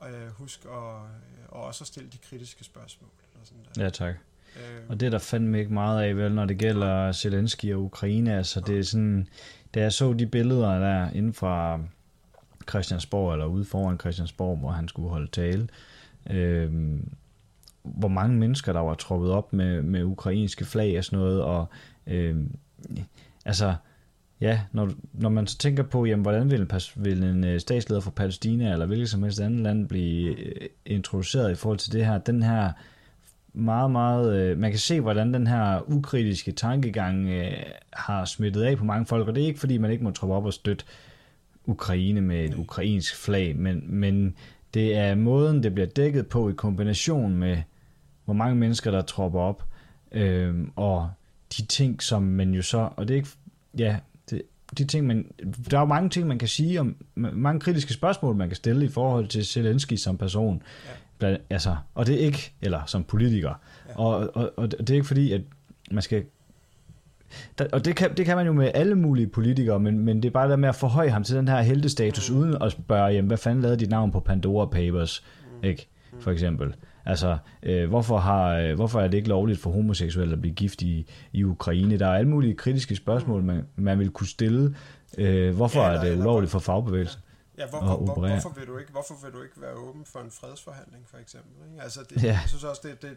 øh, 0.08 0.30
huske 0.38 0.70
at, 0.70 0.76
og 1.48 1.64
også 1.64 1.84
at 1.84 1.88
stille 1.88 2.10
de 2.10 2.18
kritiske 2.30 2.64
spørgsmål. 2.64 3.10
Eller 3.34 3.46
sådan 3.46 3.64
der. 3.76 3.84
Ja, 3.84 3.90
tak. 3.90 4.16
Øh, 4.56 4.90
Og 4.90 5.00
det 5.00 5.06
er 5.06 5.10
der 5.10 5.20
fandme 5.20 5.60
ikke 5.60 5.74
meget 5.74 6.04
af, 6.04 6.18
vel, 6.18 6.32
når 6.34 6.46
det 6.46 6.58
gælder 6.58 7.12
Zelensky 7.12 7.74
og 7.74 7.82
Ukraine. 7.82 8.38
Altså, 8.38 8.60
det 8.62 8.80
er 8.80 8.84
sådan, 8.84 9.28
da 9.74 9.82
jeg 9.82 9.94
så 9.94 10.14
de 10.14 10.26
billeder 10.28 10.80
der 10.80 11.10
inden 11.10 11.34
fra 11.34 11.80
Christiansborg, 12.70 13.34
eller 13.34 13.46
ude 13.46 13.66
foran 13.66 14.00
Christiansborg, 14.00 14.58
hvor 14.58 14.72
han 14.72 14.88
skulle 14.88 15.10
holde 15.10 15.28
tale, 15.32 15.68
øh, 16.30 17.00
hvor 17.84 18.08
mange 18.08 18.38
mennesker, 18.38 18.74
der 18.74 18.80
var 18.80 18.96
troppet 18.96 19.32
op 19.32 19.54
med, 19.54 19.82
med 19.82 20.04
ukrainske 20.04 20.66
flag 20.66 20.98
og 20.98 21.06
sådan 21.06 21.20
noget, 21.20 21.42
og 21.42 21.66
øh, 22.08 22.46
altså, 23.46 23.76
ja, 24.44 24.62
når, 24.72 24.92
når 25.14 25.30
man 25.30 25.48
så 25.48 25.58
tænker 25.58 25.84
på, 25.84 26.06
jamen, 26.06 26.22
hvordan 26.22 26.52
vil 26.52 26.62
en, 26.62 26.70
vil 26.96 27.24
en 27.24 27.44
øh, 27.44 27.60
statsleder 27.60 28.02
fra 28.02 28.12
Palæstina, 28.12 28.72
eller 28.72 28.86
hvilket 28.86 29.10
som 29.10 29.24
helst 29.24 29.40
andet 29.40 29.60
land, 29.60 29.88
blive 29.88 30.40
øh, 30.40 30.70
introduceret 30.86 31.52
i 31.52 31.56
forhold 31.56 31.80
til 31.80 31.94
det 31.94 32.06
her, 32.06 32.18
den 32.18 32.44
her 32.44 32.72
meget, 33.54 33.92
meget... 33.92 34.36
Øh, 34.36 34.58
man 34.58 34.72
kan 34.72 34.80
se, 34.80 35.02
hvordan 35.02 35.34
den 35.34 35.48
her 35.48 35.92
ukritiske 35.92 36.52
tankegang 36.52 37.30
har 37.94 38.26
smittet 38.26 38.62
af 38.64 38.78
på 38.78 38.86
mange 38.86 39.06
folk, 39.06 39.28
og 39.28 39.36
det 39.36 39.44
er 39.44 39.48
ikke, 39.48 39.60
fordi 39.60 39.78
man 39.78 39.92
ikke 39.92 40.04
må 40.04 40.12
troppe 40.12 40.36
op 40.36 40.46
og 40.46 40.54
støtte 40.54 40.86
Ukraine 41.66 42.22
med 42.22 42.44
et 42.44 42.50
Nej. 42.50 42.60
ukrainsk 42.60 43.16
flag, 43.16 43.56
men, 43.56 43.84
men 43.88 44.36
det 44.74 44.98
er 44.98 45.16
måden, 45.16 45.64
det 45.64 45.74
bliver 45.74 45.88
dækket 45.88 46.28
på 46.28 46.50
i 46.50 46.54
kombination 46.54 47.36
med, 47.36 47.58
hvor 48.26 48.34
mange 48.34 48.56
mennesker, 48.56 48.92
der 48.92 49.02
tropper 49.02 49.40
op, 49.40 49.64
øh, 50.12 50.56
og 50.76 51.10
de 51.58 51.66
ting, 51.66 52.02
som 52.02 52.24
man 52.24 52.54
jo 52.54 52.62
så... 52.62 52.90
Og 52.96 53.08
det 53.08 53.14
er 53.14 53.18
ikke... 53.18 53.30
Ja, 53.78 53.98
de 54.78 54.86
ting, 54.86 55.08
man, 55.08 55.26
der 55.72 55.78
er 55.78 55.82
jo 55.82 55.86
mange 55.86 56.10
ting, 56.10 56.28
man 56.28 56.40
kan 56.40 56.48
sige 56.48 56.80
om, 56.80 56.96
mange 57.16 57.60
kritiske 57.60 57.94
spørgsmål, 57.94 58.36
man 58.36 58.50
kan 58.50 58.56
stille 58.56 58.86
i 58.86 58.90
forhold 58.90 59.28
til 59.28 59.46
Zelensky 59.46 59.94
som 59.94 60.18
person. 60.18 60.62
Ja. 60.86 60.92
Blandt, 61.18 61.42
altså, 61.50 61.76
og 61.94 62.08
det 62.08 62.16
er 62.16 62.26
ikke, 62.26 62.54
eller 62.62 62.82
som 62.86 63.04
politiker. 63.04 63.54
Ja. 63.90 64.00
Og, 64.00 64.36
og, 64.36 64.54
og 64.58 64.72
det 64.72 64.90
er 64.90 64.94
ikke 64.94 65.08
fordi, 65.08 65.32
at 65.32 65.42
man 65.92 66.02
skal 66.02 66.24
der, 67.60 67.66
og 67.74 67.86
det 67.86 67.96
kan, 67.96 68.18
det 68.18 68.26
kan 68.26 68.38
man 68.38 68.46
jo 68.46 68.54
med 68.54 68.72
alle 68.74 68.96
mulige 68.96 69.28
politikere, 69.28 69.80
men, 69.80 70.00
men 70.00 70.18
det 70.24 70.30
er 70.30 70.32
bare 70.32 70.50
der 70.50 70.56
med 70.56 70.70
at 70.70 70.76
forhøje 70.76 71.10
ham 71.10 71.24
til 71.24 71.36
den 71.36 71.48
her 71.48 71.62
heltestatus, 71.62 72.32
mm. 72.32 72.38
uden 72.38 72.58
at 72.62 72.72
spørge, 72.72 73.06
jamen, 73.14 73.28
hvad 73.28 73.38
fanden 73.38 73.62
lavede 73.62 73.80
dit 73.80 73.90
navn 73.90 74.12
på 74.12 74.20
Pandora 74.20 74.66
Papers, 74.66 75.24
mm. 75.52 75.64
ikke? 75.64 75.88
For 76.20 76.32
eksempel. 76.32 76.76
Altså, 77.06 77.38
øh, 77.64 77.90
hvorfor, 77.90 78.18
har, 78.18 78.56
øh, 78.58 78.76
hvorfor 78.76 79.02
er 79.02 79.08
det 79.08 79.18
ikke 79.18 79.30
lovligt 79.30 79.60
for 79.60 79.72
homoseksuelle 79.72 80.34
at 80.34 80.42
blive 80.42 80.56
gift 80.56 80.82
i, 80.82 81.08
i 81.32 81.44
Ukraine? 81.44 82.00
Der 82.00 82.08
er 82.08 82.14
alle 82.14 82.30
mulige 82.30 82.56
kritiske 82.56 82.96
spørgsmål, 82.96 83.44
man, 83.44 83.68
man 83.76 84.00
vil 84.00 84.10
kunne 84.10 84.28
stille. 84.28 84.76
Øh, 85.18 85.56
hvorfor 85.56 85.80
Ja, 85.80 85.86
ja, 85.88 85.94
eller- 85.94 86.06
er 86.06 86.10
det 86.16 86.20
ulovligt 86.22 86.52
for 86.52 86.60
fagbevægelsen? 86.60 87.22
Ja, 87.58 87.68
hvor, 87.68 87.80
og 87.80 87.86
hvor, 87.86 87.98
hvor, 87.98 88.12
operere. 88.14 88.32
hvorfor, 88.32 88.60
vil 88.60 88.68
du 88.68 88.78
ikke, 88.78 88.92
hvorfor 88.92 89.16
vil 89.24 89.34
du 89.34 89.42
ikke 89.44 89.62
være 89.62 89.74
åben 89.74 90.06
for 90.06 90.20
en 90.20 90.32
fredsforhandling, 90.32 91.08
for 91.08 91.18
eksempel? 91.18 91.52
Ikke? 91.72 91.84
Altså, 91.84 92.00
det, 92.10 92.24
Ja. 92.24 92.28
ja. 92.28 92.34
Jeg 92.34 92.44
synes 92.48 92.64
også, 92.64 92.82
det, 92.84 93.02
det 93.02 93.10
uh, 93.10 93.16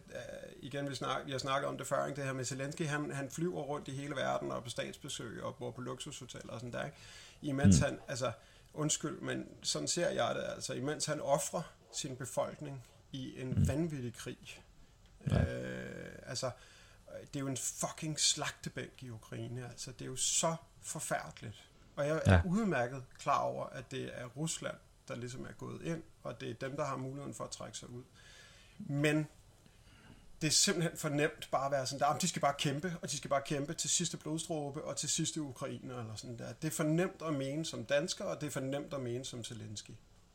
igen, 0.62 0.90
vi, 0.90 0.94
snak, 0.94 1.16
har 1.30 1.38
snakket 1.38 1.68
om 1.68 1.76
det 1.78 1.86
før, 1.86 2.06
ikke? 2.06 2.16
det 2.16 2.24
her 2.24 2.32
med 2.34 2.44
Zelensky, 2.44 2.86
han, 2.86 3.10
han 3.14 3.28
flyver 3.30 3.60
rundt 3.62 3.88
i 3.88 3.90
hele 3.90 4.14
verden 4.16 4.52
og 4.52 4.64
på 4.64 4.70
statsbesøg 4.70 5.42
og 5.42 5.54
bor 5.58 5.70
på 5.70 5.80
luksushoteller 5.80 6.52
og 6.52 6.60
sådan 6.60 6.72
der, 6.72 6.84
ikke? 6.84 6.96
Imens 7.42 7.80
mm. 7.80 7.84
han, 7.84 7.98
altså, 8.08 8.30
undskyld, 8.74 9.20
men 9.20 9.44
sådan 9.62 9.88
ser 9.88 10.08
jeg 10.08 10.30
det, 10.34 10.42
altså, 10.54 10.72
imens 10.72 11.06
han 11.06 11.20
offrer 11.20 11.62
sin 11.92 12.16
befolkning 12.16 12.82
i 13.12 13.40
en 13.40 13.48
mm. 13.54 13.68
vanvittig 13.68 14.14
krig. 14.14 14.62
Ja. 15.30 15.42
Øh, 15.44 16.12
altså, 16.26 16.50
det 17.34 17.36
er 17.36 17.40
jo 17.40 17.46
en 17.48 17.56
fucking 17.56 18.20
slagtebænk 18.20 19.02
i 19.02 19.10
Ukraine, 19.10 19.64
altså, 19.70 19.92
det 19.92 20.00
er 20.02 20.06
jo 20.06 20.16
så 20.16 20.56
forfærdeligt. 20.82 21.64
Og 21.96 22.06
jeg 22.06 22.22
er 22.26 22.32
Ja. 22.34 22.40
udmærket 22.46 23.04
klar 23.18 23.38
over, 23.40 23.66
at 23.66 23.90
det 23.90 24.10
er 24.14 24.26
Rusland, 24.26 24.76
der 25.08 25.16
ligesom 25.16 25.44
er 25.44 25.52
gået 25.52 25.82
ind, 25.82 26.02
og 26.22 26.40
det 26.40 26.50
er 26.50 26.54
dem, 26.54 26.76
der 26.76 26.84
har 26.84 26.96
muligheden 26.96 27.34
for 27.34 27.44
at 27.44 27.50
trække 27.50 27.78
sig 27.78 27.90
ud. 27.90 28.02
Men 28.78 29.26
det 30.40 30.46
er 30.46 30.50
simpelthen 30.52 30.98
for 30.98 31.08
nemt 31.08 31.48
bare 31.50 31.66
at 31.66 31.72
være 31.72 31.86
sådan 31.86 32.00
der, 32.00 32.06
"Jamen, 32.06 32.20
de 32.20 32.28
skal 32.28 32.42
bare 32.42 32.54
kæmpe, 32.58 32.96
og 33.02 33.10
de 33.10 33.16
skal 33.16 33.30
bare 33.30 33.42
kæmpe 33.46 33.74
til 33.74 33.90
sidste 33.90 34.16
blodstråbe, 34.16 34.84
og 34.84 34.96
til 34.96 35.08
sidste 35.08 35.42
ukrainer, 35.42 36.00
eller 36.00 36.14
sådan 36.14 36.38
der. 36.38 36.52
Det 36.52 36.68
er 36.68 36.72
for 36.72 36.84
nemt 36.84 37.22
at 37.22 37.34
mene 37.34 37.64
som 37.64 37.84
dansker, 37.84 38.24
og 38.24 38.40
det 38.40 38.46
er 38.46 38.50
for 38.50 38.60
nemt 38.60 38.94
at 38.94 39.00
mene 39.00 39.24
som 39.24 39.44
Zelensky. 39.44 39.90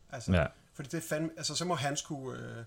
Altså, 0.09 0.31
Ja. 0.31 0.45
Fordi 0.73 0.89
det 0.89 0.97
er 0.97 1.07
fandme, 1.09 1.29
altså 1.37 1.55
så 1.55 1.65
må 1.65 1.75
han 1.75 1.97
skulle, 1.97 2.39
øh, 2.39 2.63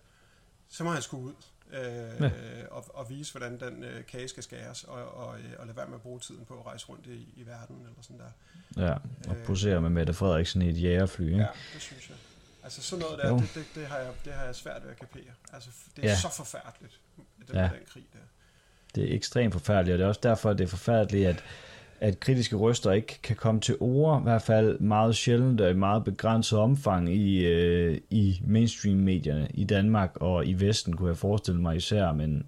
så 0.69 0.85
må 0.85 0.91
han 0.91 1.03
skulle 1.03 1.25
ud 1.25 1.33
øh, 1.73 2.23
Ja. 2.23 2.31
og, 2.71 2.85
og 2.95 3.11
vise, 3.11 3.33
hvordan 3.33 3.61
den 3.61 3.85
øh, 3.85 4.07
kage 4.07 4.29
skal 4.29 4.43
skæres, 4.43 4.85
og, 4.85 5.15
og, 5.15 5.39
øh, 5.39 5.45
og 5.59 5.67
lade 5.67 5.77
være 5.77 5.87
med 5.87 5.95
at 5.95 6.01
bruge 6.03 6.21
tiden 6.21 6.45
på 6.45 6.59
at 6.61 6.67
rejse 6.67 6.87
rundt 6.89 7.07
i, 7.07 7.29
i 7.37 7.47
verden, 7.47 7.77
eller 7.77 7.93
sådan 8.03 8.19
der. 8.19 8.85
Ja, 8.87 8.93
og 9.29 9.37
posere 9.47 9.81
med 9.81 9.91
Mette 9.91 10.15
Frederiksen 10.15 10.63
i 10.63 10.69
et 10.69 10.83
jægerfly, 10.83 11.25
ikke? 11.27 11.39
Ja, 11.39 11.47
det 11.75 11.83
synes 11.83 12.09
jeg. 12.09 12.17
Altså 12.65 12.83
sådan 12.83 13.03
noget 13.05 13.19
der, 13.19 13.29
Jo. 13.29 13.39
det, 13.39 13.51
det, 13.55 13.65
det, 13.75 13.87
har 13.87 13.99
jeg, 13.99 14.13
det 14.25 14.33
har 14.33 14.45
jeg 14.45 14.55
svært 14.55 14.83
ved 14.85 14.91
at 14.91 14.99
kapere. 14.99 15.33
Altså, 15.53 15.71
det 15.97 16.05
er 16.05 16.09
Ja. 16.09 16.17
så 16.17 16.29
forfærdeligt, 16.37 17.01
den, 17.49 17.55
ja. 17.57 17.63
den 17.63 17.71
krig 17.93 18.07
der. 18.13 18.19
Det 18.95 19.11
er 19.13 19.17
ekstremt 19.17 19.53
forfærdeligt, 19.55 19.93
og 19.95 19.99
det 19.99 20.05
er 20.05 20.09
også 20.09 20.21
derfor, 20.23 20.51
at 20.51 20.59
det 20.59 20.65
er 20.65 20.69
forfærdeligt, 20.69 21.29
at, 21.29 21.45
at 22.01 22.21
kritiske 22.21 22.57
røster 22.57 22.93
ikke 22.93 23.19
kan 23.23 23.37
komme 23.37 23.61
til 23.61 23.77
ord, 23.81 24.21
i 24.21 24.23
hvert 24.23 24.43
fald 24.43 24.79
meget 24.79 25.17
sjældent 25.17 25.61
og 25.61 25.71
i 25.71 25.75
meget 25.75 26.05
begrænset 26.05 26.59
omfang 26.59 27.15
i, 27.15 27.45
øh, 27.47 28.01
i 28.11 28.41
mainstream-medierne 28.47 29.49
i 29.55 29.65
Danmark 29.65 30.11
og 30.15 30.47
i 30.47 30.53
Vesten, 30.53 30.97
kunne 30.97 31.09
jeg 31.09 31.17
forestille 31.17 31.61
mig 31.61 31.77
især, 31.77 32.13
men, 32.13 32.45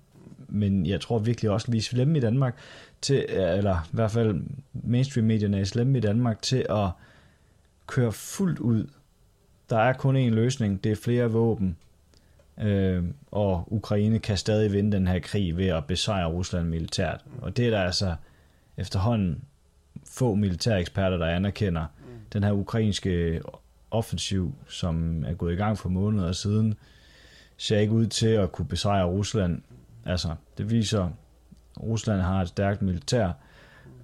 men 0.49 0.87
jeg 0.87 1.01
tror 1.01 1.19
virkelig 1.19 1.51
også, 1.51 1.67
at 1.69 1.73
vi 1.73 1.79
er 1.79 1.83
slemme 1.83 2.19
i 2.19 2.21
Danmark, 2.21 2.57
til, 3.01 3.27
eller 3.29 3.77
i 3.85 3.91
hvert 3.93 4.11
fald 4.11 4.41
mainstream-medierne 4.73 5.61
er 5.61 5.65
slemme 5.65 5.99
i 5.99 6.01
Danmark 6.01 6.43
til 6.43 6.67
at 6.71 6.89
køre 7.87 8.13
fuldt 8.13 8.59
ud. 8.59 8.87
Der 9.71 9.79
er 9.79 9.93
kun 9.93 10.17
én 10.17 10.35
løsning, 10.35 10.85
det 10.85 10.93
er 10.93 10.97
flere 10.97 11.31
våben, 11.31 11.77
øh, 12.63 13.05
og 13.31 13.65
Ukraine 13.73 14.19
kan 14.19 14.37
stadig 14.37 14.73
vinde 14.73 14.97
den 14.97 15.07
her 15.07 15.19
krig 15.19 15.57
ved 15.57 15.67
at 15.67 15.85
besejre 15.85 16.29
Rusland 16.29 16.69
militært. 16.69 17.25
Og 17.43 17.57
det 17.57 17.67
er 17.67 17.71
der 17.71 17.81
altså 17.81 18.15
efterhånden 18.77 19.45
få 20.11 20.35
militære 20.35 20.81
eksperter, 20.81 21.17
der 21.17 21.27
anerkender. 21.27 21.87
Den 22.33 22.45
her 22.45 22.53
ukrainske 22.53 23.41
offensiv, 23.91 24.55
som 24.69 25.25
er 25.25 25.35
gået 25.35 25.53
i 25.53 25.57
gang 25.57 25.79
for 25.79 25.89
måneder 25.89 26.33
siden, 26.33 26.75
ser 27.57 27.79
ikke 27.79 27.93
ud 27.93 28.07
til 28.07 28.29
at 28.29 28.53
kunne 28.53 28.69
besejre 28.69 29.07
Rusland. 29.07 29.63
Altså, 30.05 30.35
det 30.59 30.71
viser, 30.71 31.03
at 31.05 31.13
Rusland 31.83 32.21
har 32.21 32.43
et 32.43 32.49
stærkt 32.49 32.83
militær, 32.83 33.33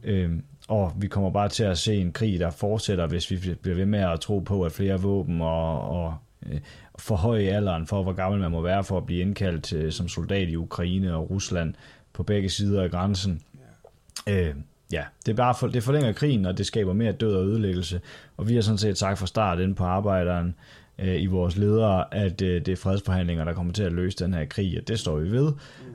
øh, 0.04 0.38
og 0.68 0.92
vi 0.96 1.06
kommer 1.06 1.30
bare 1.30 1.48
til 1.48 1.64
at 1.64 1.78
se 1.78 1.96
en 1.96 2.12
krig, 2.12 2.40
der 2.40 2.50
fortsætter, 2.50 3.06
hvis 3.06 3.30
vi 3.30 3.54
bliver 3.62 3.76
ved 3.76 3.86
med 3.86 4.00
at 4.00 4.20
tro 4.20 4.38
på, 4.38 4.62
at 4.62 4.72
flere 4.72 5.00
våben 5.00 5.40
og, 5.40 5.88
og 5.88 6.14
øh, 6.46 6.60
forhøje 6.98 7.42
alderen 7.42 7.86
for, 7.86 8.02
hvor 8.02 8.12
gammel 8.12 8.40
man 8.40 8.50
må 8.50 8.60
være 8.60 8.84
for 8.84 8.96
at 8.98 9.06
blive 9.06 9.20
indkaldt 9.20 9.64
til, 9.64 9.92
som 9.92 10.08
soldat 10.08 10.48
i 10.48 10.56
Ukraine 10.56 11.14
og 11.14 11.30
Rusland 11.30 11.74
på 12.12 12.22
begge 12.22 12.48
sider 12.48 12.82
af 12.82 12.90
grænsen. 12.90 13.42
Øh, 14.28 14.54
ja, 14.92 15.04
det, 15.26 15.32
er 15.32 15.36
bare 15.36 15.54
for, 15.54 15.66
det 15.66 15.82
forlænger 15.82 16.12
krigen, 16.12 16.46
og 16.46 16.58
det 16.58 16.66
skaber 16.66 16.92
mere 16.92 17.12
død 17.12 17.36
og 17.36 17.44
ødelæggelse. 17.44 18.00
Og 18.36 18.48
vi 18.48 18.54
har 18.54 18.62
sådan 18.62 18.78
set 18.78 18.98
sagt 18.98 19.18
fra 19.18 19.26
start 19.26 19.58
inde 19.58 19.74
på 19.74 19.84
arbejderen 19.84 20.54
øh, 20.98 21.22
i 21.22 21.26
vores 21.26 21.56
ledere, 21.56 22.14
at 22.14 22.42
øh, 22.42 22.66
det 22.66 22.72
er 22.72 22.76
fredsforhandlinger, 22.76 23.44
der 23.44 23.54
kommer 23.54 23.72
til 23.72 23.82
at 23.82 23.92
løse 23.92 24.18
den 24.18 24.34
her 24.34 24.44
krig, 24.44 24.78
og 24.80 24.88
det 24.88 25.00
står 25.00 25.16
vi 25.16 25.30
ved. 25.30 25.52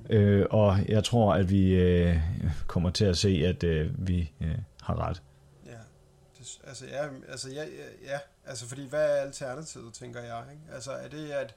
Øh, 0.09 0.45
og 0.49 0.79
jeg 0.89 1.03
tror, 1.03 1.33
at 1.33 1.49
vi 1.49 1.75
øh, 1.75 2.17
kommer 2.67 2.89
til 2.89 3.05
at 3.05 3.17
se, 3.17 3.29
at 3.45 3.63
øh, 3.63 4.07
vi 4.07 4.31
øh, 4.41 4.55
har 4.81 5.07
ret. 5.07 5.21
Ja, 5.65 5.71
det, 6.39 6.59
altså, 6.67 6.85
ja, 6.85 7.03
altså, 7.31 7.49
ja, 7.49 7.63
ja, 8.05 8.19
altså, 8.45 8.67
fordi 8.67 8.89
hvad 8.89 9.03
er 9.03 9.21
alternativet, 9.21 9.93
tænker 9.93 10.19
jeg, 10.19 10.43
ikke? 10.51 10.63
Altså, 10.73 10.91
er 10.91 11.07
det, 11.07 11.29
at, 11.29 11.55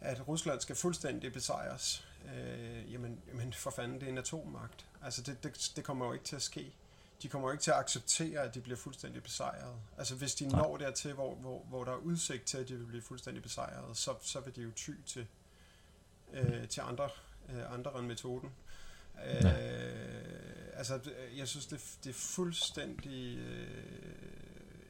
at 0.00 0.28
Rusland 0.28 0.60
skal 0.60 0.76
fuldstændig 0.76 1.32
besejres, 1.32 2.06
øh, 2.34 2.92
jamen, 2.92 3.20
jamen 3.28 3.52
for 3.52 3.70
fanden, 3.70 4.00
det 4.00 4.06
er 4.06 4.12
en 4.12 4.18
atommagt. 4.18 4.86
Altså 5.02 5.22
det, 5.22 5.42
det, 5.42 5.72
det 5.76 5.84
kommer 5.84 6.06
jo 6.06 6.12
ikke 6.12 6.24
til 6.24 6.36
at 6.36 6.42
ske. 6.42 6.74
De 7.22 7.28
kommer 7.28 7.48
jo 7.48 7.52
ikke 7.52 7.62
til 7.62 7.70
at 7.70 7.76
acceptere, 7.76 8.40
at 8.40 8.54
de 8.54 8.60
bliver 8.60 8.76
fuldstændig 8.76 9.22
besejret. 9.22 9.76
Altså 9.98 10.14
hvis 10.14 10.34
de 10.34 10.46
Nej. 10.46 10.62
når 10.62 10.76
dertil, 10.76 11.12
hvor, 11.12 11.34
hvor, 11.34 11.64
hvor 11.68 11.84
der 11.84 11.92
er 11.92 11.96
udsigt 11.96 12.44
til, 12.44 12.58
at 12.58 12.68
de 12.68 12.76
vil 12.76 12.86
blive 12.86 13.02
fuldstændig 13.02 13.42
besejret, 13.42 13.96
så, 13.96 14.14
så 14.22 14.40
vil 14.40 14.56
de 14.56 14.62
jo 14.62 14.70
ty 14.76 14.90
til, 15.06 15.26
øh, 16.32 16.68
til 16.68 16.80
andre, 16.80 17.08
øh, 17.48 17.72
andre 17.72 17.98
end 17.98 18.06
metoden. 18.06 18.50
Øh, 19.26 19.44
altså, 20.72 21.00
jeg 21.36 21.48
synes, 21.48 21.66
det, 21.66 21.80
det 22.04 22.10
er 22.10 22.14
fuldstændig... 22.14 23.38
Øh, 23.38 23.84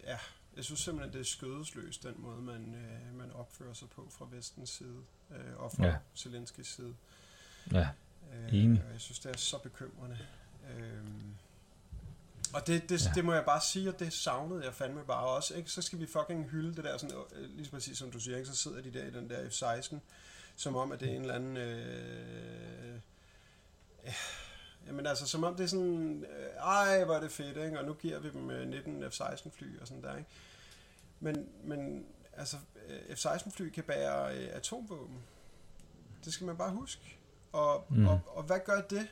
ja, 0.04 0.18
jeg 0.56 0.64
synes 0.64 0.80
simpelthen, 0.80 1.12
det 1.12 1.20
er 1.20 1.24
skødesløst, 1.24 2.02
den 2.02 2.14
måde, 2.18 2.42
man, 2.42 2.74
øh, 2.74 3.14
man 3.18 3.32
opfører 3.32 3.72
sig 3.72 3.90
på 3.90 4.08
fra 4.10 4.26
vestens 4.30 4.70
side, 4.70 5.02
øh, 5.30 5.56
og 5.56 5.72
fra 5.72 5.86
Ja. 5.86 5.96
Zelenskis 6.16 6.66
side. 6.66 6.94
Ja, 7.72 7.88
Øh, 8.34 8.54
Enig. 8.54 8.82
og 8.86 8.92
Jeg 8.92 9.00
synes, 9.00 9.18
det 9.18 9.32
er 9.34 9.36
så 9.38 9.58
bekymrende. 9.58 10.18
Øhm, 10.70 11.34
og 12.54 12.66
det, 12.66 12.88
det, 12.88 13.04
Ja. 13.06 13.10
det 13.14 13.24
må 13.24 13.32
jeg 13.34 13.44
bare 13.44 13.60
sige, 13.60 13.88
at 13.88 13.98
det 13.98 14.12
savnede 14.12 14.64
jeg 14.64 14.74
fandme 14.74 15.04
bare 15.04 15.26
også. 15.26 15.54
Ikke? 15.54 15.70
Så 15.70 15.82
skal 15.82 15.98
vi 16.00 16.06
fucking 16.06 16.48
hylde 16.50 16.74
det 16.76 16.84
der, 16.84 16.98
sådan, 16.98 17.16
øh, 17.34 17.50
lige 17.56 17.70
præcis 17.70 17.98
som 17.98 18.10
du 18.10 18.18
siger, 18.20 18.36
ikke? 18.36 18.48
så 18.48 18.56
sidder 18.56 18.82
de 18.82 18.92
der 18.92 19.04
i 19.04 19.10
den 19.10 19.30
der 19.30 19.48
F-16, 19.50 19.96
som 20.56 20.76
om, 20.76 20.92
at 20.92 21.00
det 21.00 21.08
er 21.10 21.14
en 21.16 21.20
eller 21.20 21.34
anden... 21.34 21.56
Øh, 21.56 22.94
øh, 24.04 24.12
jamen 24.86 25.06
altså, 25.06 25.26
som 25.26 25.44
om 25.44 25.56
det 25.56 25.64
er 25.64 25.68
sådan, 25.68 26.24
øh, 26.24 26.46
ej, 26.56 27.04
hvor 27.04 27.14
er 27.14 27.20
det 27.20 27.30
fedt, 27.32 27.56
ikke? 27.56 27.78
og 27.78 27.84
nu 27.84 27.94
giver 27.94 28.18
vi 28.18 28.30
dem 28.30 28.50
øh, 28.50 28.68
19 28.68 29.02
F-16 29.04 29.50
fly 29.50 29.80
og 29.80 29.86
sådan 29.88 30.02
der, 30.02 30.16
ikke? 30.16 30.28
Men, 31.20 31.48
men 31.64 32.06
altså, 32.32 32.56
øh, 32.88 33.16
F-16 33.16 33.50
fly 33.50 33.68
kan 33.70 33.84
bære 33.84 34.36
øh, 34.36 34.48
atomvåben. 34.56 35.18
Det 36.24 36.32
skal 36.32 36.46
man 36.46 36.56
bare 36.56 36.70
huske. 36.70 37.18
Og, 37.54 37.86
Mm. 37.88 37.96
mm. 37.96 38.06
og, 38.06 38.20
og 38.26 38.42
hvad 38.42 38.58
gør 38.64 38.80
det 38.80 39.08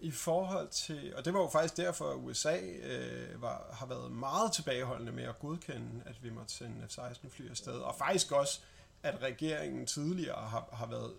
i 0.00 0.10
forhold 0.10 0.68
til... 0.68 1.14
Og 1.16 1.24
det 1.24 1.34
var 1.34 1.40
jo 1.40 1.48
faktisk 1.48 1.76
derfor, 1.76 2.10
at 2.10 2.16
USA 2.16 2.60
øh, 2.82 3.42
var, 3.42 3.66
har 3.72 3.86
været 3.86 4.12
meget 4.12 4.52
tilbageholdende 4.52 5.12
med 5.12 5.24
at 5.24 5.38
godkende, 5.38 6.02
at 6.06 6.22
vi 6.22 6.30
måtte 6.30 6.52
sende 6.54 6.86
F-16 6.90 7.28
fly 7.30 7.50
afsted. 7.50 7.72
Og 7.72 7.94
faktisk 7.94 8.32
også, 8.32 8.60
at 9.02 9.22
regeringen 9.22 9.86
tidligere 9.86 10.48
har, 10.48 10.68
har 10.72 10.86
været 10.86 11.14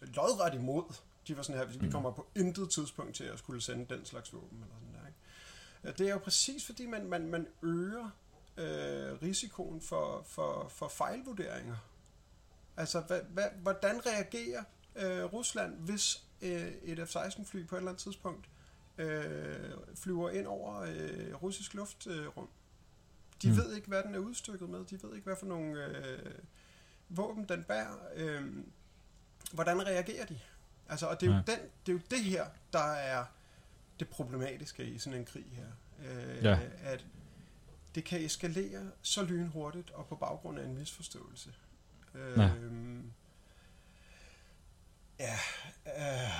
lodret 0.00 0.54
imod. 0.54 0.94
De 1.28 1.36
var 1.36 1.42
sådan 1.42 1.58
her, 1.68 1.78
vi 1.78 1.90
kommer 1.90 2.10
på 2.10 2.26
intet 2.34 2.70
tidspunkt 2.70 3.14
til 3.14 3.24
at 3.24 3.38
skulle 3.38 3.60
sende 3.62 3.94
den 3.94 4.04
slags 4.04 4.32
våben. 4.32 4.58
Eller 4.62 4.74
sådan 4.74 4.94
der, 5.02 5.06
ikke? 5.08 5.98
Det 5.98 6.08
er 6.08 6.12
jo 6.12 6.18
præcis 6.18 6.66
fordi, 6.66 6.86
man, 6.86 7.06
man, 7.06 7.26
man 7.26 7.46
øger 7.62 8.10
øh, 8.56 9.22
risikoen 9.22 9.80
for, 9.80 10.22
for, 10.26 10.68
for 10.68 10.88
fejlvurderinger. 10.88 11.76
Altså, 12.76 13.00
hvad, 13.00 13.20
hvad, 13.20 13.46
hvordan 13.62 14.06
reagerer 14.06 14.64
øh, 14.98 15.24
Rusland, 15.24 15.74
hvis 15.78 16.22
øh, 16.42 16.72
et 16.82 16.98
F-16-fly 16.98 17.66
på 17.66 17.74
et 17.76 17.78
eller 17.78 17.90
andet 17.90 18.02
tidspunkt 18.02 18.48
øh, 18.98 19.70
flyver 19.94 20.30
ind 20.30 20.46
over 20.46 20.80
øh, 20.80 21.34
russisk 21.42 21.74
luftrum? 21.74 22.12
Øh, 22.12 22.36
rum? 22.36 22.48
de 23.42 23.48
Mm. 23.50 23.56
ved 23.56 23.74
ikke, 23.76 23.88
hvad 23.88 24.02
den 24.02 24.14
er 24.14 24.18
udstykket 24.18 24.68
med. 24.68 24.84
De 24.84 25.02
ved 25.02 25.14
ikke, 25.14 25.24
hvad 25.24 25.36
for 25.36 25.46
nogle 25.46 25.84
øh, 25.84 26.32
våben 27.08 27.44
den 27.48 27.64
bærer. 27.64 27.94
Øh, 28.14 28.42
hvordan 29.52 29.86
reagerer 29.86 30.26
de? 30.26 30.40
Altså, 30.88 31.06
og 31.06 31.20
det 31.20 31.28
er, 31.28 31.34
jo 31.36 31.42
den, 31.46 31.58
det 31.86 31.92
er 31.92 31.96
jo 31.96 32.00
det 32.10 32.24
her, 32.24 32.46
der 32.72 32.92
er 32.92 33.24
det 34.00 34.08
problematiske 34.08 34.84
i 34.84 34.98
sådan 34.98 35.18
en 35.18 35.24
krig 35.24 35.44
her. 35.52 35.66
Øh, 36.10 36.44
Ja. 36.44 36.58
At 36.82 37.06
det 37.94 38.04
kan 38.04 38.24
eskalere 38.24 38.90
så 39.02 39.22
lynhurtigt 39.22 39.90
og 39.90 40.06
på 40.06 40.16
baggrund 40.16 40.58
af 40.58 40.64
en 40.64 40.74
misforståelse. 40.78 41.54
Ja. 42.14 42.50
Ja, 45.18 45.38
øh, 45.86 46.30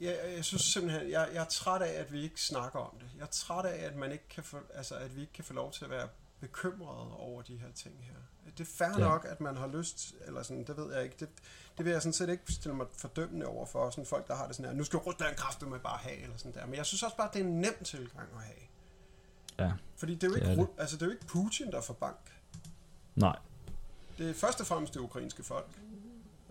jeg, 0.00 0.18
jeg 0.36 0.44
synes 0.44 0.62
simpelthen, 0.62 1.10
jeg, 1.10 1.28
jeg 1.34 1.40
er 1.40 1.44
træt 1.48 1.82
af, 1.82 2.00
at 2.00 2.12
vi 2.12 2.22
ikke 2.22 2.40
snakker 2.42 2.78
om 2.78 2.98
det. 2.98 3.08
Jeg 3.16 3.22
er 3.22 3.26
træt 3.30 3.64
af, 3.64 3.84
at 3.86 3.96
man 3.96 4.12
ikke 4.12 4.28
kan 4.28 4.44
få, 4.44 4.58
altså, 4.74 4.94
at 4.94 5.16
vi 5.16 5.20
ikke 5.20 5.32
kan 5.32 5.44
få 5.44 5.52
lov 5.52 5.72
til 5.72 5.84
at 5.84 5.90
være 5.90 6.08
bekymrede 6.40 7.16
over 7.16 7.42
de 7.42 7.56
her 7.56 7.72
ting 7.74 7.94
her. 8.04 8.14
Det 8.58 8.60
er 8.66 8.70
fair 8.78 8.88
Ja. 8.98 9.08
nok, 9.08 9.26
at 9.30 9.40
man 9.40 9.56
har 9.56 9.66
lyst, 9.66 10.14
eller 10.26 10.42
sådan, 10.42 10.64
det 10.64 10.76
ved 10.76 10.94
jeg 10.94 11.04
ikke, 11.04 11.16
det, 11.20 11.28
det 11.78 11.84
vil 11.84 11.92
jeg 11.92 12.02
sådan 12.02 12.12
set 12.12 12.28
ikke 12.28 12.52
stille 12.52 12.76
mig 12.76 12.86
fordømmende 12.98 13.46
over 13.46 13.66
for, 13.66 13.90
sådan 13.90 14.06
folk, 14.06 14.28
der 14.28 14.34
har 14.36 14.46
det 14.46 14.56
sådan 14.56 14.70
her, 14.70 14.76
nu 14.76 14.84
skal 14.84 14.98
Rusland 14.98 15.36
kræfte 15.36 15.66
med 15.66 15.78
bare 15.78 15.98
have, 15.98 16.16
eller 16.16 16.36
sådan 16.36 16.54
der. 16.54 16.66
Men 16.66 16.74
jeg 16.74 16.86
synes 16.86 17.02
også 17.02 17.16
bare, 17.16 17.30
det 17.32 17.40
er 17.40 17.44
en 17.44 17.60
nem 17.60 17.84
tilgang 17.84 18.28
at 18.36 18.42
have. 18.42 18.58
Ja, 19.58 19.72
Fordi 19.96 20.14
det 20.14 20.22
er 20.24 20.28
jo, 20.28 20.34
Det 20.34 20.40
ikke, 20.50 20.62
er 20.62 20.66
Ru- 20.66 20.80
altså, 20.80 20.96
det 20.96 21.02
er 21.02 21.06
jo 21.06 21.12
ikke 21.12 21.26
Putin, 21.26 21.70
der 21.72 21.80
får 21.80 21.94
bank. 21.94 22.32
nej. 23.14 23.38
Det 24.18 24.30
er 24.30 24.34
først 24.34 24.60
og 24.60 24.66
fremmest 24.66 24.94
det 24.94 25.00
ukrainske 25.00 25.42
folk. 25.44 25.68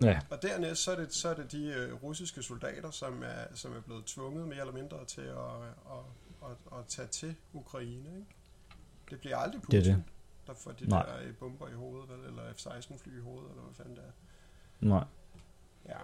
Ja, 0.04 0.20
Og 0.30 0.42
dernæst 0.42 0.82
så 0.82 0.92
er 0.92 0.96
det, 0.96 1.14
så 1.14 1.28
er 1.28 1.34
det 1.34 1.52
de 1.52 1.66
øh, 1.66 2.02
russiske 2.02 2.42
soldater, 2.42 2.90
som 2.90 3.22
er, 3.22 3.54
som 3.54 3.76
er 3.76 3.80
blevet 3.80 4.04
tvunget 4.04 4.48
mere 4.48 4.60
eller 4.60 4.72
mindre 4.72 5.04
til 5.04 5.20
at, 5.20 5.36
at, 5.94 6.50
at, 6.50 6.78
at 6.78 6.86
tage 6.88 7.08
til 7.08 7.34
Ukraine. 7.52 8.08
Ikke? 8.16 8.26
Det 9.10 9.20
bliver 9.20 9.36
aldrig 9.36 9.60
Det 9.70 9.74
er 9.74 9.80
Putin, 9.80 9.94
det. 9.94 10.02
der 10.46 10.54
får 10.54 10.72
de 10.72 10.88
Nej. 10.88 11.06
der 11.06 11.12
øh, 11.28 11.34
bomber 11.34 11.68
i 11.68 11.72
hovedet, 11.74 12.08
vel, 12.08 12.18
eller 12.28 12.42
F-16 12.42 12.98
fly 12.98 13.18
i 13.18 13.22
hovedet, 13.22 13.50
eller 13.50 13.62
hvad 13.62 13.74
fanden 13.74 13.96
det 13.96 14.04
er. 14.04 14.10
nej. 14.80 15.04
Ja. 15.88 15.98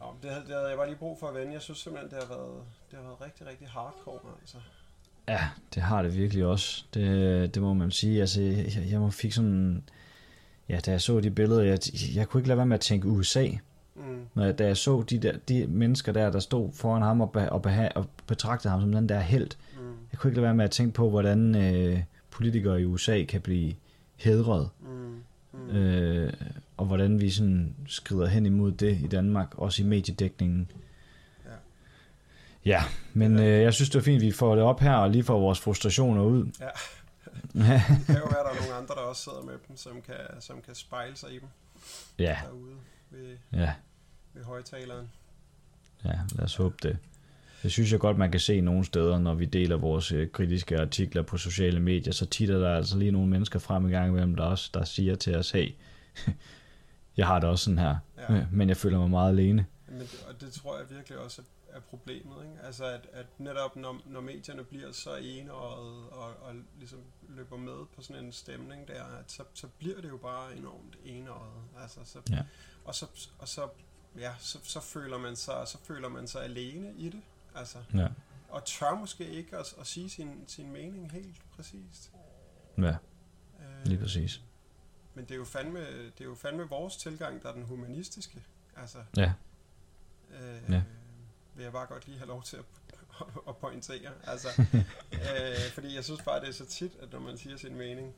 Nå, 0.00 0.14
det, 0.22 0.30
havde, 0.30 0.44
det 0.46 0.54
havde 0.54 0.68
jeg 0.68 0.76
bare 0.76 0.86
lige 0.88 0.98
brug 0.98 1.18
for 1.18 1.28
at 1.28 1.34
vende. 1.34 1.52
Jeg 1.52 1.62
synes 1.62 1.78
simpelthen, 1.78 2.10
det 2.10 2.18
har 2.28 2.34
været, 2.36 2.62
det 2.90 2.98
har 2.98 3.04
været 3.04 3.20
rigtig, 3.20 3.46
rigtig 3.46 3.68
hardcore. 3.68 4.20
Altså. 4.40 4.56
Ja, 5.28 5.48
det 5.74 5.82
har 5.82 6.02
det 6.02 6.16
virkelig 6.16 6.44
også. 6.44 6.84
Det, 6.94 7.54
det 7.54 7.62
må 7.62 7.74
man 7.74 7.90
sige. 7.90 8.20
Altså, 8.20 8.42
jeg, 8.42 8.86
jeg 8.90 9.12
fik 9.12 9.32
sådan... 9.32 9.88
Ja, 10.68 10.80
da 10.86 10.90
jeg 10.90 11.00
så 11.00 11.20
de 11.20 11.30
billeder, 11.30 11.62
jeg, 11.62 11.78
jeg 12.14 12.28
kunne 12.28 12.40
ikke 12.40 12.48
lade 12.48 12.56
være 12.56 12.66
med 12.66 12.74
at 12.74 12.80
tænke 12.80 13.08
USA. 13.08 13.48
Mm, 13.96 14.02
Når 14.34 14.44
jeg, 14.44 14.58
da 14.58 14.66
jeg 14.66 14.76
så 14.76 15.04
de, 15.10 15.18
der, 15.18 15.32
de 15.48 15.66
mennesker 15.66 16.12
der, 16.12 16.30
der 16.30 16.38
stod 16.40 16.72
foran 16.72 17.02
ham 17.02 17.20
og, 17.20 17.32
be, 17.32 17.52
og, 17.52 17.62
beha, 17.62 17.88
og 17.94 18.06
betragtede 18.26 18.70
ham 18.70 18.80
som 18.80 18.92
den 18.92 19.08
der 19.08 19.20
held, 19.20 19.50
mm, 19.80 19.86
jeg 20.12 20.18
kunne 20.18 20.30
ikke 20.30 20.36
lade 20.36 20.44
være 20.44 20.54
med 20.54 20.64
at 20.64 20.70
tænke 20.70 20.94
på, 20.94 21.10
hvordan 21.10 21.54
øh, 21.54 22.00
politikere 22.30 22.80
i 22.80 22.84
USA 22.84 23.24
kan 23.24 23.40
blive 23.40 23.74
hedret, 24.16 24.68
mm, 24.80 25.22
mm. 25.52 25.76
øh, 25.76 26.32
og 26.76 26.86
hvordan 26.86 27.20
vi 27.20 27.30
sådan 27.30 27.74
skrider 27.86 28.26
hen 28.26 28.46
imod 28.46 28.72
det 28.72 28.98
i 29.02 29.06
Danmark, 29.06 29.58
også 29.58 29.82
i 29.82 29.86
mediedækningen. 29.86 30.70
Ja. 31.44 31.50
Ja, 32.64 32.82
men 33.12 33.38
øh, 33.38 33.62
jeg 33.62 33.74
synes, 33.74 33.90
det 33.90 33.98
er 33.98 34.02
fint, 34.02 34.22
at 34.22 34.26
vi 34.26 34.30
får 34.30 34.54
det 34.54 34.64
op 34.64 34.80
her, 34.80 34.94
og 34.94 35.10
lige 35.10 35.24
får 35.24 35.40
vores 35.40 35.60
frustrationer 35.60 36.22
ud. 36.22 36.46
Ja. 36.60 36.66
Det 37.42 38.06
kan 38.06 38.16
jo 38.16 38.24
være, 38.24 38.44
der 38.44 38.50
er 38.50 38.60
nogle 38.60 38.74
andre, 38.74 38.94
der 38.94 39.00
også 39.00 39.22
sidder 39.22 39.42
med 39.42 39.54
dem, 39.68 39.76
som 39.76 40.02
kan, 40.06 40.16
som 40.40 40.62
kan 40.62 40.74
spejle 40.74 41.16
sig 41.16 41.30
i 41.34 41.38
dem 41.38 41.48
ja, 42.18 42.38
derude 42.44 42.74
ved, 43.10 43.36
ja, 43.52 43.72
ved 44.34 44.44
højtaleren. 44.44 45.10
ja, 46.04 46.10
lad 46.36 46.44
os 46.44 46.56
håbe 46.56 46.76
det. 46.82 46.98
Det 47.62 47.72
synes 47.72 47.92
jeg 47.92 48.00
godt, 48.00 48.18
man 48.18 48.30
kan 48.30 48.40
se 48.40 48.60
nogle 48.60 48.84
steder, 48.84 49.18
når 49.18 49.34
vi 49.34 49.44
deler 49.44 49.76
vores 49.76 50.12
øh, 50.12 50.30
kritiske 50.30 50.80
artikler 50.80 51.22
på 51.22 51.36
sociale 51.36 51.80
medier, 51.80 52.12
så 52.12 52.26
tit 52.26 52.50
er 52.50 52.58
der 52.58 52.76
altså 52.76 52.98
lige 52.98 53.10
nogle 53.10 53.28
mennesker 53.28 53.58
frem 53.58 53.88
i 53.88 53.90
gang 53.90 54.08
imellem, 54.08 54.34
der 54.36 54.44
også 54.44 54.70
der 54.74 54.84
siger 54.84 55.14
til 55.14 55.36
os, 55.36 55.50
hey, 55.50 55.74
jeg 57.16 57.26
har 57.26 57.40
det 57.40 57.48
også 57.48 57.64
sådan 57.64 57.78
her, 57.78 57.96
Ja. 58.28 58.34
ja. 58.34 58.46
men 58.52 58.68
jeg 58.68 58.76
føler 58.76 58.98
mig 58.98 59.10
meget 59.10 59.28
alene. 59.32 59.66
Men 59.88 60.00
det, 60.00 60.24
og 60.28 60.40
det 60.40 60.52
tror 60.52 60.78
jeg 60.78 60.86
virkelig 60.90 61.18
også 61.18 61.42
er, 61.42 61.63
er 61.74 61.80
problemet. 61.80 62.44
Ikke? 62.44 62.62
Altså 62.62 62.84
at, 62.84 63.08
at 63.12 63.26
netop 63.38 63.76
når, 63.76 64.00
når 64.06 64.20
medierne 64.20 64.64
bliver 64.64 64.92
så 64.92 65.16
enøjet 65.16 66.08
og, 66.10 66.36
og 66.42 66.54
ligesom 66.78 67.00
løber 67.28 67.56
med 67.56 67.86
på 67.96 68.02
sådan 68.02 68.24
en 68.24 68.32
stemning 68.32 68.88
der, 68.88 69.04
at 69.04 69.32
så, 69.32 69.44
så 69.54 69.68
bliver 69.78 70.00
det 70.00 70.08
jo 70.08 70.16
bare 70.16 70.56
enormt 70.56 70.96
enøjet. 71.04 71.62
Altså, 71.80 72.00
så, 72.04 72.20
Ja. 72.30 72.42
Og 72.84 72.94
så, 72.94 73.28
og 73.38 73.48
så, 73.48 73.68
ja, 74.18 74.34
så, 74.38 74.58
så, 74.62 74.80
føler 74.80 75.18
man 75.18 75.36
sig, 75.36 75.68
så 75.68 75.78
føler 75.84 76.08
man 76.08 76.28
sig 76.28 76.44
alene 76.44 76.94
i 76.96 77.08
det. 77.08 77.22
Altså, 77.54 77.78
Ja, 77.94 78.08
og 78.48 78.64
tør 78.64 78.94
måske 78.94 79.28
ikke 79.28 79.56
at, 79.56 79.74
at 79.80 79.86
sige 79.86 80.10
sin, 80.10 80.44
sin 80.46 80.72
mening 80.72 81.12
helt 81.12 81.42
præcist. 81.56 82.12
ja 82.78 82.96
Øh, 83.60 83.86
lige 83.86 83.98
præcis. 83.98 84.40
Men 85.14 85.24
det 85.24 85.30
er, 85.30 85.36
jo 85.36 85.44
fandme, 85.44 85.80
det 86.04 86.20
er 86.20 86.24
jo 86.24 86.34
fandme 86.34 86.68
vores 86.68 86.96
tilgang, 86.96 87.42
der 87.42 87.48
er 87.48 87.52
den 87.52 87.62
humanistiske. 87.62 88.44
Altså, 88.76 88.98
Ja, 89.16 89.32
øh, 90.40 90.70
Ja. 90.70 90.82
Vil 91.54 91.62
jeg 91.62 91.72
bare 91.72 91.86
godt 91.86 92.06
lige 92.06 92.18
have 92.18 92.28
lov 92.28 92.42
til 92.42 92.56
at, 92.56 92.64
at 93.48 93.56
pointere. 93.56 94.10
Altså, 94.26 94.48
øh, 95.12 95.72
fordi 95.72 95.94
jeg 95.94 96.04
synes 96.04 96.22
bare, 96.22 96.40
det 96.40 96.48
er 96.48 96.52
så 96.52 96.66
tit, 96.66 96.92
at 97.00 97.12
når 97.12 97.20
man 97.20 97.38
siger 97.38 97.56
sin 97.56 97.76
mening, 97.76 98.14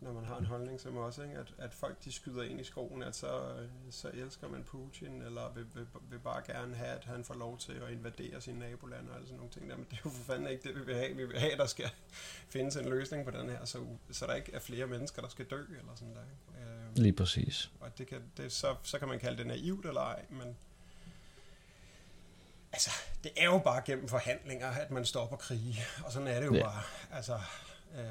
når 0.00 0.12
man 0.12 0.24
har 0.24 0.36
en 0.36 0.44
holdning 0.44 0.80
som 0.80 0.96
også, 0.96 1.22
ikke, 1.22 1.36
at, 1.36 1.54
at 1.58 1.74
folk 1.74 2.04
de 2.04 2.12
skyder 2.12 2.42
ind 2.42 2.60
i 2.60 2.64
skoen, 2.64 3.02
at 3.02 3.16
så, 3.16 3.56
så 3.90 4.10
elsker 4.14 4.48
man 4.48 4.64
Putin, 4.64 5.22
eller 5.22 5.52
vil, 5.54 5.66
vil, 5.74 5.86
vil 6.10 6.18
bare 6.18 6.42
gerne 6.46 6.74
have, 6.74 6.90
at 6.90 7.04
han 7.04 7.24
får 7.24 7.34
lov 7.34 7.58
til 7.58 7.72
at 7.72 7.90
invadere 7.92 8.40
sine 8.40 8.58
nabolande 8.58 9.10
og 9.10 9.20
sådan 9.22 9.36
nogle 9.36 9.50
ting 9.50 9.70
der. 9.70 9.76
Men 9.76 9.86
det 9.90 9.92
er 9.92 10.00
jo 10.04 10.10
for 10.10 10.24
fanden 10.24 10.50
ikke 10.50 10.68
det, 10.68 10.80
vi 10.80 10.84
vil 10.84 10.94
have. 10.94 11.16
Vi 11.16 11.24
vil 11.24 11.38
have, 11.38 11.52
at 11.52 11.58
der 11.58 11.66
skal 11.66 11.90
findes 12.54 12.76
en 12.76 12.88
løsning 12.88 13.24
på 13.24 13.30
den 13.30 13.48
her, 13.48 13.64
så, 13.64 13.86
så 14.10 14.26
der 14.26 14.34
ikke 14.34 14.52
er 14.52 14.60
flere 14.60 14.86
mennesker, 14.86 15.22
der 15.22 15.28
skal 15.28 15.44
dø, 15.44 15.60
eller 15.78 15.94
sådan 15.94 16.14
der. 16.14 16.22
Ikke? 16.22 16.70
Øh, 16.70 16.96
lige 16.96 17.12
præcis. 17.12 17.70
og 17.80 17.98
det 17.98 18.06
kan, 18.06 18.22
det, 18.36 18.52
så, 18.52 18.76
så 18.82 18.98
kan 18.98 19.08
man 19.08 19.18
kalde 19.18 19.38
det 19.38 19.46
naivt 19.46 19.86
eller 19.86 20.00
ej, 20.00 20.24
men 20.30 20.56
det 23.24 23.32
er 23.36 23.44
jo 23.44 23.58
bare 23.58 23.82
gennem 23.86 24.08
forhandlinger, 24.08 24.68
at 24.68 24.90
man 24.90 25.04
stopper 25.04 25.36
krige, 25.36 25.80
og 26.04 26.12
sådan 26.12 26.28
er 26.28 26.40
det 26.40 26.46
jo 26.46 26.52
Ja. 26.54 26.58
ja. 26.58 26.64
bare. 26.64 26.82
Altså, 27.12 27.34
øh, 27.94 28.04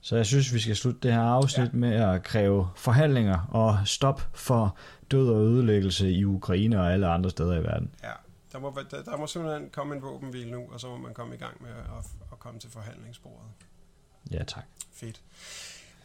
Så 0.00 0.16
jeg 0.16 0.26
synes, 0.26 0.54
vi 0.54 0.60
skal 0.60 0.76
slutte 0.76 1.00
det 1.02 1.12
her 1.12 1.22
afsnit 1.22 1.66
ja. 1.66 1.72
med 1.72 1.94
at 1.94 2.22
kræve 2.22 2.68
forhandlinger 2.76 3.38
og 3.50 3.78
stop 3.84 4.22
for 4.34 4.76
død 5.10 5.28
og 5.30 5.40
ødelæggelse 5.40 6.10
i 6.10 6.24
Ukraine 6.24 6.80
og 6.80 6.92
alle 6.92 7.06
andre 7.08 7.30
steder 7.30 7.54
i 7.56 7.62
verden. 7.62 7.94
Ja, 8.02 8.12
der 8.52 8.58
må, 8.58 8.78
der, 8.90 9.02
der 9.02 9.16
må 9.16 9.26
simpelthen 9.26 9.70
komme 9.70 9.94
en 9.94 10.02
våbenhvile 10.02 10.50
nu, 10.50 10.68
og 10.72 10.80
så 10.80 10.88
må 10.88 10.96
man 10.96 11.14
komme 11.14 11.34
i 11.34 11.38
gang 11.38 11.62
med 11.62 11.70
at, 11.70 12.04
at 12.32 12.38
komme 12.38 12.60
til 12.60 12.70
forhandlingsbordet. 12.70 13.48
Ja, 14.32 14.42
tak. 14.44 14.64
Fedt. 14.92 15.20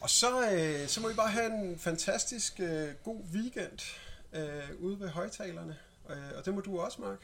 Og 0.00 0.10
så, 0.10 0.50
øh, 0.52 0.88
så 0.88 1.00
må 1.00 1.08
vi 1.08 1.14
bare 1.14 1.30
have 1.30 1.46
en 1.64 1.78
fantastisk 1.78 2.60
øh, 2.60 2.88
god 3.04 3.20
weekend 3.32 3.96
øh, 4.32 4.80
ude 4.80 5.00
ved 5.00 5.08
højtalerne. 5.08 5.76
Øh, 6.10 6.16
og 6.38 6.44
det 6.44 6.54
må 6.54 6.60
du 6.60 6.78
også, 6.80 6.98
Mark. 7.00 7.20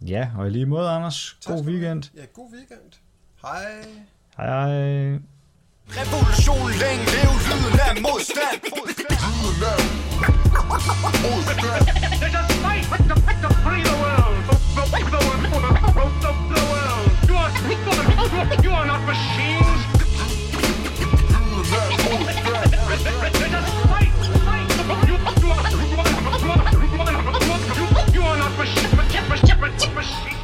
Ja, 0.00 0.28
og 0.38 0.46
i 0.46 0.50
lige 0.50 0.66
måde, 0.66 0.88
Anders. 0.90 1.36
Tak, 1.40 1.56
god 1.56 1.64
weekend. 1.64 2.02
Ja, 2.16 2.24
god 2.24 2.52
weekend. 2.52 2.92
Hej. 3.42 3.84
Hej, 4.36 4.46
hej. 4.46 5.18
Revolution 5.98 6.70
længe 6.82 7.04
lev 7.14 7.30
lyden 7.48 7.80
af 7.88 7.94
modstand. 8.06 8.58
Lyden 8.64 9.62
af 9.72 9.78
modstand. 11.24 11.84
There's 12.20 12.36
a 12.40 12.44
fight 12.64 12.86
with 12.92 13.04
the, 13.10 13.16
with 13.26 13.40
the 13.44 13.50
free 13.64 13.82
the 13.90 13.96
world. 14.02 14.38
The, 14.48 14.54
the, 14.76 14.98
the, 15.12 15.20
the, 15.98 16.04
the, 16.24 16.30
the 16.52 16.62
world. 16.72 17.06
You 17.28 17.36
are 17.42 17.50
people. 17.68 17.96
You 18.64 18.72
are 18.78 18.86
not 18.92 19.02
machines. 19.12 19.80
Lyden 21.32 21.74
af 21.82 21.88
modstand. 22.06 23.41
machine. 30.02 30.41